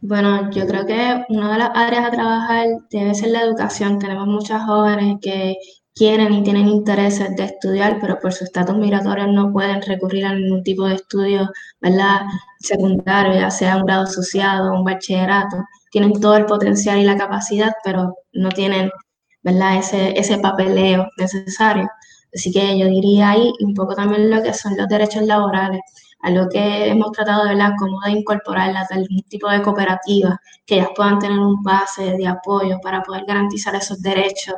Bueno, 0.00 0.50
yo 0.50 0.66
creo 0.66 0.84
que 0.84 1.24
una 1.30 1.52
de 1.52 1.58
las 1.58 1.70
áreas 1.74 2.04
a 2.04 2.10
trabajar 2.10 2.66
debe 2.90 3.14
ser 3.14 3.30
la 3.30 3.40
educación. 3.40 3.98
Tenemos 3.98 4.26
muchas 4.26 4.62
jóvenes 4.64 5.16
que 5.22 5.56
quieren 5.94 6.32
y 6.32 6.42
tienen 6.42 6.68
intereses 6.68 7.34
de 7.36 7.44
estudiar, 7.44 7.98
pero 8.00 8.18
por 8.20 8.32
su 8.32 8.44
estatus 8.44 8.76
migratorio 8.76 9.26
no 9.28 9.52
pueden 9.52 9.80
recurrir 9.82 10.26
a 10.26 10.34
ningún 10.34 10.62
tipo 10.62 10.86
de 10.86 10.96
estudio, 10.96 11.48
¿verdad? 11.80 12.22
Secundario, 12.60 13.34
ya 13.34 13.50
sea 13.50 13.76
un 13.76 13.86
grado 13.86 14.04
asociado, 14.04 14.72
un 14.72 14.84
bachillerato. 14.84 15.58
Tienen 15.90 16.20
todo 16.20 16.36
el 16.36 16.46
potencial 16.46 16.98
y 16.98 17.04
la 17.04 17.16
capacidad, 17.16 17.72
pero 17.84 18.16
no 18.32 18.48
tienen, 18.50 18.90
¿verdad? 19.42 19.78
Ese, 19.78 20.18
ese 20.18 20.38
papeleo 20.38 21.08
necesario. 21.18 21.88
Así 22.34 22.52
que 22.52 22.78
yo 22.78 22.86
diría 22.86 23.30
ahí 23.30 23.52
un 23.60 23.74
poco 23.74 23.94
también 23.94 24.30
lo 24.30 24.42
que 24.42 24.52
son 24.54 24.76
los 24.76 24.88
derechos 24.88 25.22
laborales, 25.22 25.80
algo 26.20 26.48
que 26.48 26.88
hemos 26.88 27.12
tratado 27.12 27.44
de 27.44 27.56
como 27.78 28.00
de 28.00 28.12
incorporarlas 28.12 28.90
a 28.90 28.94
algún 28.96 29.22
tipo 29.28 29.48
de 29.48 29.62
cooperativa, 29.62 30.38
que 30.66 30.76
ellas 30.76 30.88
puedan 30.96 31.18
tener 31.20 31.38
un 31.38 31.62
base 31.62 32.16
de 32.16 32.26
apoyo 32.26 32.78
para 32.82 33.02
poder 33.02 33.24
garantizar 33.26 33.74
esos 33.76 34.02
derechos 34.02 34.54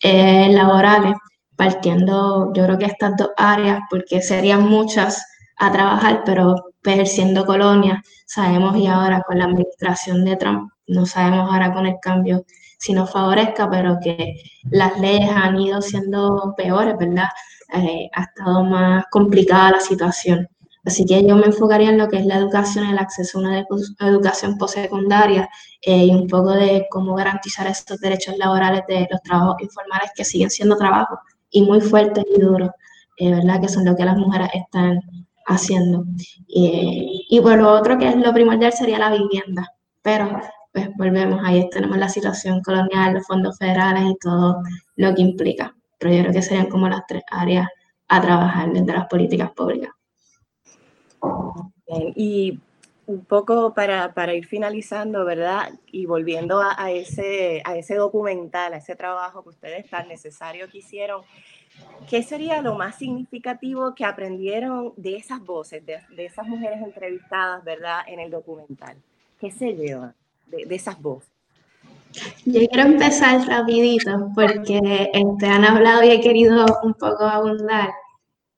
eh, 0.00 0.48
laborales, 0.52 1.14
partiendo 1.56 2.52
yo 2.54 2.64
creo 2.64 2.78
que 2.78 2.86
estas 2.86 3.16
dos 3.16 3.30
áreas, 3.36 3.80
porque 3.90 4.22
serían 4.22 4.68
muchas 4.68 5.24
a 5.58 5.70
trabajar, 5.72 6.22
pero 6.24 6.54
ejerciendo 6.84 7.44
colonia, 7.44 8.02
sabemos 8.26 8.76
y 8.76 8.86
ahora 8.86 9.22
con 9.26 9.38
la 9.38 9.44
administración 9.44 10.24
de 10.24 10.36
Trump, 10.36 10.70
no 10.86 11.06
sabemos 11.06 11.50
ahora 11.50 11.72
con 11.72 11.86
el 11.86 11.96
cambio 12.00 12.44
si 12.78 12.94
nos 12.94 13.12
favorezca, 13.12 13.68
pero 13.70 13.98
que 14.02 14.36
las 14.70 14.98
leyes 14.98 15.30
han 15.30 15.58
ido 15.58 15.82
siendo 15.82 16.54
peores, 16.56 16.96
¿verdad? 16.98 17.28
Eh, 17.74 18.08
ha 18.14 18.22
estado 18.22 18.64
más 18.64 19.04
complicada 19.10 19.72
la 19.72 19.80
situación. 19.80 20.48
Así 20.90 21.04
que 21.06 21.24
yo 21.24 21.36
me 21.36 21.46
enfocaría 21.46 21.90
en 21.90 21.98
lo 21.98 22.08
que 22.08 22.16
es 22.16 22.26
la 22.26 22.34
educación, 22.34 22.84
el 22.84 22.98
acceso 22.98 23.38
a 23.38 23.42
una 23.42 23.64
educación 24.00 24.58
postsecundaria 24.58 25.48
eh, 25.82 26.06
y 26.06 26.10
un 26.12 26.26
poco 26.26 26.50
de 26.50 26.88
cómo 26.90 27.14
garantizar 27.14 27.68
estos 27.68 28.00
derechos 28.00 28.36
laborales 28.38 28.82
de 28.88 29.06
los 29.08 29.22
trabajos 29.22 29.62
informales 29.62 30.10
que 30.16 30.24
siguen 30.24 30.50
siendo 30.50 30.76
trabajos 30.76 31.20
y 31.48 31.62
muy 31.62 31.80
fuertes 31.80 32.24
y 32.34 32.40
duros, 32.40 32.70
eh, 33.18 33.30
¿verdad? 33.30 33.60
Que 33.60 33.68
son 33.68 33.84
lo 33.84 33.94
que 33.94 34.04
las 34.04 34.16
mujeres 34.16 34.48
están 34.52 35.00
haciendo. 35.46 36.04
y 36.48 37.40
por 37.40 37.56
lo 37.58 37.70
otro 37.72 37.96
que 37.96 38.08
es 38.08 38.16
lo 38.16 38.32
primordial 38.32 38.72
sería 38.72 38.98
la 38.98 39.12
vivienda, 39.12 39.72
pero 40.02 40.40
pues 40.72 40.88
volvemos, 40.96 41.40
ahí 41.44 41.70
tenemos 41.70 41.98
la 41.98 42.08
situación 42.08 42.62
colonial, 42.62 43.14
los 43.14 43.26
fondos 43.28 43.56
federales 43.58 44.10
y 44.10 44.16
todo 44.18 44.60
lo 44.96 45.14
que 45.14 45.22
implica. 45.22 45.72
Pero 45.98 46.14
yo 46.14 46.20
creo 46.22 46.32
que 46.32 46.42
serían 46.42 46.68
como 46.68 46.88
las 46.88 47.06
tres 47.06 47.22
áreas 47.30 47.68
a 48.08 48.20
trabajar 48.20 48.72
desde 48.72 48.92
las 48.92 49.06
políticas 49.06 49.52
públicas. 49.52 49.90
Y 52.16 52.58
un 53.06 53.24
poco 53.24 53.74
para, 53.74 54.14
para, 54.14 54.34
ir 54.34 54.46
finalizando, 54.46 55.24
¿verdad? 55.24 55.72
Y 55.90 56.06
volviendo 56.06 56.60
a, 56.60 56.90
ese, 56.92 57.60
a 57.64 57.76
ese 57.76 57.96
documental, 57.96 58.72
a 58.72 58.76
ese 58.76 58.94
trabajo 58.94 59.42
que 59.42 59.48
ustedes 59.48 59.90
tan 59.90 60.06
necesario 60.06 60.68
que 60.68 60.78
hicieron, 60.78 61.22
¿qué 62.08 62.22
sería 62.22 62.62
lo 62.62 62.76
más 62.76 62.96
significativo 62.96 63.94
que 63.96 64.04
aprendieron 64.04 64.92
de 64.96 65.16
esas 65.16 65.44
voces, 65.44 65.84
de, 65.84 65.98
de 66.14 66.26
esas 66.26 66.46
mujeres 66.46 66.80
entrevistadas, 66.82 67.64
¿verdad? 67.64 68.02
En 68.06 68.20
el 68.20 68.30
documental. 68.30 68.96
¿Qué 69.40 69.50
se 69.50 69.72
lleva? 69.72 70.14
de, 70.50 70.74
esas 70.74 71.00
voces? 71.00 71.30
Yo 72.44 72.60
quiero 72.68 72.88
empezar 72.88 73.46
rapidito 73.46 74.30
porque 74.34 75.10
este, 75.12 75.46
han 75.46 75.64
hablado 75.64 76.02
y 76.02 76.10
he 76.10 76.20
querido 76.20 76.66
un 76.82 76.94
poco 76.94 77.24
abundar. 77.24 77.90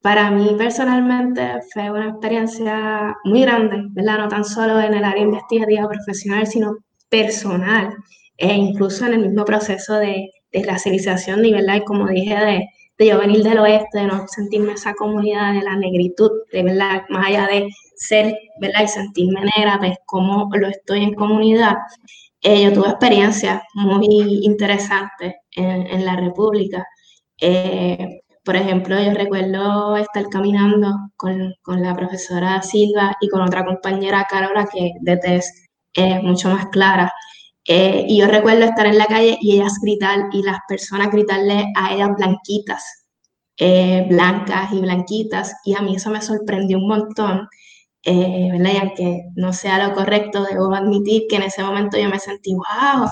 Para 0.02 0.30
mí 0.32 0.54
personalmente 0.58 1.60
fue 1.72 1.90
una 1.90 2.08
experiencia 2.10 3.16
muy 3.24 3.42
grande, 3.42 3.84
¿verdad? 3.90 4.18
No 4.18 4.28
tan 4.28 4.44
solo 4.44 4.80
en 4.80 4.94
el 4.94 5.04
área 5.04 5.22
investigativa 5.22 5.88
profesional, 5.88 6.46
sino 6.46 6.76
personal 7.08 7.94
e 8.36 8.52
incluso 8.52 9.06
en 9.06 9.14
el 9.14 9.20
mismo 9.20 9.44
proceso 9.44 9.94
de, 9.94 10.30
de 10.50 10.64
racialización 10.64 11.42
¿verdad? 11.42 11.76
Y 11.76 11.84
como 11.84 12.08
dije, 12.08 12.34
de, 12.34 12.68
de 12.98 13.06
yo 13.06 13.18
venir 13.18 13.42
del 13.44 13.58
oeste, 13.58 14.00
de 14.00 14.06
no 14.06 14.26
sentirme 14.26 14.72
esa 14.72 14.94
comunidad 14.94 15.54
de 15.54 15.62
la 15.62 15.76
negritud, 15.76 16.30
de 16.52 16.62
verdad, 16.64 17.02
más 17.08 17.26
allá 17.28 17.46
de 17.46 17.68
ser, 17.94 18.34
¿verdad? 18.60 18.82
Y 18.84 18.88
sentirme 18.88 19.40
negra, 19.56 19.78
pues 19.78 19.98
cómo 20.06 20.48
lo 20.52 20.68
estoy 20.68 21.04
en 21.04 21.14
comunidad. 21.14 21.76
Eh, 22.42 22.64
yo 22.64 22.72
tuve 22.72 22.88
experiencias 22.88 23.62
muy 23.74 24.40
interesantes 24.42 25.34
en, 25.54 26.04
la 26.04 26.16
República. 26.16 26.84
Eh, 27.40 28.21
por 28.44 28.56
ejemplo, 28.56 29.00
yo 29.00 29.12
recuerdo 29.14 29.96
estar 29.96 30.28
caminando 30.28 30.88
con, 31.16 31.54
con, 31.62 31.82
la 31.82 31.94
profesora 31.94 32.62
Silva 32.62 33.16
y 33.20 33.28
con 33.28 33.42
otra 33.42 33.64
compañera 33.64 34.26
Carola, 34.28 34.66
que 34.72 34.92
de 35.00 35.16
test 35.18 35.56
es 35.94 36.22
mucho 36.22 36.48
más 36.50 36.66
clara. 36.66 37.12
Eh, 37.66 38.04
y 38.08 38.18
yo 38.18 38.26
recuerdo 38.26 38.64
estar 38.64 38.86
en 38.86 38.98
la 38.98 39.06
calle 39.06 39.38
y 39.40 39.56
ellas 39.56 39.78
gritar, 39.82 40.28
y 40.32 40.42
las 40.42 40.58
personas 40.68 41.10
gritarle 41.10 41.66
a 41.76 41.94
ellas 41.94 42.10
blanquitas, 42.16 42.84
blancas 44.08 44.72
y 44.72 44.80
blanquitas, 44.80 45.54
y 45.64 45.74
a 45.76 45.82
mí 45.82 45.96
eso 45.96 46.10
me 46.10 46.20
sorprendió 46.22 46.78
un 46.78 46.88
montón 46.88 47.48
eh, 48.04 48.48
¿verdad? 48.52 48.72
Y 48.74 48.76
aunque 48.78 49.22
no 49.36 49.52
sea 49.52 49.86
lo 49.86 49.94
correcto, 49.94 50.44
debo 50.44 50.74
admitir 50.74 51.24
que 51.28 51.36
en 51.36 51.42
ese 51.42 51.62
momento 51.62 51.98
yo 51.98 52.08
me 52.08 52.18
sentí, 52.18 52.54
wow, 52.54 53.08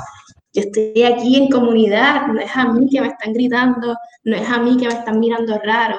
yo 0.52 0.62
estoy 0.62 1.02
aquí 1.04 1.36
en 1.36 1.48
comunidad, 1.48 2.26
no 2.26 2.40
es 2.40 2.50
a 2.56 2.66
mí 2.66 2.88
que 2.90 3.00
me 3.00 3.08
están 3.08 3.32
gritando, 3.32 3.96
no 4.24 4.36
es 4.36 4.48
a 4.48 4.58
mí 4.58 4.76
que 4.76 4.86
me 4.86 4.94
están 4.94 5.20
mirando 5.20 5.58
raro, 5.58 5.98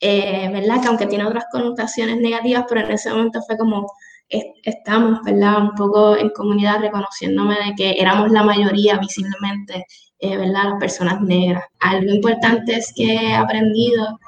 eh, 0.00 0.50
¿verdad? 0.52 0.80
Que 0.82 0.88
aunque 0.88 1.06
tiene 1.06 1.26
otras 1.26 1.44
connotaciones 1.52 2.18
negativas, 2.18 2.64
pero 2.68 2.80
en 2.82 2.92
ese 2.92 3.10
momento 3.10 3.40
fue 3.46 3.56
como, 3.56 3.86
estamos, 4.28 5.20
¿verdad? 5.24 5.62
Un 5.62 5.74
poco 5.74 6.16
en 6.16 6.30
comunidad 6.30 6.80
reconociéndome 6.80 7.54
de 7.54 7.74
que 7.76 8.00
éramos 8.00 8.30
la 8.30 8.42
mayoría 8.42 8.98
visiblemente, 8.98 9.86
eh, 10.18 10.36
¿verdad? 10.36 10.70
Las 10.70 10.80
personas 10.80 11.20
negras. 11.20 11.64
Algo 11.80 12.12
importante 12.12 12.76
es 12.76 12.92
que 12.96 13.14
he 13.14 13.34
aprendido, 13.34 14.18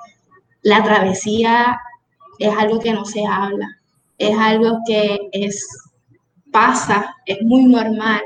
la 0.63 0.83
travesía 0.83 1.79
es 2.39 2.55
algo 2.57 2.79
que 2.79 2.93
no 2.93 3.05
se 3.05 3.27
habla, 3.27 3.67
es 4.19 4.37
algo 4.39 4.79
que 4.87 5.19
es, 5.33 5.67
pasa, 6.53 7.15
es 7.25 7.39
muy 7.43 7.65
normal, 7.65 8.23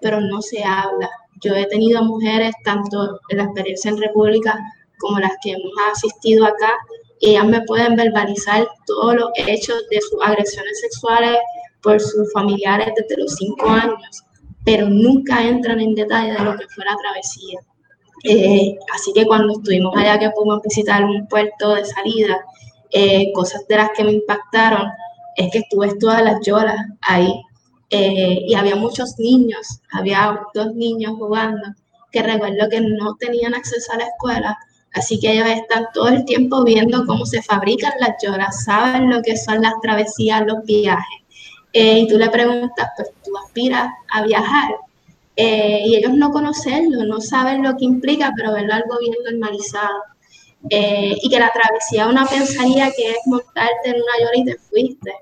pero 0.00 0.20
no 0.20 0.40
se 0.42 0.62
habla. 0.62 1.08
Yo 1.42 1.54
he 1.54 1.66
tenido 1.66 2.02
mujeres, 2.02 2.54
tanto 2.64 3.20
en 3.28 3.38
la 3.38 3.44
experiencia 3.44 3.90
en 3.90 3.98
República 3.98 4.58
como 4.98 5.18
las 5.18 5.32
que 5.42 5.52
hemos 5.52 5.72
asistido 5.92 6.44
acá, 6.44 6.72
y 7.20 7.30
ellas 7.30 7.46
me 7.46 7.62
pueden 7.62 7.96
verbalizar 7.96 8.68
todos 8.86 9.14
los 9.14 9.30
hechos 9.36 9.82
de 9.90 10.00
sus 10.00 10.22
agresiones 10.22 10.80
sexuales 10.80 11.38
por 11.82 12.00
sus 12.00 12.30
familiares 12.32 12.88
desde 12.96 13.20
los 13.20 13.34
cinco 13.34 13.68
años, 13.68 14.24
pero 14.64 14.88
nunca 14.88 15.42
entran 15.42 15.80
en 15.80 15.94
detalle 15.94 16.32
de 16.32 16.44
lo 16.44 16.56
que 16.56 16.66
fue 16.74 16.84
la 16.84 16.96
travesía. 16.96 17.60
Eh, 18.24 18.78
así 18.94 19.12
que 19.14 19.24
cuando 19.24 19.54
estuvimos 19.54 19.96
allá 19.96 20.18
que 20.18 20.30
pudimos 20.30 20.60
visitar 20.62 21.04
un 21.04 21.26
puerto 21.26 21.74
de 21.74 21.84
salida, 21.86 22.44
eh, 22.90 23.32
cosas 23.32 23.66
de 23.68 23.76
las 23.76 23.90
que 23.96 24.04
me 24.04 24.12
impactaron 24.12 24.88
es 25.36 25.50
que 25.52 25.58
estuve 25.58 25.94
todas 25.98 26.22
las 26.22 26.44
lloras 26.46 26.76
ahí 27.02 27.40
eh, 27.90 28.44
y 28.46 28.54
había 28.54 28.76
muchos 28.76 29.18
niños, 29.18 29.80
había 29.92 30.40
dos 30.54 30.74
niños 30.74 31.14
jugando 31.18 31.74
que 32.12 32.22
recuerdo 32.22 32.68
que 32.70 32.80
no 32.80 33.16
tenían 33.16 33.54
acceso 33.54 33.92
a 33.92 33.98
la 33.98 34.04
escuela, 34.04 34.58
así 34.94 35.18
que 35.18 35.32
ellos 35.32 35.48
están 35.48 35.86
todo 35.92 36.08
el 36.08 36.24
tiempo 36.24 36.64
viendo 36.64 37.04
cómo 37.04 37.26
se 37.26 37.42
fabrican 37.42 37.92
las 37.98 38.14
lloras, 38.22 38.64
saben 38.64 39.10
lo 39.10 39.22
que 39.22 39.36
son 39.36 39.62
las 39.62 39.74
travesías, 39.82 40.46
los 40.46 40.64
viajes. 40.64 41.20
Eh, 41.72 42.00
y 42.00 42.08
tú 42.08 42.16
le 42.16 42.30
preguntas, 42.30 42.90
pues 42.96 43.10
tú 43.24 43.36
aspiras 43.44 43.90
a 44.12 44.22
viajar. 44.22 44.76
Eh, 45.36 45.82
y 45.86 45.96
ellos 45.96 46.14
no 46.14 46.30
conocerlo, 46.30 47.04
no 47.04 47.20
saben 47.20 47.62
lo 47.62 47.76
que 47.76 47.84
implica, 47.84 48.32
pero 48.36 48.52
verlo 48.52 48.74
algo 48.74 48.98
bien 49.00 49.14
normalizado. 49.24 50.02
Y 50.68 51.28
que 51.28 51.38
la 51.38 51.52
travesía 51.52 52.06
una 52.06 52.26
pensaría 52.26 52.90
que 52.90 53.10
es 53.10 53.18
montarte 53.26 53.88
en 53.88 53.96
una 53.96 54.18
llora 54.20 54.36
y 54.36 54.44
te 54.44 54.56
fuiste. 54.58 55.12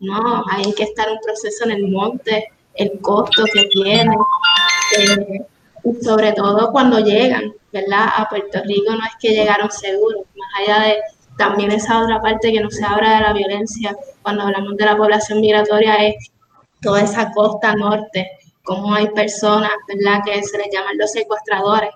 No, 0.00 0.44
hay 0.50 0.72
que 0.74 0.84
estar 0.84 1.10
un 1.10 1.18
proceso 1.20 1.64
en 1.64 1.70
el 1.70 1.88
monte, 1.88 2.52
el 2.74 3.00
costo 3.00 3.44
que 3.52 3.64
tiene, 3.68 4.14
eh, 4.98 5.40
y 5.84 6.04
sobre 6.04 6.32
todo 6.32 6.70
cuando 6.70 6.98
llegan, 6.98 7.54
¿verdad? 7.72 8.08
A 8.16 8.28
Puerto 8.28 8.60
Rico 8.64 8.92
no 8.92 9.04
es 9.04 9.14
que 9.20 9.30
llegaron 9.30 9.70
seguros, 9.70 10.24
más 10.36 10.48
allá 10.60 10.86
de 10.86 10.96
también 11.38 11.70
esa 11.70 12.02
otra 12.02 12.20
parte 12.20 12.52
que 12.52 12.60
no 12.60 12.70
se 12.70 12.84
habla 12.84 13.16
de 13.16 13.20
la 13.20 13.32
violencia, 13.32 13.96
cuando 14.22 14.44
hablamos 14.44 14.76
de 14.76 14.84
la 14.84 14.96
población 14.96 15.40
migratoria, 15.40 16.06
es 16.06 16.30
toda 16.82 17.02
esa 17.02 17.30
costa 17.32 17.74
norte, 17.74 18.30
como 18.62 18.94
hay 18.94 19.08
personas, 19.10 19.72
¿verdad? 19.88 20.22
Que 20.24 20.42
se 20.42 20.58
les 20.58 20.68
llaman 20.72 20.98
los 20.98 21.12
secuestradores, 21.12 21.90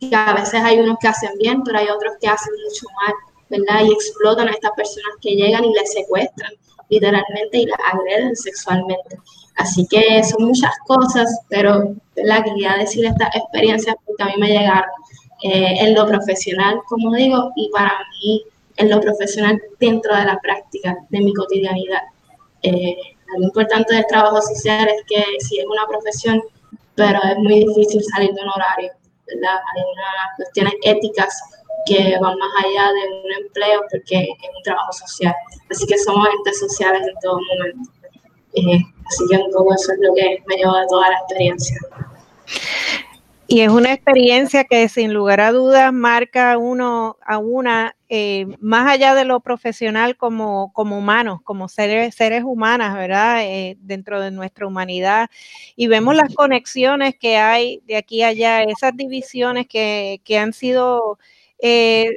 que 0.00 0.14
a 0.14 0.34
veces 0.34 0.62
hay 0.62 0.78
unos 0.80 0.98
que 1.00 1.08
hacen 1.08 1.32
bien, 1.38 1.62
pero 1.62 1.78
hay 1.78 1.88
otros 1.88 2.14
que 2.20 2.28
hacen 2.28 2.52
mucho 2.64 2.86
mal, 3.02 3.14
¿verdad? 3.48 3.84
Y 3.84 3.92
explotan 3.92 4.48
a 4.48 4.52
estas 4.52 4.72
personas 4.72 5.16
que 5.20 5.34
llegan 5.34 5.64
y 5.64 5.72
les 5.72 5.92
secuestran 5.92 6.52
literalmente 6.94 7.58
y 7.58 7.66
las 7.66 7.78
agreden 7.92 8.36
sexualmente. 8.36 9.18
Así 9.56 9.86
que 9.86 10.22
son 10.24 10.48
muchas 10.48 10.72
cosas, 10.86 11.40
pero 11.48 11.94
¿verdad? 12.16 12.44
quería 12.44 12.76
decir 12.76 13.04
estas 13.06 13.34
experiencias 13.36 13.94
porque 14.04 14.22
a 14.22 14.26
mí 14.26 14.34
me 14.38 14.48
llegaron 14.48 14.90
eh, 15.42 15.76
en 15.80 15.94
lo 15.94 16.06
profesional, 16.06 16.80
como 16.88 17.14
digo, 17.14 17.50
y 17.56 17.70
para 17.70 17.92
mí 18.10 18.42
en 18.76 18.90
lo 18.90 19.00
profesional 19.00 19.60
dentro 19.78 20.16
de 20.16 20.24
la 20.24 20.38
práctica, 20.40 20.96
de 21.10 21.20
mi 21.20 21.32
cotidianidad. 21.32 22.02
Eh, 22.62 22.96
lo 23.36 23.44
importante 23.44 23.94
del 23.94 24.06
trabajo 24.06 24.40
social 24.40 24.88
es 24.88 25.02
que 25.08 25.22
sí 25.40 25.58
es 25.58 25.66
una 25.66 25.86
profesión, 25.86 26.42
pero 26.94 27.20
es 27.22 27.38
muy 27.38 27.64
difícil 27.66 28.02
salir 28.02 28.32
de 28.32 28.42
un 28.42 28.48
horario 28.48 28.90
¿verdad? 29.26 29.56
Hay 29.74 29.82
unas 29.82 30.36
cuestiones 30.36 30.74
éticas 30.82 31.42
que 31.86 32.16
van 32.20 32.38
más 32.38 32.64
allá 32.64 32.92
de 32.92 33.22
un 33.24 33.44
empleo 33.44 33.80
porque 33.90 34.22
es 34.22 34.56
un 34.56 34.62
trabajo 34.62 34.92
social. 34.92 35.34
Así 35.70 35.86
que 35.86 35.98
somos 35.98 36.28
entes 36.38 36.60
sociales 36.60 37.02
en 37.06 37.14
todo 37.20 37.38
momento. 37.38 37.90
Eh, 38.54 38.80
así 39.06 39.24
que 39.30 39.38
todo 39.50 39.66
eso 39.74 39.92
es 39.92 39.98
lo 40.00 40.14
que 40.14 40.42
me 40.46 40.56
lleva 40.56 40.80
a 40.80 40.86
toda 40.86 41.10
la 41.10 41.16
experiencia. 41.16 41.78
Y 43.46 43.60
es 43.60 43.68
una 43.68 43.92
experiencia 43.92 44.64
que 44.64 44.88
sin 44.88 45.12
lugar 45.12 45.40
a 45.40 45.52
dudas 45.52 45.92
marca 45.92 46.56
uno 46.56 47.18
a 47.20 47.36
una, 47.36 47.94
eh, 48.08 48.46
más 48.58 48.90
allá 48.90 49.14
de 49.14 49.26
lo 49.26 49.40
profesional 49.40 50.16
como, 50.16 50.72
como 50.72 50.96
humanos, 50.96 51.40
como 51.44 51.68
seres, 51.68 52.14
seres 52.14 52.42
humanas, 52.42 52.94
¿verdad? 52.94 53.42
Eh, 53.44 53.76
dentro 53.80 54.20
de 54.20 54.30
nuestra 54.30 54.66
humanidad. 54.66 55.28
Y 55.76 55.88
vemos 55.88 56.16
las 56.16 56.34
conexiones 56.34 57.16
que 57.16 57.36
hay 57.36 57.82
de 57.84 57.96
aquí 57.96 58.22
a 58.22 58.28
allá, 58.28 58.62
esas 58.62 58.96
divisiones 58.96 59.66
que, 59.68 60.20
que 60.24 60.38
han 60.38 60.52
sido... 60.52 61.18
Eh, 61.60 62.10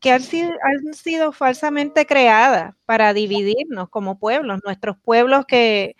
que 0.00 0.10
han 0.12 0.22
sido, 0.22 0.50
han 0.50 0.94
sido 0.94 1.32
falsamente 1.32 2.06
creadas 2.06 2.74
para 2.84 3.14
dividirnos 3.14 3.88
como 3.88 4.18
pueblos, 4.18 4.60
nuestros 4.64 4.96
pueblos 4.98 5.46
que, 5.46 5.96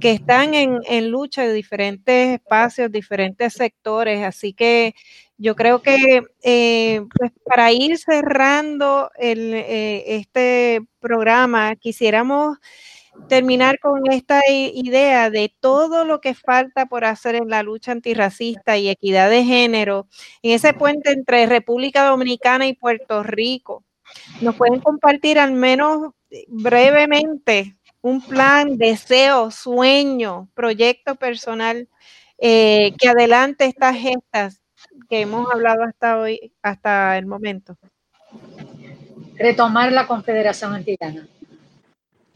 que 0.00 0.10
están 0.12 0.54
en, 0.54 0.80
en, 0.88 1.10
lucha 1.10 1.42
de 1.42 1.52
diferentes 1.52 2.34
espacios, 2.34 2.90
diferentes 2.90 3.54
sectores. 3.54 4.24
Así 4.24 4.52
que 4.52 4.94
yo 5.38 5.54
creo 5.54 5.82
que 5.82 6.22
eh, 6.42 7.02
pues 7.16 7.32
para 7.44 7.72
ir 7.72 7.98
cerrando 7.98 9.10
el, 9.16 9.54
eh, 9.54 10.16
este 10.16 10.80
programa, 11.00 11.76
quisiéramos 11.76 12.58
terminar 13.28 13.78
con 13.80 14.10
esta 14.10 14.40
idea 14.48 15.30
de 15.30 15.52
todo 15.60 16.04
lo 16.04 16.20
que 16.20 16.34
falta 16.34 16.86
por 16.86 17.04
hacer 17.04 17.34
en 17.34 17.48
la 17.48 17.62
lucha 17.62 17.92
antirracista 17.92 18.76
y 18.76 18.88
equidad 18.88 19.30
de 19.30 19.44
género, 19.44 20.06
en 20.42 20.52
ese 20.52 20.72
puente 20.72 21.10
entre 21.10 21.46
República 21.46 22.04
Dominicana 22.04 22.66
y 22.66 22.74
Puerto 22.74 23.22
Rico. 23.22 23.84
¿Nos 24.40 24.54
pueden 24.54 24.80
compartir 24.80 25.38
al 25.38 25.52
menos 25.52 26.12
brevemente 26.48 27.76
un 28.00 28.20
plan, 28.20 28.78
deseo, 28.78 29.50
sueño, 29.50 30.48
proyecto 30.54 31.16
personal 31.16 31.88
eh, 32.38 32.94
que 32.98 33.08
adelante 33.08 33.64
estas 33.64 33.96
gestas 33.96 34.62
que 35.08 35.20
hemos 35.22 35.50
hablado 35.50 35.82
hasta 35.82 36.18
hoy, 36.18 36.52
hasta 36.62 37.18
el 37.18 37.26
momento? 37.26 37.76
Retomar 39.36 39.92
la 39.92 40.06
Confederación 40.06 40.74
Antillana. 40.74 41.28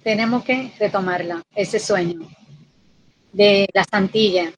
Tenemos 0.03 0.43
que 0.45 0.73
retomarla, 0.79 1.43
ese 1.55 1.79
sueño 1.79 2.27
de 3.33 3.69
las 3.73 3.87
Antillas, 3.93 4.55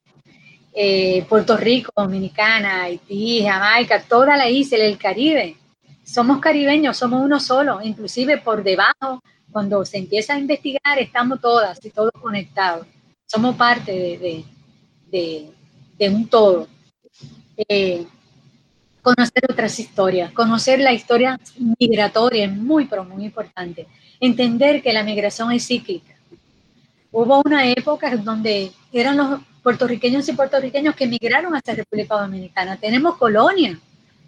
eh, 0.73 1.25
Puerto 1.29 1.57
Rico, 1.57 1.93
Dominicana, 1.97 2.85
Haití, 2.85 3.45
Jamaica, 3.45 4.03
toda 4.03 4.37
la 4.37 4.49
isla, 4.49 4.79
el 4.79 4.97
Caribe. 4.97 5.57
Somos 6.05 6.41
caribeños, 6.41 6.97
somos 6.97 7.23
uno 7.23 7.39
solo, 7.39 7.81
inclusive 7.83 8.39
por 8.39 8.63
debajo 8.63 9.23
cuando 9.51 9.85
se 9.85 9.99
empieza 9.99 10.35
a 10.35 10.39
investigar, 10.39 10.99
estamos 10.99 11.41
todas 11.41 11.85
y 11.85 11.91
todos 11.91 12.13
conectados. 12.13 12.87
Somos 13.27 13.55
parte 13.57 14.45
de, 15.11 16.09
un 16.09 16.27
todo. 16.29 16.67
Eh, 17.69 18.07
conocer 19.03 19.43
otras 19.51 19.79
historias, 19.79 20.33
conocer 20.33 20.79
la 20.79 20.93
historia 20.93 21.39
migratoria 21.79 22.45
es 22.45 22.53
muy, 22.53 22.87
pero 22.87 23.05
muy 23.05 23.25
importante. 23.25 23.87
Entender 24.21 24.81
que 24.81 24.93
la 24.93 25.03
migración 25.03 25.51
es 25.53 25.67
cíclica. 25.67 26.15
Hubo 27.11 27.43
una 27.45 27.67
época 27.67 28.17
donde 28.17 28.73
eran 28.93 29.17
los 29.17 29.41
puertorriqueños 29.63 30.29
y 30.29 30.33
puertorriqueños 30.33 30.95
que 30.95 31.07
migraron 31.07 31.55
hacia 31.55 31.75
República 31.75 32.15
Dominicana. 32.15 32.77
Tenemos 32.77 33.17
colonias 33.17 33.79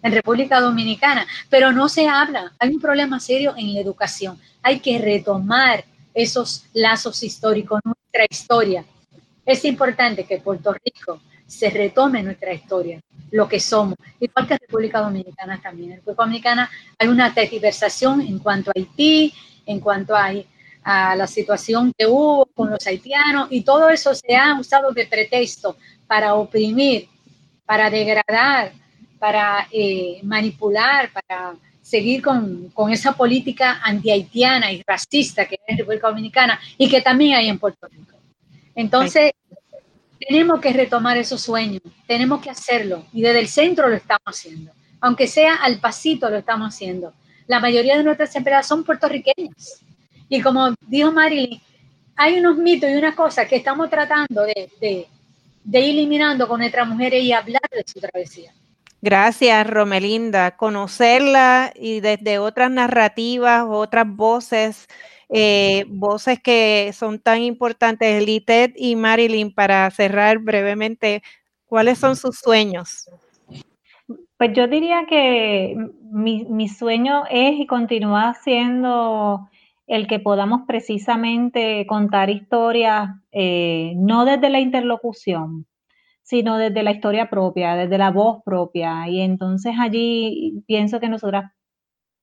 en 0.03 0.11
República 0.11 0.59
Dominicana, 0.59 1.25
pero 1.49 1.71
no 1.71 1.89
se 1.89 2.07
habla. 2.07 2.51
Hay 2.59 2.69
un 2.69 2.81
problema 2.81 3.19
serio 3.19 3.55
en 3.57 3.73
la 3.73 3.79
educación. 3.79 4.39
Hay 4.61 4.79
que 4.79 4.99
retomar 4.99 5.83
esos 6.13 6.65
lazos 6.73 7.23
históricos, 7.23 7.81
nuestra 7.83 8.25
historia. 8.29 8.85
Es 9.45 9.65
importante 9.65 10.25
que 10.25 10.37
Puerto 10.37 10.73
Rico 10.73 11.21
se 11.45 11.69
retome 11.69 12.23
nuestra 12.23 12.53
historia, 12.53 12.99
lo 13.31 13.47
que 13.47 13.59
somos, 13.59 13.95
igual 14.19 14.47
que 14.47 14.57
República 14.57 15.01
Dominicana 15.01 15.61
también. 15.61 15.91
En 15.91 15.97
República 15.97 16.23
Dominicana 16.23 16.69
hay 16.97 17.07
una 17.07 17.33
tergiversación 17.33 18.21
en 18.21 18.39
cuanto 18.39 18.71
a 18.71 18.73
Haití, 18.75 19.33
en 19.65 19.79
cuanto 19.79 20.15
a, 20.15 20.31
a 20.83 21.15
la 21.15 21.27
situación 21.27 21.91
que 21.97 22.05
hubo 22.05 22.45
con 22.47 22.71
los 22.71 22.85
haitianos, 22.85 23.47
y 23.51 23.61
todo 23.61 23.89
eso 23.89 24.13
se 24.13 24.35
ha 24.35 24.59
usado 24.59 24.91
de 24.91 25.05
pretexto 25.05 25.77
para 26.07 26.35
oprimir, 26.35 27.07
para 27.65 27.89
degradar 27.89 28.71
para 29.25 29.67
eh, 29.71 30.19
manipular, 30.23 31.11
para 31.11 31.55
seguir 31.81 32.21
con, 32.21 32.71
esa 32.91 33.13
política 33.13 33.81
anti-haitiana 33.83 34.71
y 34.71 34.83
racista 34.85 35.47
que 35.47 35.55
hay 35.55 35.73
en 35.73 35.77
República 35.79 36.09
Dominicana 36.09 36.59
y 36.77 36.87
que 36.87 37.01
también 37.01 37.35
hay 37.35 37.47
en 37.47 37.57
Puerto 37.57 37.87
Rico. 37.87 38.17
Entonces, 38.75 39.31
tenemos 40.19 40.59
que 40.59 40.73
retomar 40.73 41.17
esos 41.17 41.41
sueños, 41.41 41.81
tenemos 42.07 42.41
que 42.41 42.49
hacerlo 42.49 43.05
y 43.13 43.21
desde 43.21 43.39
el 43.39 43.47
centro 43.47 43.87
lo 43.87 43.95
estamos 43.95 44.25
haciendo, 44.25 44.71
aunque 45.01 45.27
sea 45.27 45.55
al 45.55 45.79
pasito 45.79 46.29
lo 46.29 46.37
estamos 46.37 46.73
haciendo. 46.73 47.13
La 47.47 47.59
mayoría 47.59 47.97
de 47.97 48.03
nuestras 48.03 48.35
empresas 48.35 48.67
son 48.67 48.83
puertorriqueñas 48.83 49.83
y 50.29 50.41
como 50.41 50.73
dijo 50.87 51.11
Marilyn, 51.11 51.61
hay 52.15 52.39
unos 52.39 52.57
mitos 52.57 52.89
y 52.89 52.95
unas 52.95 53.15
cosas 53.15 53.47
que 53.47 53.57
estamos 53.57 53.89
tratando 53.89 54.43
de, 54.43 54.69
de, 54.79 55.07
de 55.63 55.79
ir 55.79 55.95
eliminando 55.95 56.47
con 56.47 56.59
nuestras 56.59 56.87
mujeres 56.87 57.23
y 57.23 57.33
hablar 57.33 57.61
de 57.71 57.83
su 57.85 57.99
travesía. 57.99 58.53
Gracias, 59.01 59.67
Romelinda. 59.67 60.57
Conocerla 60.57 61.71
y 61.75 61.99
desde 61.99 62.39
otras 62.39 62.71
narrativas, 62.71 63.63
otras 63.67 64.07
voces, 64.07 64.87
eh, 65.29 65.85
voces 65.87 66.39
que 66.41 66.91
son 66.93 67.19
tan 67.19 67.41
importantes, 67.41 68.25
Litet 68.25 68.73
y 68.77 68.95
Marilyn, 68.95 69.53
para 69.53 69.89
cerrar 69.91 70.39
brevemente, 70.39 71.23
¿cuáles 71.65 71.97
son 71.97 72.15
sus 72.15 72.37
sueños? 72.39 73.09
Pues 74.37 74.51
yo 74.53 74.67
diría 74.67 75.05
que 75.07 75.75
mi, 76.11 76.67
sueño 76.69 77.23
es 77.29 77.59
y 77.59 77.65
continúa 77.65 78.33
siendo 78.33 79.49
el 79.87 80.07
que 80.07 80.19
podamos 80.19 80.61
precisamente 80.67 81.85
contar 81.87 82.29
historias, 82.29 83.09
eh, 83.31 83.93
no 83.95 84.25
desde 84.25 84.49
la 84.49 84.59
interlocución, 84.59 85.65
sino 86.21 86.57
desde 86.57 86.83
la 86.83 86.91
historia 86.91 87.29
propia, 87.29 87.75
desde 87.75 87.97
la 87.97 88.11
voz 88.11 88.43
propia. 88.43 89.07
Y 89.07 89.21
entonces 89.21 89.75
allí 89.79 90.63
pienso 90.67 90.99
que 90.99 91.07
nosotras 91.07 91.51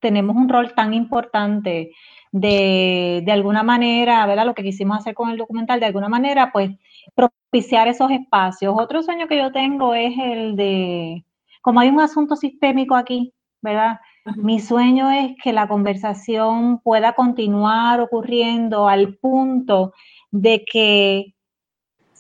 tenemos 0.01 0.37
un 0.37 0.49
rol 0.49 0.75
tan 0.75 0.93
importante 0.93 1.93
de, 2.33 3.23
de 3.25 3.33
alguna 3.33 3.63
manera, 3.63 4.27
¿verdad? 4.27 4.47
Lo 4.47 4.55
que 4.55 4.63
quisimos 4.63 4.99
hacer 4.99 5.15
con 5.15 5.31
el 5.31 5.37
documental, 5.39 5.81
de 5.81 5.87
alguna 5.87 6.09
manera, 6.09 6.51
pues 6.53 6.71
propiciar 7.15 7.89
esos 7.89 8.11
espacios. 8.11 8.75
Otro 8.77 9.03
sueño 9.03 9.29
que 9.29 9.39
yo 9.39 9.53
tengo 9.53 9.95
es 9.95 10.15
el 10.19 10.57
de, 10.57 11.25
como 11.61 11.81
hay 11.81 11.91
un 11.91 12.01
asunto 12.01 12.37
sistémico 12.37 12.97
aquí, 12.97 13.35
¿verdad? 13.61 14.01
Mi 14.37 14.61
sueño 14.61 15.11
es 15.11 15.33
que 15.43 15.53
la 15.53 15.69
conversación 15.69 16.81
pueda 16.81 17.13
continuar 17.15 18.01
ocurriendo 18.01 18.89
al 18.89 19.17
punto 19.17 19.93
de 20.31 20.65
que 20.65 21.35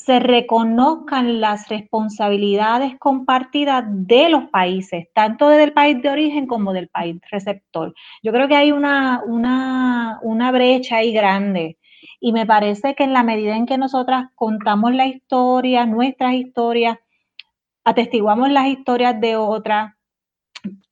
se 0.04 0.18
reconozcan 0.18 1.40
las 1.40 1.68
responsabilidades 1.68 2.98
compartidas 2.98 3.84
de 3.86 4.28
los 4.28 4.44
países, 4.50 5.06
tanto 5.14 5.48
del 5.48 5.72
país 5.72 6.02
de 6.02 6.10
origen 6.10 6.46
como 6.46 6.72
del 6.72 6.88
país 6.88 7.20
receptor. 7.30 7.94
Yo 8.22 8.32
creo 8.32 8.48
que 8.48 8.56
hay 8.56 8.72
una, 8.72 9.22
una, 9.24 10.18
una 10.22 10.50
brecha 10.50 10.96
ahí 10.96 11.12
grande 11.12 11.78
y 12.20 12.32
me 12.32 12.46
parece 12.46 12.94
que 12.94 13.04
en 13.04 13.12
la 13.12 13.22
medida 13.22 13.56
en 13.56 13.66
que 13.66 13.78
nosotras 13.78 14.26
contamos 14.34 14.92
la 14.92 15.06
historia, 15.06 15.86
nuestras 15.86 16.34
historias, 16.34 16.98
atestiguamos 17.84 18.50
las 18.50 18.66
historias 18.66 19.20
de 19.20 19.36
otras 19.36 19.94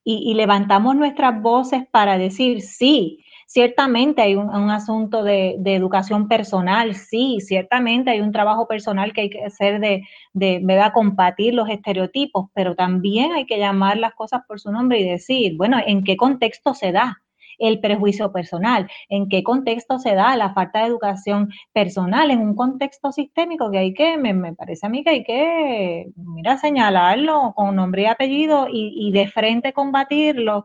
y 0.02 0.34
levantamos 0.34 0.96
nuestras 0.96 1.40
voces 1.40 1.86
para 1.92 2.18
decir, 2.18 2.62
sí, 2.62 3.24
Ciertamente 3.52 4.22
hay 4.22 4.36
un, 4.36 4.70
asunto 4.70 5.24
de, 5.24 5.56
educación 5.64 6.28
personal, 6.28 6.94
sí, 6.94 7.38
ciertamente 7.40 8.12
hay 8.12 8.20
un 8.20 8.30
trabajo 8.30 8.68
personal 8.68 9.12
que 9.12 9.22
hay 9.22 9.30
que 9.30 9.44
hacer 9.44 9.80
de, 9.80 10.04
de 10.32 10.60
¿verdad? 10.62 10.92
combatir 10.94 11.54
los 11.54 11.68
estereotipos, 11.68 12.46
pero 12.54 12.76
también 12.76 13.32
hay 13.32 13.46
que 13.46 13.58
llamar 13.58 13.96
las 13.96 14.14
cosas 14.14 14.42
por 14.46 14.60
su 14.60 14.70
nombre 14.70 15.00
y 15.00 15.08
decir, 15.08 15.56
bueno, 15.56 15.78
¿en 15.84 16.04
qué 16.04 16.16
contexto 16.16 16.74
se 16.74 16.92
da? 16.92 17.22
el 17.58 17.78
prejuicio 17.80 18.32
personal, 18.32 18.88
en 19.10 19.28
qué 19.28 19.42
contexto 19.42 19.98
se 19.98 20.14
da 20.14 20.34
la 20.34 20.54
falta 20.54 20.78
de 20.78 20.86
educación 20.86 21.50
personal, 21.74 22.30
en 22.30 22.40
un 22.40 22.54
contexto 22.54 23.12
sistémico 23.12 23.70
que 23.70 23.78
hay 23.78 23.92
que, 23.92 24.16
me, 24.16 24.54
parece 24.54 24.86
a 24.86 24.88
mí 24.88 25.04
que 25.04 25.10
hay 25.10 25.24
que, 25.24 26.06
mira, 26.16 26.56
señalarlo 26.56 27.52
con 27.54 27.76
nombre 27.76 28.02
y 28.02 28.06
apellido 28.06 28.66
y, 28.72 28.94
y 28.96 29.12
de 29.12 29.28
frente 29.28 29.74
combatirlo 29.74 30.64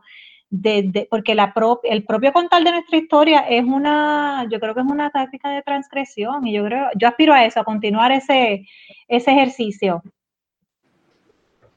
porque 1.10 1.34
la 1.34 1.52
el 1.82 2.04
propio 2.04 2.32
contar 2.32 2.62
de 2.62 2.70
nuestra 2.70 2.98
historia 2.98 3.40
es 3.48 3.64
una, 3.64 4.46
yo 4.50 4.60
creo 4.60 4.74
que 4.74 4.80
es 4.80 4.86
una 4.86 5.10
táctica 5.10 5.50
de 5.50 5.62
transgresión 5.62 6.46
y 6.46 6.54
yo 6.54 6.64
creo, 6.64 6.86
yo 6.96 7.08
aspiro 7.08 7.34
a 7.34 7.44
eso, 7.44 7.60
a 7.60 7.64
continuar 7.64 8.12
ese, 8.12 8.64
ese 9.08 9.30
ejercicio. 9.32 10.02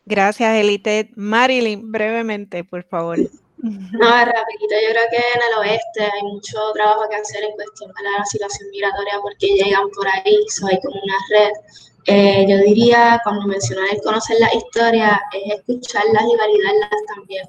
Gracias, 0.06 0.56
Elite. 0.56 1.12
Marilyn, 1.16 1.92
brevemente, 1.92 2.64
por 2.64 2.84
favor. 2.84 3.18
No, 3.62 4.10
rapidito, 4.26 4.76
yo 4.82 4.90
creo 4.92 5.06
que 5.12 5.18
en 5.18 5.42
el 5.48 5.60
oeste 5.60 6.04
hay 6.04 6.24
mucho 6.24 6.58
trabajo 6.74 7.08
que 7.10 7.16
hacer 7.16 7.44
en 7.44 7.52
cuestión 7.52 7.92
de 7.92 8.04
la 8.10 8.26
situación 8.26 8.70
migratoria 8.72 9.20
porque 9.22 9.48
llegan 9.48 9.90
por 9.90 10.08
ahí, 10.08 10.38
so 10.50 10.68
hay 10.68 10.80
como 10.82 11.00
una 11.02 11.18
red. 11.30 11.52
Eh, 12.06 12.46
yo 12.50 12.58
diría, 12.58 13.22
cuando 13.24 13.46
mencionan 13.46 13.86
el 13.92 14.02
conocer 14.02 14.38
la 14.40 14.54
historia, 14.56 15.22
es 15.34 15.60
escucharlas 15.60 16.24
y 16.24 16.38
validarlas 16.38 16.90
también. 17.14 17.46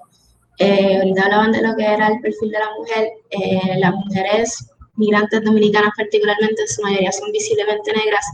Eh, 0.61 0.99
ahorita 0.99 1.23
hablaban 1.23 1.53
de 1.53 1.63
lo 1.63 1.75
que 1.75 1.87
era 1.87 2.09
el 2.09 2.21
perfil 2.21 2.51
de 2.51 2.59
la 2.59 2.71
mujer. 2.79 3.13
Eh, 3.31 3.79
las 3.79 3.95
mujeres 3.95 4.71
migrantes 4.95 5.43
dominicanas 5.43 5.91
particularmente, 5.97 6.61
en 6.61 6.69
su 6.69 6.83
mayoría 6.83 7.11
son 7.13 7.33
visiblemente 7.33 7.91
negras. 7.95 8.27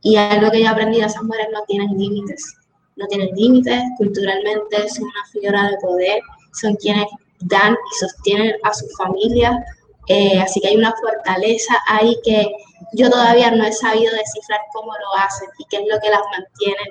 Y 0.00 0.14
algo 0.14 0.52
que 0.52 0.62
yo 0.62 0.70
aprendí 0.70 1.00
de 1.00 1.06
esas 1.06 1.24
mujeres 1.24 1.48
no 1.52 1.64
tienen 1.66 1.98
límites. 1.98 2.54
No 2.94 3.08
tienen 3.08 3.30
límites, 3.34 3.82
culturalmente 3.98 4.88
son 4.88 5.04
una 5.04 5.26
figura 5.32 5.68
de 5.68 5.76
poder, 5.78 6.20
son 6.52 6.76
quienes 6.76 7.06
dan 7.40 7.72
y 7.72 7.98
sostienen 7.98 8.54
a 8.62 8.72
su 8.72 8.86
familia. 8.90 9.64
Eh, 10.06 10.38
así 10.38 10.60
que 10.60 10.68
hay 10.68 10.76
una 10.76 10.94
fortaleza 10.94 11.74
ahí 11.88 12.16
que 12.22 12.52
yo 12.92 13.10
todavía 13.10 13.50
no 13.50 13.64
he 13.64 13.72
sabido 13.72 14.14
descifrar 14.14 14.60
cómo 14.72 14.92
lo 14.92 15.24
hacen 15.24 15.48
y 15.58 15.64
qué 15.64 15.78
es 15.78 15.82
lo 15.90 15.98
que 15.98 16.10
las 16.10 16.22
mantiene 16.30 16.84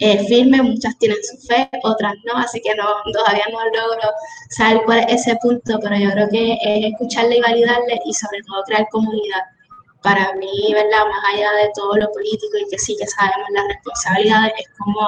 eh, 0.00 0.24
firmes. 0.26 0.62
Muchas 0.62 0.98
tienen 0.98 1.18
su 1.22 1.36
fe, 1.46 1.68
otras 1.82 2.14
no, 2.24 2.38
así 2.38 2.60
que 2.60 2.74
no, 2.74 2.84
todavía 3.12 3.44
no 3.50 3.58
logro 3.64 4.08
saber 4.50 4.82
cuál 4.84 5.00
es 5.00 5.26
ese 5.26 5.36
punto, 5.42 5.78
pero 5.82 5.96
yo 5.96 6.10
creo 6.12 6.28
que 6.28 6.52
es 6.54 6.92
escucharle 6.92 7.38
y 7.38 7.40
validarle 7.40 8.00
y 8.04 8.12
sobre 8.14 8.40
todo 8.46 8.62
crear 8.64 8.88
comunidad. 8.90 9.42
Para 10.02 10.32
mí, 10.34 10.72
¿verdad? 10.72 11.06
Más 11.08 11.34
allá 11.34 11.50
de 11.52 11.70
todo 11.74 11.96
lo 11.96 12.10
político 12.12 12.56
y 12.56 12.70
que 12.70 12.78
sí 12.78 12.96
que 12.98 13.06
sabemos 13.06 13.48
las 13.52 13.66
responsabilidades, 13.66 14.52
es 14.56 14.68
como 14.78 15.00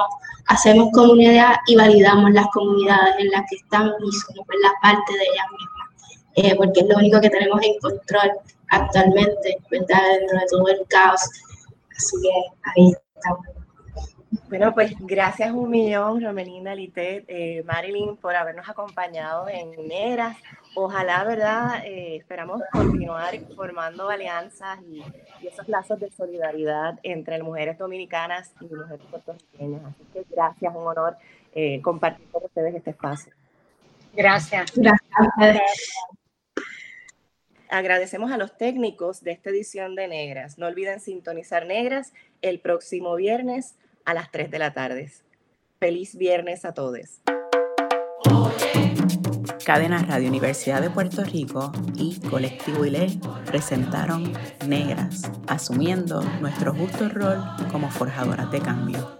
hacemos 0.47 0.89
comunidad 0.91 1.55
y 1.65 1.75
validamos 1.77 2.31
las 2.31 2.47
comunidades 2.47 3.15
en 3.19 3.31
las 3.31 3.41
que 3.49 3.55
estamos 3.55 3.93
y 3.99 4.11
somos 4.11 4.45
la 4.61 4.73
parte 4.81 5.13
de 5.13 5.23
ellas 5.23 5.45
mismas, 5.57 5.89
eh, 6.35 6.55
porque 6.57 6.81
es 6.81 6.87
lo 6.87 6.97
único 6.97 7.21
que 7.21 7.29
tenemos 7.29 7.61
en 7.63 7.79
control 7.79 8.31
actualmente, 8.69 9.57
¿verdad? 9.69 10.01
Dentro 10.19 10.39
de 10.39 10.45
todo 10.49 10.67
el 10.67 10.87
caos. 10.89 11.21
Así 11.95 12.17
que 12.21 12.29
ahí 12.75 12.93
estamos. 13.15 13.60
Bueno, 14.47 14.73
pues 14.73 14.93
gracias 14.99 15.51
un 15.51 15.69
millón, 15.69 16.21
Romelinda, 16.23 16.73
Litet, 16.73 17.25
eh, 17.27 17.63
Marilyn, 17.65 18.15
por 18.15 18.33
habernos 18.33 18.67
acompañado 18.69 19.49
en 19.49 19.71
Neras. 19.87 20.37
Ojalá, 20.73 21.25
¿verdad? 21.25 21.85
Eh, 21.85 22.15
esperamos 22.15 22.61
continuar 22.71 23.37
formando 23.57 24.09
alianzas 24.09 24.79
y, 24.83 25.03
esos 25.45 25.67
lazos 25.67 25.99
de 25.99 26.09
solidaridad 26.11 26.99
entre 27.03 27.41
mujeres 27.43 27.77
dominicanas 27.77 28.53
y 28.61 28.73
mujeres 28.73 29.05
puertorriqueñas. 29.09 29.83
Así 29.83 30.05
que 30.13 30.25
gracias, 30.29 30.75
un 30.75 30.87
honor 30.87 31.17
eh, 31.53 31.81
compartir 31.81 32.27
con 32.31 32.45
ustedes 32.45 32.75
este 32.75 32.91
espacio. 32.91 33.33
Gracias. 34.13 34.71
Gracias. 34.75 35.93
Agradecemos 37.69 38.31
a 38.31 38.37
los 38.37 38.55
técnicos 38.57 39.23
de 39.23 39.31
esta 39.31 39.49
edición 39.49 39.95
de 39.95 40.07
Negras. 40.07 40.57
No 40.57 40.67
olviden 40.67 40.99
sintonizar 41.01 41.65
Negras 41.65 42.13
el 42.41 42.59
próximo 42.59 43.15
viernes 43.15 43.75
a 44.11 44.13
las 44.13 44.29
3 44.29 44.51
de 44.51 44.59
la 44.59 44.73
tarde. 44.73 45.09
Feliz 45.79 46.17
viernes 46.17 46.65
a 46.65 46.73
todos. 46.73 47.21
Cadena 49.65 50.03
Radio 50.03 50.27
Universidad 50.27 50.81
de 50.81 50.89
Puerto 50.89 51.23
Rico 51.23 51.71
y 51.95 52.19
Colectivo 52.19 52.83
ILE 52.85 53.19
presentaron 53.45 54.33
Negras, 54.67 55.31
asumiendo 55.47 56.21
nuestro 56.41 56.73
justo 56.73 57.07
rol 57.07 57.41
como 57.71 57.89
forjadoras 57.89 58.51
de 58.51 58.59
cambio. 58.59 59.17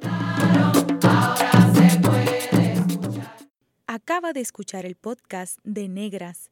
Acaba 3.88 4.34
de 4.34 4.42
escuchar 4.42 4.86
el 4.86 4.96
podcast 4.96 5.58
de 5.64 5.88
Negras 5.88 6.52